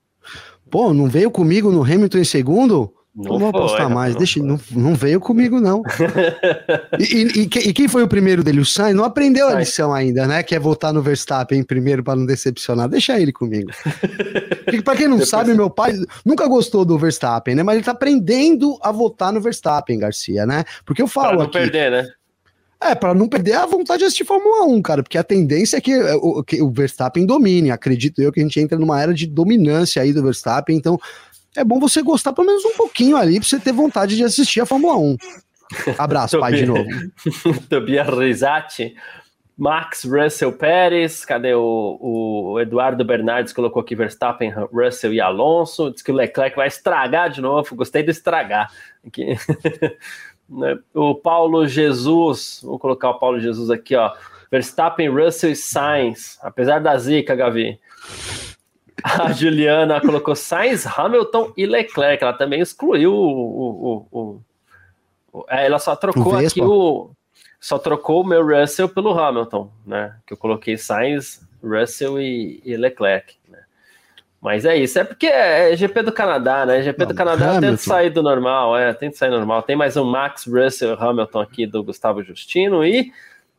Pô, 0.69 0.93
não 0.93 1.07
veio 1.07 1.32
comigo 1.32 1.71
no 1.71 1.82
Hamilton 1.82 2.19
em 2.19 2.25
segundo? 2.25 2.93
Não, 3.16 3.32
não 3.32 3.39
vou 3.39 3.49
apostar 3.49 3.89
mais, 3.89 4.14
não 4.14 4.18
deixa, 4.20 4.41
não, 4.41 4.60
não 4.72 4.93
veio 4.93 5.20
comigo, 5.20 5.60
não. 5.60 5.82
e, 6.99 7.39
e, 7.39 7.41
e, 7.41 7.74
quem 7.74 7.88
foi 7.88 8.03
o 8.03 8.07
primeiro 8.07 8.43
dele? 8.43 8.60
O 8.60 8.66
Sainz 8.66 8.95
não 8.95 9.03
aprendeu 9.03 9.47
a 9.47 9.55
lição 9.55 9.93
ainda, 9.93 10.28
né? 10.28 10.43
Que 10.43 10.55
é 10.55 10.60
voltar 10.60 10.93
no 10.93 11.01
Verstappen 11.01 11.64
primeiro 11.64 12.03
para 12.03 12.16
não 12.16 12.26
decepcionar. 12.26 12.88
Deixa 12.88 13.20
ele 13.20 13.34
comigo. 13.34 13.72
para 14.86 14.95
quem 14.95 15.07
não 15.07 15.18
Depois... 15.18 15.30
sabe, 15.30 15.53
meu 15.55 15.70
pai 15.70 15.93
nunca 16.24 16.47
gostou 16.47 16.86
do 16.86 16.99
Verstappen, 16.99 17.55
né? 17.55 17.64
Mas 17.64 17.76
ele 17.76 17.86
tá 17.86 17.91
aprendendo 17.91 18.78
a 18.82 18.91
votar 18.91 19.34
no 19.34 19.41
Verstappen, 19.41 19.97
Garcia, 19.97 20.45
né? 20.45 20.64
Porque 20.86 21.01
eu 21.01 21.07
falo. 21.07 21.30
Pra 21.30 21.38
não 21.38 21.45
aqui, 21.45 21.53
perder, 21.53 21.91
né? 21.91 22.07
É, 22.82 22.95
para 22.95 23.14
não 23.14 23.28
perder 23.28 23.55
a 23.55 23.66
vontade 23.66 23.99
de 23.99 24.05
assistir 24.05 24.24
Fórmula 24.24 24.64
1, 24.64 24.82
cara, 24.82 25.03
porque 25.03 25.18
a 25.18 25.24
tendência 25.24 25.76
é 25.76 25.82
que 25.82 25.93
o, 25.99 26.41
que 26.41 26.62
o 26.62 26.72
Verstappen 26.72 27.26
domine. 27.26 27.72
Acredito 27.72 28.22
eu 28.22 28.32
que 28.32 28.39
a 28.39 28.43
gente 28.43 28.57
entra 28.57 28.78
numa 28.78 29.01
era 29.01 29.14
de 29.14 29.28
dominância 29.28 30.01
aí 30.01 30.14
do 30.14 30.24
Verstappen, 30.24 30.78
então 30.78 30.97
é 31.60 31.64
bom 31.64 31.80
você 31.80 32.01
gostar 32.01 32.34
pelo 32.34 32.47
menos 32.47 32.64
um 32.66 32.76
pouquinho 32.76 33.18
ali, 33.18 33.39
pra 33.39 33.47
você 33.47 33.60
ter 33.60 33.72
vontade 33.72 34.16
de 34.16 34.24
assistir 34.24 34.62
a 34.62 34.66
Fórmula 34.66 34.97
1. 34.97 35.18
Abraço, 35.97 36.39
pai, 36.39 36.53
de 36.53 36.66
novo. 36.66 36.86
Tobias 37.70 38.07
Rezati, 38.07 38.95
Max 39.57 40.05
Russell 40.05 40.53
Pérez, 40.53 41.26
cadê 41.26 41.53
o, 41.53 41.97
o 42.01 42.60
Eduardo 42.60 43.03
Bernardes 43.03 43.53
colocou 43.53 43.82
aqui 43.82 43.93
Verstappen, 43.93 44.53
Russell 44.72 45.14
e 45.14 45.22
Alonso, 45.22 45.91
diz 45.91 46.01
que 46.01 46.12
o 46.12 46.16
Leclerc 46.16 46.55
vai 46.55 46.68
estragar 46.68 47.30
de 47.30 47.41
novo, 47.41 47.76
gostei 47.76 48.01
de 48.01 48.12
estragar. 48.12 48.72
Aqui. 49.05 49.36
O 50.95 51.14
Paulo 51.14 51.68
Jesus, 51.68 52.62
vou 52.64 52.80
colocar 52.80 53.12
o 53.12 53.20
Paulo 53.20 53.39
Jesus 53.39 53.70
aqui, 53.70 53.95
ó, 53.95 54.12
Verstappen, 54.51 55.07
Russell 55.07 55.51
e 55.51 55.55
Sainz, 55.55 56.39
apesar 56.41 56.80
da 56.80 56.97
zica, 56.97 57.36
Gavi. 57.36 57.80
A 59.03 59.31
Juliana 59.31 60.01
colocou 60.01 60.35
Sainz, 60.35 60.85
Hamilton 60.85 61.53
e 61.55 61.65
Leclerc. 61.65 62.23
Ela 62.23 62.33
também 62.33 62.61
excluiu 62.61 63.13
o. 63.13 64.07
o, 64.07 64.07
o, 64.11 64.41
o 65.31 65.45
é, 65.49 65.65
ela 65.65 65.79
só 65.79 65.95
trocou 65.95 66.35
aqui 66.35 66.61
o. 66.61 67.11
Só 67.59 67.77
trocou 67.77 68.21
o 68.21 68.25
meu 68.25 68.45
Russell 68.45 68.87
pelo 68.87 69.17
Hamilton, 69.17 69.69
né? 69.85 70.15
Que 70.25 70.33
eu 70.33 70.37
coloquei 70.37 70.77
Sainz, 70.77 71.45
Russell 71.61 72.19
e, 72.19 72.61
e 72.63 72.77
Leclerc. 72.77 73.35
Né? 73.49 73.59
Mas 74.41 74.63
é 74.63 74.77
isso, 74.77 74.97
é 74.97 75.03
porque 75.03 75.27
é 75.27 75.75
GP 75.75 76.03
do 76.03 76.11
Canadá, 76.13 76.65
né? 76.65 76.81
GP 76.81 77.05
do 77.07 77.13
Canadá 77.13 77.49
Hamilton. 77.49 77.67
tenta 77.67 77.77
sair 77.77 78.09
do 78.09 78.23
normal, 78.23 78.77
é, 78.77 78.93
tenta 78.93 79.17
sair 79.17 79.29
normal. 79.29 79.61
Tem 79.63 79.75
mais 79.75 79.97
um 79.97 80.05
Max 80.05 80.45
Russell 80.45 80.97
Hamilton 80.97 81.39
aqui 81.41 81.67
do 81.67 81.83
Gustavo 81.83 82.23
Justino 82.23 82.85
e 82.85 83.11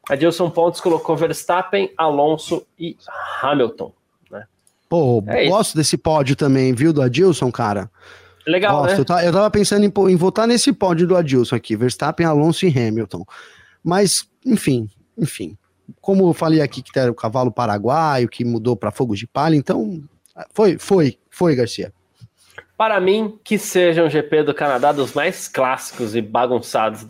a 0.09 0.17
Dilson 0.17 0.49
Pontes 0.51 0.81
colocou 0.81 1.15
Verstappen, 1.15 1.93
Alonso 1.97 2.67
e 2.79 2.97
Hamilton. 3.43 3.93
Pô, 4.91 5.23
é 5.29 5.47
gosto 5.47 5.69
isso. 5.69 5.77
desse 5.77 5.97
pódio 5.97 6.35
também, 6.35 6.75
viu, 6.75 6.93
do 6.93 7.01
Adilson, 7.01 7.53
cara. 7.53 7.89
Legal, 8.45 8.81
gosto. 8.81 8.95
né? 8.95 9.01
Eu 9.01 9.05
tava, 9.05 9.25
eu 9.25 9.33
tava 9.33 9.49
pensando 9.49 9.85
em, 9.85 10.11
em, 10.11 10.17
votar 10.17 10.49
nesse 10.49 10.73
pódio 10.73 11.07
do 11.07 11.17
Adilson 11.17 11.55
aqui, 11.55 11.77
Verstappen, 11.77 12.27
Alonso 12.27 12.67
e 12.67 12.69
Hamilton. 12.69 13.25
Mas, 13.85 14.29
enfim, 14.45 14.91
enfim. 15.17 15.57
Como 16.01 16.29
eu 16.29 16.35
falei 16.35 16.61
aqui 16.61 16.83
que 16.83 16.99
era 16.99 17.11
o 17.11 17.15
cavalo 17.15 17.53
paraguaio, 17.53 18.29
que 18.29 18.45
mudou 18.45 18.77
para 18.77 18.91
fogo 18.91 19.15
de 19.15 19.29
palha, 19.29 19.55
então 19.55 20.03
foi, 20.53 20.77
foi, 20.77 21.17
foi, 21.31 21.55
Garcia. 21.55 21.93
Para 22.77 23.01
mim, 23.01 23.39
que 23.45 23.59
seja 23.59 24.03
um 24.03 24.11
GP 24.11 24.43
do 24.43 24.55
Canadá 24.55 24.91
dos 24.91 25.13
mais 25.13 25.47
clássicos 25.47 26.17
e 26.17 26.21
bagunçados, 26.21 27.07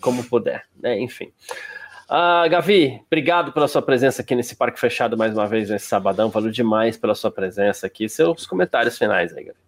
como 0.00 0.24
puder, 0.24 0.64
né? 0.80 0.98
Enfim. 0.98 1.30
Uh, 2.10 2.50
Gavi, 2.50 3.00
obrigado 3.06 3.52
pela 3.52 3.68
sua 3.68 3.80
presença 3.80 4.20
aqui 4.20 4.34
nesse 4.34 4.56
Parque 4.56 4.80
Fechado 4.80 5.16
mais 5.16 5.32
uma 5.32 5.46
vez 5.46 5.70
nesse 5.70 5.86
sabadão. 5.86 6.28
Valeu 6.28 6.50
demais 6.50 6.96
pela 6.96 7.14
sua 7.14 7.30
presença 7.30 7.86
aqui. 7.86 8.08
Seus 8.08 8.46
comentários 8.46 8.98
finais 8.98 9.32
aí, 9.32 9.44
Gavi. 9.44 9.58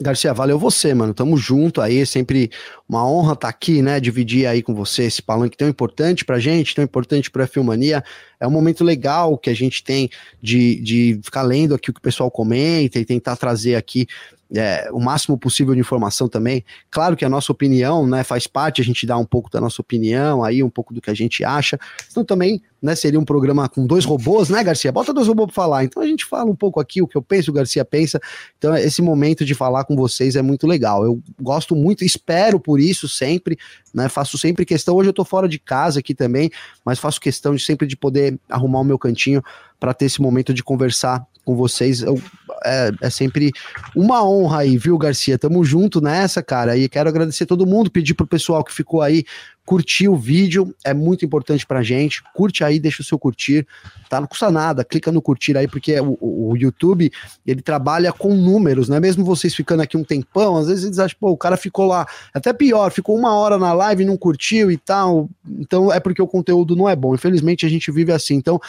Garcia, 0.00 0.32
valeu 0.32 0.58
você, 0.58 0.94
mano. 0.94 1.12
Tamo 1.12 1.36
junto 1.36 1.82
aí, 1.82 2.06
sempre 2.06 2.50
uma 2.88 3.06
honra 3.06 3.34
estar 3.34 3.46
tá 3.46 3.48
aqui, 3.50 3.82
né? 3.82 4.00
Dividir 4.00 4.46
aí 4.46 4.62
com 4.62 4.74
você 4.74 5.04
esse 5.04 5.20
palanque 5.20 5.54
tão 5.54 5.68
importante 5.68 6.24
pra 6.24 6.38
gente, 6.38 6.74
tão 6.74 6.82
importante 6.82 7.30
pra 7.30 7.46
Filmania. 7.46 8.02
É 8.40 8.46
um 8.46 8.50
momento 8.50 8.82
legal 8.82 9.36
que 9.36 9.50
a 9.50 9.54
gente 9.54 9.84
tem 9.84 10.08
de, 10.40 10.80
de 10.80 11.20
ficar 11.22 11.42
lendo 11.42 11.74
aqui 11.74 11.90
o 11.90 11.92
que 11.92 12.00
o 12.00 12.02
pessoal 12.02 12.30
comenta 12.30 12.98
e 12.98 13.04
tentar 13.04 13.36
trazer 13.36 13.74
aqui 13.74 14.06
é, 14.54 14.90
o 14.92 15.00
máximo 15.00 15.38
possível 15.38 15.74
de 15.74 15.80
informação 15.80 16.28
também. 16.28 16.64
Claro 16.90 17.16
que 17.16 17.24
a 17.24 17.28
nossa 17.28 17.50
opinião, 17.50 18.06
né, 18.06 18.22
faz 18.22 18.46
parte, 18.46 18.80
a 18.80 18.84
gente 18.84 19.06
dá 19.06 19.16
um 19.16 19.24
pouco 19.24 19.50
da 19.50 19.60
nossa 19.60 19.80
opinião, 19.80 20.44
aí 20.44 20.62
um 20.62 20.70
pouco 20.70 20.92
do 20.92 21.00
que 21.00 21.10
a 21.10 21.14
gente 21.14 21.42
acha. 21.42 21.78
Então 22.10 22.24
também, 22.24 22.60
né, 22.80 22.94
seria 22.94 23.18
um 23.18 23.24
programa 23.24 23.68
com 23.68 23.86
dois 23.86 24.04
robôs, 24.04 24.50
né, 24.50 24.62
Garcia? 24.62 24.92
Bota 24.92 25.12
dois 25.12 25.26
robôs 25.26 25.46
para 25.46 25.54
falar. 25.54 25.84
Então 25.84 26.02
a 26.02 26.06
gente 26.06 26.24
fala 26.26 26.50
um 26.50 26.56
pouco 26.56 26.80
aqui 26.80 27.00
o 27.00 27.06
que 27.06 27.16
eu 27.16 27.22
penso, 27.22 27.50
o 27.50 27.54
Garcia 27.54 27.84
pensa. 27.84 28.20
Então 28.58 28.76
esse 28.76 29.00
momento 29.00 29.44
de 29.44 29.54
falar 29.54 29.84
com 29.84 29.96
vocês 29.96 30.36
é 30.36 30.42
muito 30.42 30.66
legal. 30.66 31.04
Eu 31.04 31.20
gosto 31.40 31.74
muito, 31.74 32.04
espero 32.04 32.60
por 32.60 32.78
isso 32.78 33.08
sempre, 33.08 33.58
né? 33.94 34.08
Faço 34.08 34.36
sempre 34.36 34.66
questão. 34.66 34.94
Hoje 34.96 35.08
eu 35.08 35.14
tô 35.14 35.24
fora 35.24 35.48
de 35.48 35.58
casa 35.58 36.00
aqui 36.00 36.14
também, 36.14 36.50
mas 36.84 36.98
faço 36.98 37.20
questão 37.20 37.54
de 37.54 37.62
sempre 37.62 37.86
de 37.86 37.96
poder 37.96 38.38
arrumar 38.50 38.80
o 38.80 38.84
meu 38.84 38.98
cantinho 38.98 39.42
para 39.80 39.94
ter 39.94 40.04
esse 40.04 40.20
momento 40.20 40.52
de 40.52 40.62
conversar 40.62 41.26
com 41.44 41.56
vocês. 41.56 42.02
Eu, 42.02 42.20
é, 42.64 42.90
é, 43.00 43.10
sempre 43.10 43.52
uma 43.94 44.26
honra 44.26 44.60
aí, 44.60 44.76
viu, 44.76 44.96
Garcia? 44.98 45.38
Tamo 45.38 45.64
junto 45.64 46.00
nessa, 46.00 46.42
cara. 46.42 46.76
E 46.76 46.88
quero 46.88 47.08
agradecer 47.08 47.46
todo 47.46 47.66
mundo, 47.66 47.90
pedir 47.90 48.14
pro 48.14 48.26
pessoal 48.26 48.64
que 48.64 48.72
ficou 48.72 49.02
aí 49.02 49.24
curtir 49.64 50.08
o 50.08 50.16
vídeo, 50.16 50.74
é 50.84 50.92
muito 50.92 51.24
importante 51.24 51.66
pra 51.66 51.82
gente. 51.82 52.22
Curte 52.34 52.64
aí, 52.64 52.80
deixa 52.80 53.00
o 53.00 53.04
seu 53.04 53.18
curtir, 53.18 53.66
tá? 54.08 54.20
Não 54.20 54.26
custa 54.26 54.50
nada, 54.50 54.84
clica 54.84 55.12
no 55.12 55.22
curtir 55.22 55.56
aí, 55.56 55.68
porque 55.68 55.98
o, 56.00 56.18
o, 56.20 56.56
YouTube, 56.56 57.10
ele 57.46 57.62
trabalha 57.62 58.12
com 58.12 58.34
números, 58.34 58.88
né? 58.88 58.98
Mesmo 58.98 59.24
vocês 59.24 59.54
ficando 59.54 59.82
aqui 59.82 59.96
um 59.96 60.04
tempão, 60.04 60.56
às 60.56 60.66
vezes 60.66 60.84
eles 60.84 60.98
acham, 60.98 61.16
pô, 61.18 61.30
o 61.30 61.36
cara 61.36 61.56
ficou 61.56 61.86
lá, 61.86 62.06
até 62.34 62.52
pior, 62.52 62.90
ficou 62.90 63.16
uma 63.16 63.34
hora 63.34 63.56
na 63.56 63.72
live 63.72 64.02
e 64.02 64.06
não 64.06 64.16
curtiu 64.16 64.70
e 64.70 64.76
tal. 64.76 65.28
Então 65.58 65.92
é 65.92 66.00
porque 66.00 66.20
o 66.20 66.26
conteúdo 66.26 66.74
não 66.74 66.88
é 66.88 66.96
bom. 66.96 67.14
Infelizmente 67.14 67.64
a 67.64 67.68
gente 67.68 67.90
vive 67.90 68.12
assim. 68.12 68.34
Então, 68.34 68.60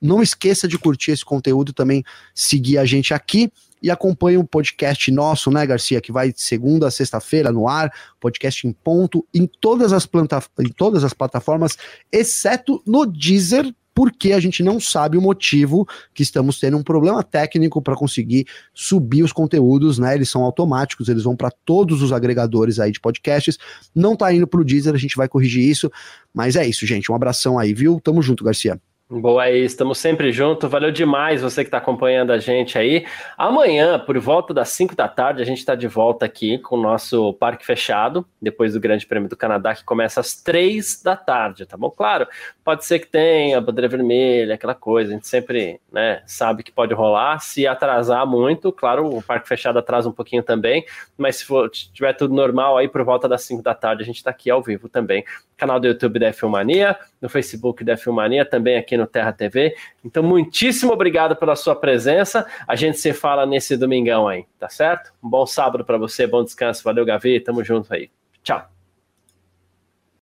não 0.00 0.22
esqueça 0.22 0.66
de 0.68 0.78
curtir 0.78 1.12
esse 1.12 1.24
conteúdo 1.24 1.72
também, 1.72 2.04
seguir 2.34 2.78
a 2.78 2.84
gente 2.84 3.12
aqui 3.12 3.50
e 3.82 3.90
acompanhe 3.90 4.36
o 4.36 4.40
um 4.40 4.46
podcast 4.46 5.10
nosso, 5.10 5.50
né, 5.50 5.64
Garcia, 5.66 6.00
que 6.00 6.12
vai 6.12 6.32
de 6.32 6.40
segunda 6.40 6.88
a 6.88 6.90
sexta-feira 6.90 7.52
no 7.52 7.68
ar, 7.68 7.92
podcast 8.20 8.66
em 8.66 8.72
ponto, 8.72 9.26
em 9.32 9.46
todas 9.46 9.92
as, 9.92 10.06
planta 10.06 10.42
em 10.58 10.68
todas 10.68 11.04
as 11.04 11.12
plataformas, 11.12 11.76
exceto 12.12 12.82
no 12.86 13.06
Deezer, 13.06 13.72
porque 13.94 14.32
a 14.32 14.38
gente 14.38 14.62
não 14.62 14.78
sabe 14.78 15.18
o 15.18 15.20
motivo 15.20 15.84
que 16.14 16.22
estamos 16.22 16.60
tendo 16.60 16.76
um 16.76 16.84
problema 16.84 17.20
técnico 17.24 17.82
para 17.82 17.96
conseguir 17.96 18.46
subir 18.72 19.24
os 19.24 19.32
conteúdos, 19.32 19.98
né? 19.98 20.14
Eles 20.14 20.30
são 20.30 20.44
automáticos, 20.44 21.08
eles 21.08 21.24
vão 21.24 21.34
para 21.34 21.50
todos 21.50 22.00
os 22.00 22.12
agregadores 22.12 22.78
aí 22.78 22.92
de 22.92 23.00
podcasts. 23.00 23.58
Não 23.92 24.14
tá 24.14 24.32
indo 24.32 24.46
pro 24.46 24.64
Deezer, 24.64 24.94
a 24.94 24.98
gente 24.98 25.16
vai 25.16 25.28
corrigir 25.28 25.68
isso, 25.68 25.90
mas 26.32 26.54
é 26.54 26.64
isso, 26.64 26.86
gente. 26.86 27.10
Um 27.10 27.14
abração 27.16 27.58
aí, 27.58 27.74
viu? 27.74 28.00
Tamo 28.00 28.22
junto, 28.22 28.44
Garcia. 28.44 28.80
Boa 29.10 29.44
aí, 29.44 29.64
estamos 29.64 29.96
sempre 29.96 30.30
juntos. 30.30 30.70
Valeu 30.70 30.92
demais 30.92 31.40
você 31.40 31.64
que 31.64 31.68
está 31.68 31.78
acompanhando 31.78 32.30
a 32.30 32.36
gente 32.36 32.76
aí. 32.76 33.06
Amanhã, 33.38 33.98
por 33.98 34.18
volta 34.18 34.52
das 34.52 34.68
5 34.68 34.94
da 34.94 35.08
tarde, 35.08 35.40
a 35.40 35.46
gente 35.46 35.60
está 35.60 35.74
de 35.74 35.88
volta 35.88 36.26
aqui 36.26 36.58
com 36.58 36.76
o 36.76 36.82
nosso 36.82 37.32
parque 37.32 37.64
fechado, 37.64 38.26
depois 38.40 38.74
do 38.74 38.80
Grande 38.80 39.06
Prêmio 39.06 39.26
do 39.26 39.34
Canadá, 39.34 39.74
que 39.74 39.82
começa 39.82 40.20
às 40.20 40.34
3 40.34 41.02
da 41.02 41.16
tarde, 41.16 41.64
tá 41.64 41.74
bom? 41.74 41.90
Claro, 41.90 42.28
pode 42.68 42.84
ser 42.84 42.98
que 42.98 43.06
tenha 43.06 43.58
bandeira 43.62 43.88
vermelha, 43.88 44.54
aquela 44.54 44.74
coisa, 44.74 45.10
a 45.10 45.14
gente 45.14 45.26
sempre 45.26 45.80
né, 45.90 46.22
sabe 46.26 46.62
que 46.62 46.70
pode 46.70 46.92
rolar. 46.92 47.40
Se 47.40 47.66
atrasar 47.66 48.26
muito, 48.26 48.70
claro, 48.70 49.08
o 49.08 49.22
parque 49.22 49.48
fechado 49.48 49.78
atrasa 49.78 50.06
um 50.06 50.12
pouquinho 50.12 50.42
também, 50.42 50.84
mas 51.16 51.36
se 51.36 51.46
for, 51.46 51.70
tiver 51.70 52.12
tudo 52.12 52.34
normal 52.34 52.76
aí, 52.76 52.86
por 52.86 53.02
volta 53.04 53.26
das 53.26 53.40
5 53.44 53.62
da 53.62 53.74
tarde, 53.74 54.02
a 54.02 54.04
gente 54.04 54.16
está 54.16 54.28
aqui 54.28 54.50
ao 54.50 54.62
vivo 54.62 54.86
também. 54.86 55.24
Canal 55.56 55.80
do 55.80 55.86
YouTube 55.86 56.18
da 56.18 56.30
Filmania, 56.30 56.94
no 57.22 57.30
Facebook 57.30 57.82
da 57.82 57.96
Filmania, 57.96 58.44
também 58.44 58.76
aqui 58.76 58.98
no 58.98 59.06
Terra 59.06 59.32
TV. 59.32 59.74
Então, 60.04 60.22
muitíssimo 60.22 60.92
obrigado 60.92 61.34
pela 61.36 61.56
sua 61.56 61.74
presença. 61.74 62.46
A 62.66 62.76
gente 62.76 62.98
se 62.98 63.14
fala 63.14 63.46
nesse 63.46 63.78
domingão 63.78 64.28
aí, 64.28 64.44
tá 64.58 64.68
certo? 64.68 65.10
Um 65.24 65.30
bom 65.30 65.46
sábado 65.46 65.86
para 65.86 65.96
você, 65.96 66.26
bom 66.26 66.44
descanso. 66.44 66.84
Valeu, 66.84 67.06
Gavi. 67.06 67.40
Tamo 67.40 67.64
junto 67.64 67.94
aí. 67.94 68.10
Tchau. 68.42 68.77